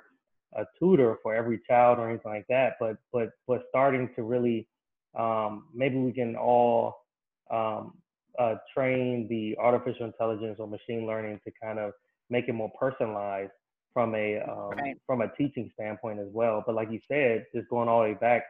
a 0.57 0.65
tutor 0.79 1.17
for 1.23 1.35
every 1.35 1.61
child 1.69 1.99
or 1.99 2.09
anything 2.09 2.33
like 2.33 2.47
that 2.49 2.75
but 2.81 2.97
but 3.13 3.31
but 3.47 3.63
starting 3.69 4.09
to 4.17 4.23
really 4.23 4.67
um, 5.19 5.65
maybe 5.75 5.97
we 5.97 6.13
can 6.13 6.37
all 6.37 7.05
um, 7.51 7.95
uh, 8.39 8.55
train 8.73 9.27
the 9.29 9.57
artificial 9.59 10.07
intelligence 10.07 10.57
or 10.59 10.67
machine 10.67 11.07
learning 11.07 11.41
to 11.45 11.53
kind 11.63 11.79
of 11.79 11.93
make 12.29 12.49
it 12.49 12.53
more 12.53 12.71
personalized 12.79 13.51
from 13.93 14.15
a 14.15 14.41
um, 14.41 14.71
right. 14.71 14.97
from 15.07 15.21
a 15.21 15.29
teaching 15.37 15.71
standpoint 15.75 16.21
as 16.21 16.29
well. 16.33 16.63
But 16.65 16.75
like 16.75 16.91
you 16.91 17.01
said, 17.09 17.47
just 17.55 17.69
going 17.69 17.89
all 17.89 18.03
the 18.03 18.11
way 18.11 18.15
back, 18.15 18.45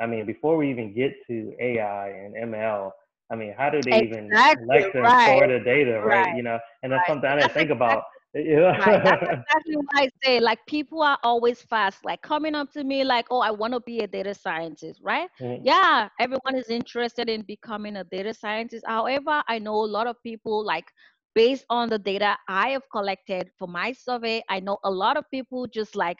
I 0.00 0.06
mean, 0.06 0.26
before 0.26 0.56
we 0.56 0.70
even 0.70 0.94
get 0.94 1.12
to 1.26 1.52
AI 1.60 2.08
and 2.10 2.34
ML, 2.52 2.90
I 3.30 3.36
mean, 3.36 3.54
how 3.56 3.68
do 3.70 3.80
they 3.82 3.98
exactly. 3.98 4.26
even 4.26 4.30
collect 4.58 4.94
and 4.94 5.04
right. 5.04 5.36
store 5.36 5.48
the 5.48 5.64
data, 5.64 6.00
right? 6.00 6.26
right? 6.26 6.36
You 6.36 6.42
know, 6.42 6.58
and 6.82 6.92
that's 6.92 7.06
something 7.06 7.28
I 7.28 7.40
didn't 7.40 7.52
think 7.52 7.70
about 7.70 8.04
yeah. 8.34 8.76
right. 8.76 9.04
That's 9.04 9.22
exactly 9.22 9.76
what 9.76 9.86
I 9.94 10.08
say. 10.22 10.38
Like 10.40 10.58
people 10.66 11.02
are 11.02 11.18
always 11.22 11.62
fast, 11.62 12.04
like 12.04 12.20
coming 12.22 12.54
up 12.54 12.70
to 12.72 12.84
me 12.84 13.02
like, 13.02 13.26
oh, 13.30 13.40
I 13.40 13.50
want 13.50 13.72
to 13.72 13.80
be 13.80 14.00
a 14.00 14.06
data 14.06 14.34
scientist, 14.34 15.00
right? 15.02 15.28
Mm-hmm. 15.40 15.64
Yeah, 15.66 16.08
everyone 16.20 16.54
is 16.54 16.68
interested 16.68 17.28
in 17.28 17.42
becoming 17.42 17.96
a 17.96 18.04
data 18.04 18.34
scientist. 18.34 18.84
However, 18.86 19.42
I 19.48 19.58
know 19.58 19.74
a 19.74 19.86
lot 19.86 20.06
of 20.06 20.16
people 20.22 20.64
like 20.64 20.84
based 21.34 21.64
on 21.70 21.88
the 21.88 21.98
data 21.98 22.36
I 22.48 22.70
have 22.70 22.82
collected 22.92 23.50
for 23.58 23.68
my 23.68 23.92
survey, 23.92 24.42
I 24.48 24.60
know 24.60 24.78
a 24.84 24.90
lot 24.90 25.16
of 25.16 25.24
people 25.30 25.66
just 25.66 25.96
like 25.96 26.18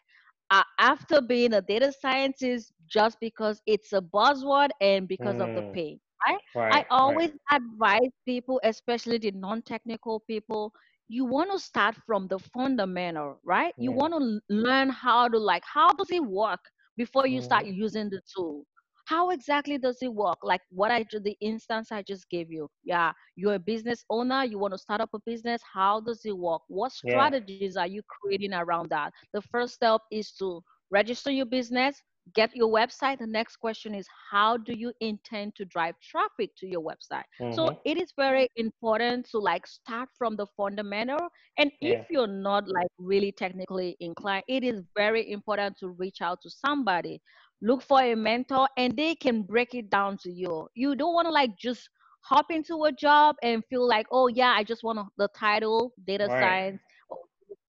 uh, 0.50 0.62
after 0.78 1.20
being 1.20 1.54
a 1.54 1.62
data 1.62 1.92
scientist 2.00 2.72
just 2.86 3.18
because 3.20 3.60
it's 3.66 3.92
a 3.92 4.00
buzzword 4.00 4.70
and 4.80 5.06
because 5.06 5.36
mm. 5.36 5.48
of 5.48 5.54
the 5.54 5.62
mm. 5.62 5.74
pay. 5.74 6.00
Right? 6.26 6.38
right 6.54 6.74
I 6.74 6.86
always 6.90 7.30
right. 7.50 7.62
advise 7.62 8.10
people, 8.26 8.60
especially 8.64 9.18
the 9.18 9.30
non-technical 9.30 10.20
people, 10.20 10.72
you 11.08 11.24
want 11.24 11.50
to 11.52 11.58
start 11.58 11.96
from 12.06 12.26
the 12.28 12.38
fundamental, 12.38 13.40
right? 13.44 13.72
You 13.78 13.92
want 13.92 14.14
to 14.14 14.40
learn 14.52 14.90
how 14.90 15.28
to 15.28 15.38
like 15.38 15.62
how 15.64 15.92
does 15.92 16.10
it 16.10 16.22
work 16.22 16.60
before 16.96 17.26
you 17.26 17.40
start 17.40 17.64
mm-hmm. 17.64 17.80
using 17.80 18.10
the 18.10 18.20
tool. 18.34 18.66
How 19.08 19.30
exactly 19.30 19.78
does 19.78 19.98
it 20.02 20.12
work? 20.12 20.38
Like 20.42 20.60
what 20.70 20.90
I 20.90 21.02
do, 21.04 21.18
the 21.18 21.36
instance 21.40 21.90
I 21.90 22.02
just 22.02 22.28
gave 22.28 22.52
you. 22.52 22.68
Yeah, 22.84 23.12
you're 23.36 23.54
a 23.54 23.58
business 23.58 24.04
owner, 24.10 24.44
you 24.44 24.58
want 24.58 24.74
to 24.74 24.78
start 24.78 25.00
up 25.00 25.08
a 25.14 25.18
business. 25.24 25.62
How 25.72 26.00
does 26.00 26.20
it 26.26 26.36
work? 26.36 26.60
What 26.68 26.92
strategies 26.92 27.74
yeah. 27.74 27.82
are 27.82 27.86
you 27.86 28.02
creating 28.06 28.52
around 28.52 28.90
that? 28.90 29.12
The 29.32 29.40
first 29.40 29.72
step 29.72 30.02
is 30.12 30.32
to 30.32 30.62
register 30.90 31.30
your 31.30 31.46
business, 31.46 32.02
get 32.34 32.54
your 32.54 32.68
website 32.68 33.18
the 33.18 33.26
next 33.26 33.56
question 33.56 33.94
is 33.94 34.06
how 34.30 34.56
do 34.56 34.74
you 34.74 34.92
intend 35.00 35.54
to 35.54 35.64
drive 35.64 35.94
traffic 36.02 36.50
to 36.58 36.66
your 36.66 36.82
website 36.82 37.24
mm-hmm. 37.40 37.52
so 37.52 37.80
it 37.84 37.96
is 37.96 38.12
very 38.18 38.48
important 38.56 39.26
to 39.30 39.38
like 39.38 39.66
start 39.66 40.08
from 40.16 40.36
the 40.36 40.46
fundamental 40.56 41.28
and 41.58 41.70
yeah. 41.80 41.94
if 41.94 42.06
you're 42.10 42.26
not 42.26 42.68
like 42.68 42.88
really 42.98 43.32
technically 43.32 43.96
inclined 44.00 44.44
it 44.48 44.62
is 44.62 44.82
very 44.96 45.30
important 45.30 45.76
to 45.78 45.88
reach 45.88 46.20
out 46.20 46.38
to 46.42 46.50
somebody 46.50 47.20
look 47.62 47.82
for 47.82 48.00
a 48.00 48.14
mentor 48.14 48.68
and 48.76 48.96
they 48.96 49.14
can 49.14 49.42
break 49.42 49.74
it 49.74 49.90
down 49.90 50.16
to 50.16 50.30
you 50.30 50.68
you 50.74 50.94
don't 50.94 51.14
want 51.14 51.26
to 51.26 51.32
like 51.32 51.56
just 51.58 51.88
hop 52.20 52.46
into 52.50 52.84
a 52.84 52.92
job 52.92 53.36
and 53.42 53.64
feel 53.66 53.86
like 53.86 54.06
oh 54.12 54.28
yeah 54.28 54.54
i 54.56 54.62
just 54.62 54.82
want 54.84 54.98
the 55.16 55.28
title 55.36 55.92
data 56.06 56.26
right. 56.26 56.40
science 56.40 56.82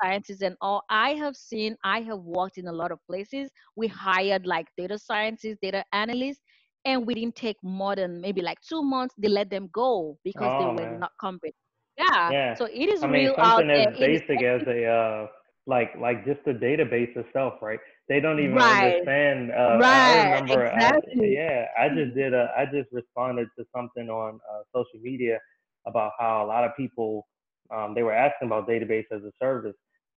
scientists 0.02 0.42
and 0.42 0.56
all 0.62 0.84
i 0.90 1.12
have 1.12 1.36
seen 1.36 1.76
i 1.84 2.02
have 2.02 2.20
worked 2.20 2.58
in 2.58 2.68
a 2.68 2.72
lot 2.72 2.92
of 2.92 3.00
places 3.08 3.50
we 3.76 3.88
hired 3.88 4.46
like 4.46 4.68
data 4.78 4.98
scientists 4.98 5.58
data 5.62 5.84
analysts 5.94 6.42
and 6.86 7.06
we 7.06 7.14
didn't 7.14 7.36
take 7.36 7.58
more 7.64 7.96
than 7.96 8.22
maybe 8.22 8.42
like 8.42 8.60
two 8.62 8.82
months 8.82 9.14
they 9.18 9.28
let 9.28 9.50
them 9.50 9.70
go 9.74 10.18
because 10.24 10.48
oh, 10.50 10.60
they 10.60 10.84
were 10.84 10.90
man. 10.92 11.00
not 11.00 11.12
competent 11.20 11.56
yeah. 11.98 12.32
yeah 12.32 12.54
so 12.54 12.66
it 12.66 12.90
is 12.90 13.04
I 13.04 13.08
mean, 13.08 13.26
real 13.26 13.36
something 13.36 13.72
out 13.72 13.94
as 13.94 14.00
basic 14.00 14.42
as 14.42 14.62
a 14.68 14.86
uh 14.86 15.28
like 15.70 15.92
like 16.00 16.26
just 16.26 16.44
the 16.46 16.52
database 16.52 17.16
itself 17.16 17.54
right 17.62 17.80
they 18.10 18.20
don't 18.20 18.40
even 18.40 18.56
right. 18.56 18.96
understand 18.96 19.52
uh, 19.52 19.78
right. 19.80 20.18
i 20.18 20.40
remember 20.40 20.66
exactly. 20.66 21.38
I, 21.38 21.42
yeah 21.42 21.66
i 21.80 21.90
just 21.90 22.16
did 22.16 22.34
a 22.34 22.52
i 22.58 22.66
just 22.66 22.90
responded 22.92 23.48
to 23.58 23.66
something 23.76 24.10
on 24.10 24.40
uh, 24.52 24.62
social 24.76 25.00
media 25.02 25.38
about 25.86 26.12
how 26.20 26.44
a 26.44 26.48
lot 26.48 26.64
of 26.64 26.72
people 26.76 27.28
um, 27.74 27.94
they 27.94 28.04
were 28.04 28.14
asking 28.14 28.48
about 28.48 28.68
database 28.68 29.06
as 29.12 29.22
a 29.24 29.32
service 29.42 29.76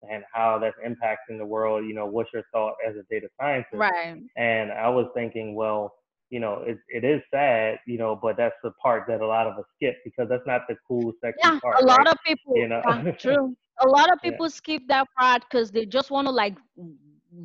and 0.10 0.24
how 0.34 0.60
that's 0.60 0.76
impacting 0.86 1.38
the 1.38 1.46
world. 1.46 1.86
You 1.86 1.94
know, 1.94 2.06
what's 2.06 2.30
your 2.34 2.44
thought 2.54 2.76
as 2.88 2.96
a 2.96 3.04
data 3.10 3.28
scientist? 3.40 3.74
Right. 3.74 4.18
And 4.38 4.72
I 4.72 4.90
was 4.90 5.08
thinking, 5.14 5.56
well, 5.56 5.94
you 6.30 6.40
know, 6.40 6.64
it, 6.66 6.78
it 6.88 7.04
is 7.04 7.22
sad, 7.34 7.80
you 7.86 7.98
know, 7.98 8.18
but 8.22 8.38
that's 8.38 8.56
the 8.64 8.72
part 8.82 9.04
that 9.10 9.22
a 9.22 9.28
lot 9.28 9.48
of 9.48 9.58
us 9.58 9.66
skip 9.76 9.98
because 10.06 10.30
that's 10.30 10.48
not 10.48 10.62
the 10.70 10.76
cool, 10.88 11.12
sexy 11.22 11.40
yeah, 11.44 11.60
part. 11.60 11.82
a 11.82 11.86
lot 11.86 12.00
right? 12.00 12.08
of 12.08 12.18
people, 12.26 12.56
you 12.56 12.70
know, 12.70 12.82
true. 13.20 13.56
A 13.84 13.88
lot 13.88 14.12
of 14.12 14.22
people 14.22 14.46
yeah. 14.46 14.52
skip 14.52 14.84
that 14.88 15.08
part 15.18 15.44
because 15.50 15.72
they 15.72 15.86
just 15.86 16.12
want 16.12 16.28
to 16.28 16.32
like 16.32 16.56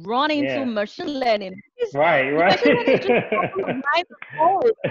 run 0.02 0.30
into 0.30 0.52
yeah. 0.52 0.64
machine 0.64 1.20
learning. 1.20 1.60
It's, 1.76 1.94
right, 1.94 2.30
right. 2.30 2.66
like, 2.66 4.06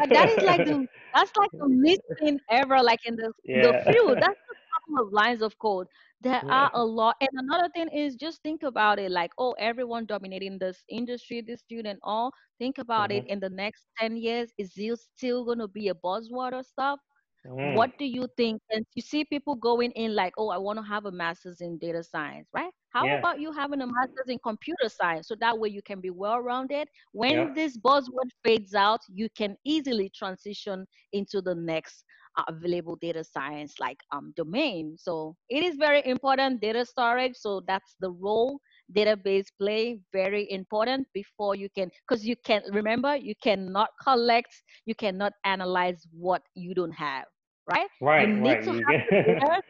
that 0.09 0.29
is 0.29 0.43
like 0.43 0.65
the 0.65 0.87
that's 1.13 1.31
like 1.37 1.51
the 1.53 1.67
missing 1.67 2.39
ever, 2.49 2.81
like 2.81 2.99
in 3.05 3.15
the 3.15 3.31
yeah. 3.43 3.61
the 3.85 3.91
field. 3.91 4.17
That's 4.19 4.39
a 4.39 4.55
couple 4.73 5.07
of 5.07 5.13
lines 5.13 5.41
of 5.41 5.57
code 5.59 5.87
there 6.25 6.41
yeah. 6.43 6.51
are 6.51 6.71
a 6.73 6.83
lot 6.83 7.15
and 7.21 7.29
another 7.33 7.69
thing 7.75 7.87
is 7.89 8.15
just 8.15 8.41
think 8.41 8.63
about 8.63 8.97
it 8.99 9.11
like 9.11 9.31
oh 9.37 9.53
everyone 9.59 10.05
dominating 10.05 10.57
this 10.57 10.83
industry 10.89 11.41
this 11.41 11.59
student 11.59 11.99
all 12.01 12.31
think 12.57 12.77
about 12.79 13.09
mm-hmm. 13.09 13.25
it 13.25 13.31
in 13.31 13.39
the 13.39 13.49
next 13.49 13.85
10 13.99 14.17
years 14.17 14.49
is 14.57 14.71
it 14.75 14.99
still 14.99 15.45
going 15.45 15.59
to 15.59 15.67
be 15.67 15.89
a 15.89 15.93
buzzword 15.93 16.53
or 16.53 16.63
stuff 16.63 16.99
mm. 17.47 17.75
what 17.75 17.97
do 17.97 18.05
you 18.05 18.27
think 18.37 18.61
and 18.71 18.85
you 18.95 19.01
see 19.01 19.23
people 19.25 19.55
going 19.55 19.91
in 19.91 20.15
like 20.15 20.33
oh 20.37 20.49
i 20.49 20.57
want 20.57 20.77
to 20.77 20.83
have 20.83 21.05
a 21.05 21.11
master's 21.11 21.61
in 21.61 21.77
data 21.77 22.03
science 22.03 22.47
right 22.53 22.71
how 22.89 23.05
yeah. 23.05 23.19
about 23.19 23.39
you 23.39 23.51
having 23.51 23.81
a 23.81 23.87
master's 23.87 24.27
in 24.27 24.39
computer 24.39 24.89
science 24.89 25.27
so 25.27 25.35
that 25.39 25.57
way 25.57 25.69
you 25.69 25.81
can 25.81 25.99
be 25.99 26.09
well 26.09 26.39
rounded 26.39 26.87
when 27.11 27.33
yeah. 27.33 27.53
this 27.53 27.77
buzzword 27.77 28.29
fades 28.43 28.73
out 28.73 28.99
you 29.13 29.27
can 29.37 29.55
easily 29.65 30.11
transition 30.15 30.85
into 31.13 31.41
the 31.41 31.55
next 31.55 32.03
available 32.47 32.97
data 33.01 33.23
science 33.23 33.75
like 33.79 33.99
um, 34.11 34.33
domain. 34.35 34.95
So 34.97 35.35
it 35.49 35.63
is 35.63 35.75
very 35.77 36.05
important 36.05 36.61
data 36.61 36.85
storage. 36.85 37.35
So 37.35 37.61
that's 37.67 37.95
the 37.99 38.11
role 38.11 38.59
database 38.95 39.47
play 39.59 39.99
very 40.13 40.49
important 40.51 41.07
before 41.13 41.55
you 41.55 41.67
can 41.75 41.89
because 42.07 42.23
you 42.23 42.35
can 42.45 42.61
remember 42.71 43.15
you 43.15 43.33
cannot 43.41 43.89
collect 43.99 44.61
you 44.85 44.93
cannot 44.93 45.33
analyze 45.43 46.05
what 46.11 46.43
you 46.53 46.75
don't 46.75 46.91
have 46.91 47.25
right 47.69 47.87
right 48.01 48.27
you 48.27 48.43
right. 48.43 48.65
you 48.65 48.73
have 48.73 49.09
get... 49.09 49.63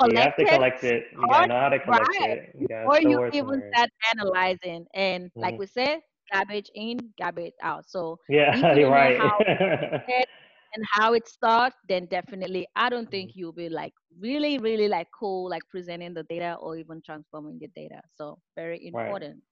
you 0.12 0.18
have 0.18 0.36
to 0.36 0.44
collect 0.44 0.84
it 0.84 1.04
you 1.12 1.26
gotta 1.28 1.46
know 1.46 1.60
how 1.60 1.68
to 1.68 1.78
collect 1.80 2.08
right. 2.20 2.30
it 2.30 2.56
you 2.58 2.68
before 2.68 3.00
you 3.00 3.26
even 3.32 3.62
start 3.72 3.90
analyzing 4.14 4.86
and 4.94 5.24
mm-hmm. 5.24 5.40
like 5.40 5.58
we 5.58 5.66
said 5.66 5.98
garbage 6.32 6.70
in 6.74 6.98
garbage 7.18 7.54
out 7.62 7.84
so 7.88 8.18
yeah 8.28 8.74
you're 8.74 8.90
right 8.90 9.18
and 10.74 10.84
how 10.90 11.12
it 11.14 11.28
starts, 11.28 11.76
then 11.88 12.06
definitely 12.06 12.66
I 12.76 12.88
don't 12.88 13.10
think 13.10 13.30
mm-hmm. 13.30 13.40
you'll 13.40 13.52
be 13.52 13.68
like 13.68 13.92
really, 14.20 14.58
really 14.58 14.88
like 14.88 15.08
cool, 15.18 15.48
like 15.48 15.62
presenting 15.70 16.14
the 16.14 16.24
data 16.24 16.56
or 16.60 16.76
even 16.76 17.02
transforming 17.04 17.58
the 17.58 17.68
data. 17.68 18.00
So 18.14 18.38
very 18.56 18.86
important. 18.86 19.42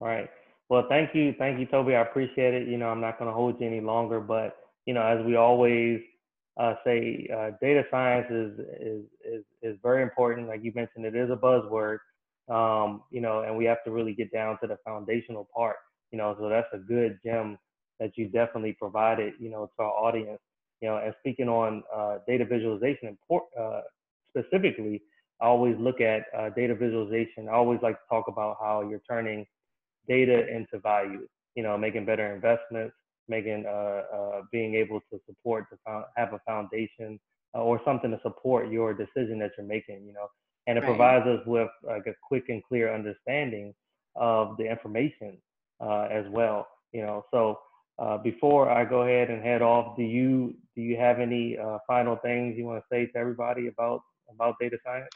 Right. 0.00 0.20
right. 0.20 0.30
Well, 0.68 0.86
thank 0.88 1.14
you. 1.14 1.34
Thank 1.38 1.58
you, 1.58 1.66
Toby. 1.66 1.96
I 1.96 2.02
appreciate 2.02 2.54
it. 2.54 2.68
You 2.68 2.78
know, 2.78 2.88
I'm 2.88 3.00
not 3.00 3.18
going 3.18 3.28
to 3.28 3.34
hold 3.34 3.60
you 3.60 3.66
any 3.66 3.80
longer, 3.80 4.20
but, 4.20 4.56
you 4.86 4.94
know, 4.94 5.02
as 5.02 5.24
we 5.26 5.34
always 5.34 6.00
uh, 6.60 6.74
say, 6.84 7.28
uh, 7.34 7.50
data 7.60 7.84
science 7.90 8.26
is, 8.30 8.58
is, 8.80 9.04
is, 9.24 9.44
is 9.62 9.76
very 9.82 10.02
important. 10.02 10.48
Like 10.48 10.62
you 10.64 10.72
mentioned, 10.74 11.06
it 11.06 11.16
is 11.16 11.30
a 11.30 11.36
buzzword, 11.36 11.98
um, 12.48 13.02
you 13.10 13.20
know, 13.20 13.42
and 13.42 13.56
we 13.56 13.64
have 13.66 13.82
to 13.84 13.90
really 13.90 14.14
get 14.14 14.32
down 14.32 14.58
to 14.62 14.68
the 14.68 14.78
foundational 14.84 15.48
part, 15.54 15.76
you 16.12 16.18
know, 16.18 16.36
so 16.38 16.48
that's 16.48 16.68
a 16.74 16.78
good 16.78 17.18
gem 17.24 17.58
that 18.00 18.12
you 18.16 18.28
definitely 18.28 18.76
provided, 18.78 19.34
you 19.40 19.50
know, 19.50 19.70
to 19.78 19.82
our 19.82 19.92
audience 19.92 20.40
you 20.80 20.88
know, 20.88 20.96
and 20.96 21.14
speaking 21.20 21.48
on 21.48 21.82
uh, 21.94 22.18
data 22.26 22.44
visualization 22.44 23.18
uh, 23.30 23.80
specifically, 24.30 25.02
I 25.40 25.46
always 25.46 25.76
look 25.78 26.00
at 26.00 26.24
uh, 26.36 26.50
data 26.50 26.74
visualization. 26.74 27.48
I 27.48 27.54
always 27.54 27.80
like 27.82 27.96
to 27.96 28.06
talk 28.08 28.28
about 28.28 28.56
how 28.60 28.82
you're 28.88 29.02
turning 29.08 29.46
data 30.08 30.48
into 30.48 30.78
value. 30.80 31.28
You 31.54 31.62
know, 31.64 31.76
making 31.76 32.06
better 32.06 32.34
investments, 32.34 32.94
making 33.30 33.64
uh, 33.66 34.02
uh, 34.14 34.42
being 34.52 34.74
able 34.74 35.00
to 35.12 35.18
support 35.26 35.66
to 35.70 36.04
have 36.16 36.32
a 36.34 36.40
foundation 36.46 37.18
uh, 37.54 37.62
or 37.62 37.80
something 37.84 38.10
to 38.10 38.20
support 38.22 38.70
your 38.70 38.92
decision 38.92 39.38
that 39.38 39.52
you're 39.56 39.66
making. 39.66 40.04
You 40.04 40.12
know, 40.12 40.28
and 40.66 40.76
it 40.76 40.82
right. 40.82 40.88
provides 40.88 41.26
us 41.26 41.40
with 41.46 41.70
like 41.82 42.06
a 42.06 42.14
quick 42.28 42.44
and 42.48 42.62
clear 42.64 42.92
understanding 42.94 43.72
of 44.16 44.56
the 44.58 44.70
information 44.70 45.38
as 45.80 46.26
well. 46.30 46.66
You 46.92 47.02
know, 47.02 47.24
so 47.30 47.60
uh, 48.00 48.16
before 48.16 48.70
I 48.70 48.84
go 48.84 49.02
ahead 49.02 49.30
and 49.30 49.42
head 49.42 49.60
off, 49.60 49.96
do 49.96 50.02
you 50.02 50.54
do 50.74 50.80
you 50.80 50.96
have 50.96 51.20
any 51.20 51.58
uh, 51.58 51.78
final 51.86 52.16
things 52.16 52.56
you 52.56 52.64
want 52.64 52.82
to 52.82 52.84
say 52.90 53.06
to 53.06 53.18
everybody 53.18 53.68
about 53.68 54.00
about 54.30 54.54
data 54.58 54.78
science? 54.84 55.08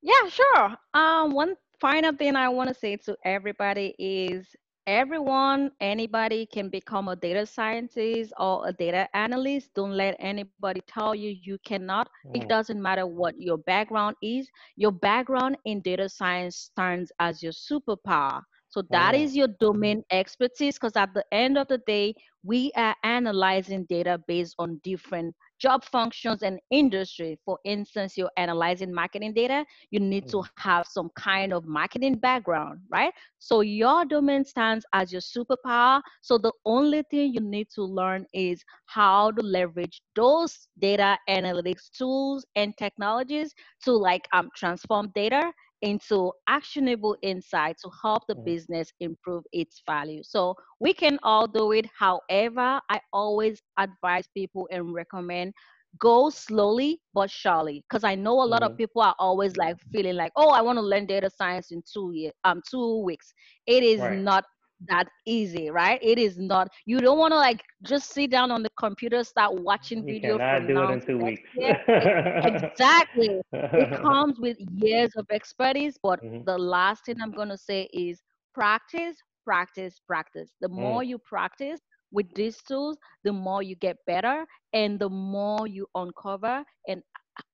Yeah, 0.00 0.28
sure. 0.28 0.76
Um, 0.94 1.32
one 1.32 1.56
final 1.80 2.14
thing 2.14 2.36
I 2.36 2.48
want 2.48 2.68
to 2.68 2.74
say 2.74 2.96
to 2.96 3.16
everybody 3.24 3.94
is 3.98 4.46
everyone, 4.90 5.70
anybody 5.80 6.46
can 6.46 6.68
become 6.68 7.06
a 7.08 7.14
data 7.14 7.46
scientist 7.46 8.32
or 8.38 8.66
a 8.66 8.72
data 8.72 9.08
analyst. 9.14 9.70
Don't 9.74 9.92
let 9.92 10.16
anybody 10.18 10.80
tell 10.88 11.14
you 11.14 11.36
you 11.42 11.58
cannot. 11.64 12.08
Mm. 12.26 12.42
It 12.42 12.48
doesn't 12.48 12.82
matter 12.82 13.06
what 13.06 13.34
your 13.38 13.58
background 13.58 14.16
is. 14.20 14.48
Your 14.76 14.90
background 14.90 15.56
in 15.64 15.80
data 15.80 16.08
science 16.08 16.56
stands 16.56 17.12
as 17.20 17.40
your 17.40 17.52
superpower. 17.52 18.42
So 18.68 18.82
that 18.90 19.14
is 19.14 19.36
your 19.36 19.48
domain 19.60 20.02
expertise 20.10 20.74
because 20.74 20.96
at 20.96 21.14
the 21.14 21.24
end 21.32 21.56
of 21.56 21.68
the 21.68 21.78
day, 21.86 22.14
we 22.42 22.72
are 22.76 22.96
analyzing 23.04 23.84
data 23.88 24.20
based 24.26 24.54
on 24.58 24.80
different 24.82 25.34
job 25.60 25.84
functions 25.84 26.42
and 26.42 26.58
industry. 26.70 27.38
For 27.44 27.58
instance, 27.64 28.16
you're 28.16 28.30
analyzing 28.36 28.92
marketing 28.92 29.34
data, 29.34 29.64
you 29.90 30.00
need 30.00 30.26
to 30.28 30.38
mm-hmm. 30.38 30.68
have 30.68 30.86
some 30.86 31.10
kind 31.16 31.52
of 31.52 31.66
marketing 31.66 32.16
background, 32.16 32.80
right? 32.90 33.12
So 33.38 33.60
your 33.60 34.04
domain 34.04 34.44
stands 34.44 34.84
as 34.92 35.12
your 35.12 35.20
superpower. 35.20 36.00
So 36.22 36.38
the 36.38 36.52
only 36.64 37.04
thing 37.10 37.34
you 37.34 37.40
need 37.40 37.68
to 37.74 37.82
learn 37.82 38.26
is 38.32 38.64
how 38.86 39.30
to 39.32 39.42
leverage 39.42 40.00
those 40.16 40.68
data 40.78 41.18
analytics 41.28 41.90
tools 41.96 42.46
and 42.56 42.76
technologies 42.78 43.54
to 43.84 43.92
like 43.92 44.26
um, 44.32 44.48
transform 44.56 45.12
data 45.14 45.52
into 45.82 46.32
actionable 46.48 47.16
insight 47.22 47.76
to 47.82 47.90
help 48.02 48.22
the 48.28 48.34
mm. 48.34 48.44
business 48.44 48.92
improve 49.00 49.44
its 49.52 49.82
value. 49.86 50.22
So 50.22 50.54
we 50.78 50.92
can 50.92 51.18
all 51.22 51.46
do 51.46 51.72
it. 51.72 51.86
However, 51.98 52.80
I 52.88 53.00
always 53.12 53.60
advise 53.78 54.28
people 54.34 54.68
and 54.70 54.92
recommend 54.92 55.54
go 55.98 56.30
slowly 56.30 57.00
but 57.14 57.28
surely 57.28 57.84
because 57.88 58.04
i 58.04 58.14
know 58.14 58.42
a 58.42 58.44
lot 58.44 58.62
mm-hmm. 58.62 58.72
of 58.72 58.78
people 58.78 59.02
are 59.02 59.14
always 59.18 59.56
like 59.56 59.76
feeling 59.92 60.14
like 60.14 60.30
oh 60.36 60.50
i 60.50 60.60
want 60.60 60.76
to 60.76 60.82
learn 60.82 61.04
data 61.04 61.28
science 61.28 61.72
in 61.72 61.82
two 61.92 62.12
years 62.14 62.32
um 62.44 62.62
two 62.70 63.02
weeks 63.02 63.32
it 63.66 63.82
is 63.82 64.00
right. 64.00 64.18
not 64.18 64.44
that 64.88 65.08
easy, 65.26 65.70
right? 65.70 65.98
It 66.02 66.18
is 66.18 66.38
not. 66.38 66.68
You 66.86 67.00
don't 67.00 67.18
want 67.18 67.32
to 67.32 67.36
like 67.36 67.62
just 67.82 68.12
sit 68.12 68.30
down 68.30 68.50
on 68.50 68.62
the 68.62 68.70
computer, 68.78 69.22
start 69.24 69.54
watching 69.60 70.06
you 70.06 70.20
videos. 70.20 70.38
Cannot 70.38 70.68
do 70.68 70.82
it 70.82 70.90
in 70.90 71.00
two 71.06 71.18
weeks. 71.18 71.42
exactly. 71.56 73.40
it 73.52 74.02
comes 74.02 74.38
with 74.38 74.56
years 74.72 75.12
of 75.16 75.26
expertise, 75.30 75.96
but 76.02 76.22
mm-hmm. 76.22 76.44
the 76.44 76.58
last 76.58 77.04
thing 77.06 77.16
I'm 77.22 77.32
gonna 77.32 77.58
say 77.58 77.88
is 77.92 78.22
practice, 78.54 79.16
practice, 79.44 80.00
practice. 80.06 80.50
The 80.60 80.68
more 80.68 81.02
mm. 81.02 81.08
you 81.08 81.18
practice 81.18 81.80
with 82.12 82.26
these 82.34 82.58
tools, 82.66 82.96
the 83.24 83.32
more 83.32 83.62
you 83.62 83.76
get 83.76 83.96
better, 84.06 84.44
and 84.72 84.98
the 84.98 85.08
more 85.08 85.66
you 85.66 85.86
uncover 85.94 86.64
and 86.88 87.02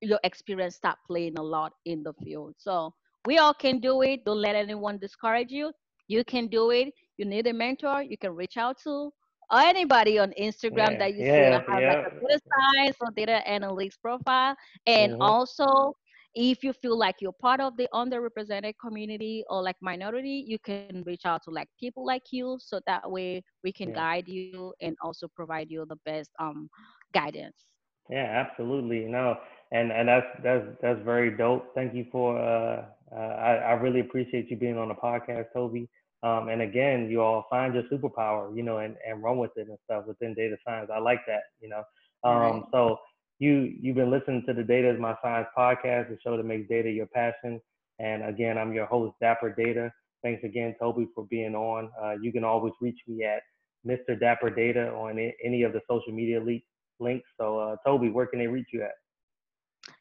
your 0.01 0.18
experience 0.24 0.77
start 0.77 0.99
playing 1.07 1.39
a 1.39 1.43
lot 1.43 1.72
in 1.85 2.03
the 2.03 2.12
field. 2.24 2.55
So 2.59 2.93
we 3.27 3.39
all 3.39 3.55
can 3.55 3.79
do 3.79 4.03
it. 4.03 4.24
Don't 4.24 4.41
let 4.41 4.57
anyone 4.57 4.99
discourage 4.99 5.51
you. 5.51 5.72
You 6.09 6.24
can 6.24 6.47
do 6.47 6.70
it 6.70 6.93
you 7.19 7.25
need 7.25 7.47
a 7.47 7.53
mentor, 7.53 8.03
you 8.03 8.17
can 8.17 8.35
reach 8.35 8.57
out 8.57 8.79
to 8.85 9.12
anybody 9.53 10.19
on 10.19 10.33
Instagram 10.41 10.93
yeah, 10.93 10.99
that 10.99 11.14
you 11.14 11.25
yeah, 11.25 11.61
see 11.61 11.73
have 11.73 11.81
yeah. 11.81 11.95
like 11.95 12.07
a 12.07 12.21
data 12.21 12.41
science 12.51 12.97
or 13.01 13.11
data 13.12 13.43
analytics 13.49 13.95
profile. 14.01 14.57
And 14.87 15.12
mm-hmm. 15.12 15.23
also, 15.23 15.95
if 16.35 16.62
you 16.62 16.73
feel 16.75 16.99
like 16.99 17.17
you're 17.21 17.33
part 17.33 17.61
of 17.61 17.77
the 17.77 17.89
underrepresented 17.95 18.75
community 18.81 19.45
or 19.49 19.62
like 19.62 19.77
minority, 19.81 20.45
you 20.47 20.59
can 20.59 21.03
reach 21.07 21.23
out 21.25 21.43
to 21.45 21.51
like 21.51 21.69
people 21.81 22.05
like 22.05 22.25
you 22.31 22.59
so 22.61 22.81
that 22.87 23.11
way 23.11 23.43
we 23.64 23.73
can 23.73 23.93
guide 23.93 24.29
you 24.29 24.75
and 24.83 24.97
also 25.03 25.29
provide 25.35 25.71
you 25.71 25.87
the 25.89 25.97
best 26.05 26.31
um 26.39 26.69
guidance. 27.14 27.64
Yeah, 28.11 28.45
absolutely. 28.47 29.07
No, 29.07 29.37
and 29.73 29.91
and 29.91 30.09
that's 30.09 30.27
that's 30.43 30.67
that's 30.83 31.01
very 31.05 31.37
dope. 31.37 31.75
Thank 31.75 31.95
you 31.95 32.07
for 32.12 32.39
uh, 32.39 32.85
uh 33.11 33.17
I, 33.17 33.55
I 33.55 33.73
really 33.73 34.01
appreciate 34.01 34.51
you 34.51 34.57
being 34.57 34.77
on 34.77 34.89
the 34.89 34.95
podcast, 34.95 35.47
Toby. 35.55 35.89
Um, 36.23 36.49
and 36.49 36.62
again, 36.62 37.09
you 37.11 37.21
all 37.23 37.47
find 37.51 37.75
your 37.75 37.85
superpower, 37.85 38.55
you 38.57 38.62
know, 38.62 38.79
and, 38.79 38.97
and 39.07 39.23
run 39.23 39.39
with 39.39 39.51
it 39.57 39.69
and 39.69 39.79
stuff 39.85 40.05
within 40.07 40.35
data 40.35 40.57
science. 40.67 40.91
I 40.93 40.99
like 40.99 41.21
that, 41.27 41.43
you 41.61 41.69
know. 41.69 41.83
Um, 42.25 42.41
right. 42.41 42.62
So 42.73 42.99
you 43.39 43.75
you've 43.81 43.97
been 43.97 44.11
listening 44.11 44.43
to 44.47 44.55
the 44.55 44.62
Data 44.62 44.91
is 44.91 45.01
My 45.01 45.14
Science 45.23 45.49
podcast, 45.57 46.09
the 46.09 46.19
show 46.25 46.37
that 46.37 46.45
makes 46.45 46.69
data 46.69 46.91
your 46.91 47.07
passion. 47.07 47.61
And 47.99 48.25
again, 48.25 48.59
I'm 48.59 48.73
your 48.73 48.87
host, 48.87 49.14
Dapper 49.21 49.55
Data. 49.55 49.93
Thanks 50.23 50.43
again, 50.45 50.75
Toby, 50.81 51.07
for 51.14 51.25
being 51.27 51.55
on. 51.55 51.91
Uh, 52.03 52.14
you 52.21 52.33
can 52.33 52.45
always 52.45 52.73
reach 52.81 52.99
me 53.07 53.25
at 53.25 53.43
Mr. 53.87 54.19
Dapper 54.19 54.51
Data 54.51 54.91
on 54.93 55.19
any 55.45 55.62
of 55.62 55.73
the 55.73 55.81
social 55.89 56.12
media 56.12 56.41
le- 56.43 56.59
links. 56.99 57.29
So, 57.39 57.59
uh, 57.59 57.77
Toby, 57.87 58.09
where 58.09 58.27
can 58.27 58.39
they 58.39 58.47
reach 58.47 58.67
you 58.73 58.83
at? 58.83 58.93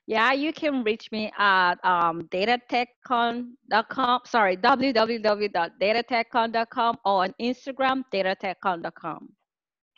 Yeah, 0.07 0.33
you 0.33 0.53
can 0.53 0.83
reach 0.83 1.11
me 1.11 1.31
at 1.37 1.75
um, 1.83 2.27
datatechcon.com. 2.31 4.21
Sorry, 4.25 4.57
www.datatechcon.com 4.57 6.97
or 7.05 7.23
on 7.23 7.33
Instagram, 7.41 8.03
datatechcon.com. 8.13 9.29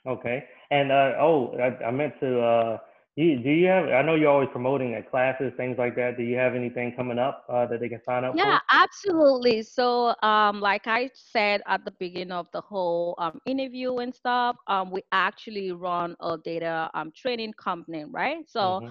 Okay. 0.08 0.46
And 0.72 0.92
uh, 0.92 1.12
oh, 1.20 1.56
I, 1.60 1.78
I, 1.86 1.92
meant 1.92 2.20
to. 2.22 2.40
Uh, 2.40 2.78
you, 3.18 3.38
do 3.40 3.50
you 3.50 3.68
have? 3.68 3.90
I 3.90 4.02
know 4.04 4.16
you're 4.16 4.30
always 4.30 4.48
promoting 4.52 4.94
at 4.94 5.12
classes, 5.12 5.52
things 5.58 5.78
like 5.78 5.98
that. 5.98 6.16
Do 6.18 6.24
you 6.24 6.38
have 6.38 6.56
anything 6.56 6.94
coming 6.96 7.20
up 7.20 7.44
uh, 7.50 7.66
that 7.66 7.82
they 7.82 7.90
can 7.90 8.02
sign 8.04 8.24
up 8.24 8.36
yeah, 8.38 8.44
for? 8.44 8.50
Yeah, 8.50 8.60
absolutely. 8.70 9.64
So, 9.64 10.16
um, 10.24 10.62
like 10.62 10.88
I 10.88 11.10
said 11.14 11.62
at 11.68 11.84
the 11.84 11.92
beginning 12.00 12.32
of 12.32 12.48
the 12.54 12.62
whole 12.62 13.16
um, 13.18 13.42
interview 13.46 13.98
and 13.98 14.16
stuff, 14.16 14.56
um, 14.68 14.92
we 14.92 15.02
actually 15.12 15.74
run 15.74 16.16
a 16.22 16.38
data 16.38 16.90
um, 16.94 17.12
training 17.14 17.52
company, 17.54 18.06
right? 18.06 18.46
So. 18.48 18.60
Mm-hmm 18.60 18.88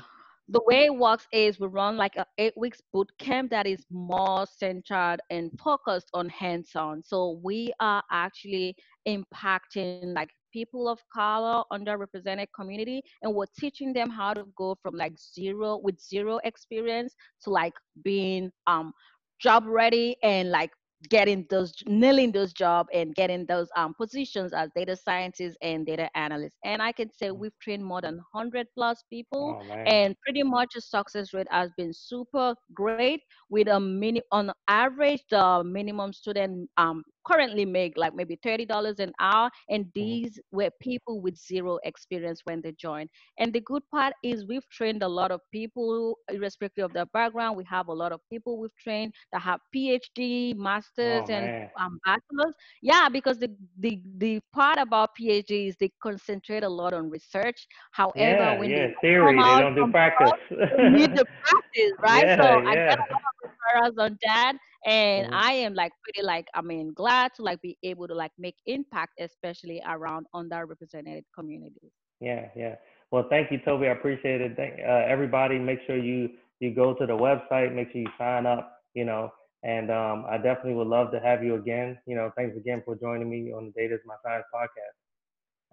the 0.49 0.63
way 0.67 0.85
it 0.85 0.95
works 0.95 1.27
is 1.33 1.59
we 1.59 1.67
run 1.67 1.97
like 1.97 2.17
a 2.17 2.25
eight 2.39 2.57
weeks 2.57 2.81
boot 2.93 3.11
camp 3.19 3.51
that 3.51 3.67
is 3.67 3.85
more 3.91 4.47
centered 4.47 5.19
and 5.31 5.51
focused 5.59 6.09
on 6.15 6.29
hands-on. 6.29 7.03
So 7.03 7.41
we 7.43 7.73
are 7.81 8.03
actually 8.13 8.77
impacting 9.09 10.15
like 10.15 10.31
people 10.53 10.89
of 10.89 11.01
color, 11.13 11.65
underrepresented 11.73 12.47
community, 12.55 13.03
and 13.23 13.35
we're 13.35 13.47
teaching 13.59 13.93
them 13.93 14.09
how 14.09 14.35
to 14.35 14.45
go 14.57 14.77
from 14.81 14.95
like 14.95 15.15
zero 15.19 15.81
with 15.83 16.01
zero 16.01 16.39
experience 16.45 17.15
to 17.43 17.51
like 17.51 17.75
being 18.05 18.51
um 18.67 18.93
job 19.41 19.65
ready 19.67 20.17
and 20.23 20.51
like 20.51 20.71
getting 21.11 21.47
those 21.51 21.75
nailing 21.87 22.33
those 22.33 22.53
jobs 22.53 22.89
and 22.93 23.15
getting 23.15 23.45
those 23.47 23.69
um, 23.77 23.95
positions 23.95 24.53
as 24.53 24.71
data 24.75 24.97
scientists 24.97 25.57
and 25.63 25.87
data 25.87 26.09
analysts 26.17 26.57
and 26.65 26.81
i 26.83 26.91
can 26.91 27.11
say 27.13 27.29
mm. 27.29 27.37
we've 27.37 27.59
trained 27.61 27.85
more 27.85 28.01
than 28.01 28.17
100 28.33 28.67
plus 28.75 29.05
people 29.11 29.61
oh, 29.63 29.73
and 29.73 30.17
pretty 30.21 30.43
much 30.43 30.71
the 30.75 30.81
success 30.81 31.35
rate 31.35 31.47
has 31.51 31.71
been 31.77 31.93
super 31.93 32.55
great 32.75 33.21
with 33.51 33.69
a 33.69 33.79
mini 33.79 34.23
on 34.33 34.51
average 34.69 35.23
the 35.31 35.63
minimum 35.65 36.13
student 36.13 36.69
um, 36.79 37.03
currently 37.27 37.65
make 37.65 37.95
like 37.97 38.15
maybe 38.15 38.39
$30 38.45 38.99
an 39.01 39.13
hour 39.21 39.51
and 39.69 39.85
mm-hmm. 39.85 39.91
these 39.95 40.41
were 40.53 40.71
people 40.81 41.21
with 41.21 41.37
zero 41.37 41.79
experience 41.85 42.43
when 42.45 42.61
they 42.61 42.73
joined. 42.73 43.11
And 43.39 43.53
the 43.53 43.61
good 43.61 43.83
part 43.91 44.15
is 44.23 44.47
we've 44.47 44.69
trained 44.71 45.03
a 45.03 45.09
lot 45.09 45.31
of 45.31 45.41
people 45.53 46.17
irrespective 46.31 46.85
of 46.85 46.93
their 46.93 47.07
background. 47.07 47.57
We 47.57 47.65
have 47.65 47.89
a 47.89 47.93
lot 47.93 48.13
of 48.13 48.21
people 48.31 48.59
we've 48.59 48.77
trained 48.77 49.13
that 49.33 49.43
have 49.43 49.61
phd 49.75 50.57
masters 50.57 51.25
oh, 51.29 51.33
and 51.33 51.69
um, 51.81 51.99
bachelors. 52.05 52.55
Yeah 52.83 53.09
because 53.09 53.39
the, 53.39 53.51
the 53.79 54.01
the 54.19 54.41
part 54.53 54.79
about 54.79 55.11
phd 55.21 55.69
is 55.69 55.77
they 55.81 55.91
concentrate 56.03 56.63
a 56.63 56.69
lot 56.69 56.93
on 56.93 57.11
research. 57.11 57.67
However 57.93 58.13
yeah, 58.17 58.59
when 58.59 58.71
yeah, 58.71 58.77
they 58.77 58.95
theory 59.01 59.37
they 59.37 59.61
don't 59.61 59.75
do 59.75 59.91
practice. 59.91 60.33
they 60.51 60.89
need 60.91 61.17
the 61.17 61.25
practice 61.43 61.93
right? 62.01 62.27
Yeah, 62.27 62.37
so 62.37 62.71
yeah. 62.71 62.97
i 62.99 63.36
got 63.67 63.77
a 63.77 63.81
lot 63.81 63.89
of 63.89 63.95
referrals 63.95 64.05
on 64.05 64.19
that 64.25 64.57
and 64.87 65.27
mm-hmm. 65.27 65.35
i 65.35 65.53
am 65.53 65.75
like 65.75 65.93
pretty 66.03 66.23
like 66.25 66.47
i 66.55 66.61
mean 66.61 66.93
glad 66.95 67.33
to 67.35 67.43
like 67.43 67.61
be 67.63 67.77
able 67.83 68.07
to 68.09 68.15
like 68.15 68.33
make 68.39 68.57
impact 68.67 69.13
especially 69.21 69.83
around 69.89 70.27
underrepresented 70.35 71.23
communities. 71.35 71.93
Yeah 72.21 72.49
yeah. 72.57 72.77
Well 73.11 73.27
thank 73.31 73.51
you 73.53 73.59
toby. 73.65 73.89
I 73.89 73.93
appreciate 73.93 74.41
it. 74.41 74.57
Thank 74.57 74.81
uh, 74.81 75.05
everybody 75.07 75.59
make 75.59 75.81
sure 75.87 75.97
you 75.97 76.31
you 76.61 76.75
go 76.75 76.95
to 76.95 77.07
the 77.07 77.13
website 77.17 77.75
make 77.75 77.93
sure 77.93 78.01
you 78.01 78.09
sign 78.19 78.47
up 78.47 78.83
you 78.95 79.05
know 79.05 79.33
and 79.63 79.91
um, 79.91 80.25
i 80.29 80.37
definitely 80.37 80.75
would 80.75 80.87
love 80.89 81.11
to 81.13 81.21
have 81.21 81.45
you 81.45 81.57
again. 81.57 81.99
You 82.07 82.17
know 82.17 82.31
thanks 82.37 82.57
again 82.57 82.83
for 82.85 82.97
joining 82.97 83.29
me 83.29 83.53
on 83.53 83.67
the 83.67 83.83
data 83.83 83.95
is 83.95 84.01
my 84.07 84.17
science 84.25 84.47
podcast. 84.55 84.97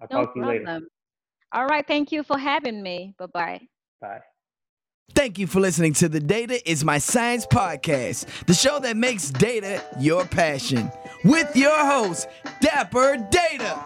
I'll 0.01 0.07
no 0.11 0.25
talk 0.25 0.35
to 0.35 0.41
problem. 0.41 0.61
you 0.61 0.65
later. 0.65 0.85
all 1.53 1.65
right 1.65 1.87
thank 1.87 2.11
you 2.11 2.23
for 2.23 2.37
having 2.37 2.83
me. 2.83 3.15
Bye-bye. 3.17 3.61
Bye 4.01 4.21
Thank 5.11 5.37
you 5.37 5.47
for 5.47 5.59
listening 5.59 5.93
to 5.93 6.09
the 6.09 6.19
Data 6.19 6.59
is 6.69 6.83
My 6.83 6.97
Science 6.97 7.45
podcast, 7.45 8.25
the 8.45 8.53
show 8.53 8.79
that 8.79 8.97
makes 8.97 9.29
data 9.29 9.83
your 9.99 10.25
passion, 10.25 10.91
with 11.23 11.55
your 11.55 11.77
host, 11.77 12.27
Dapper 12.61 13.17
Data. 13.29 13.85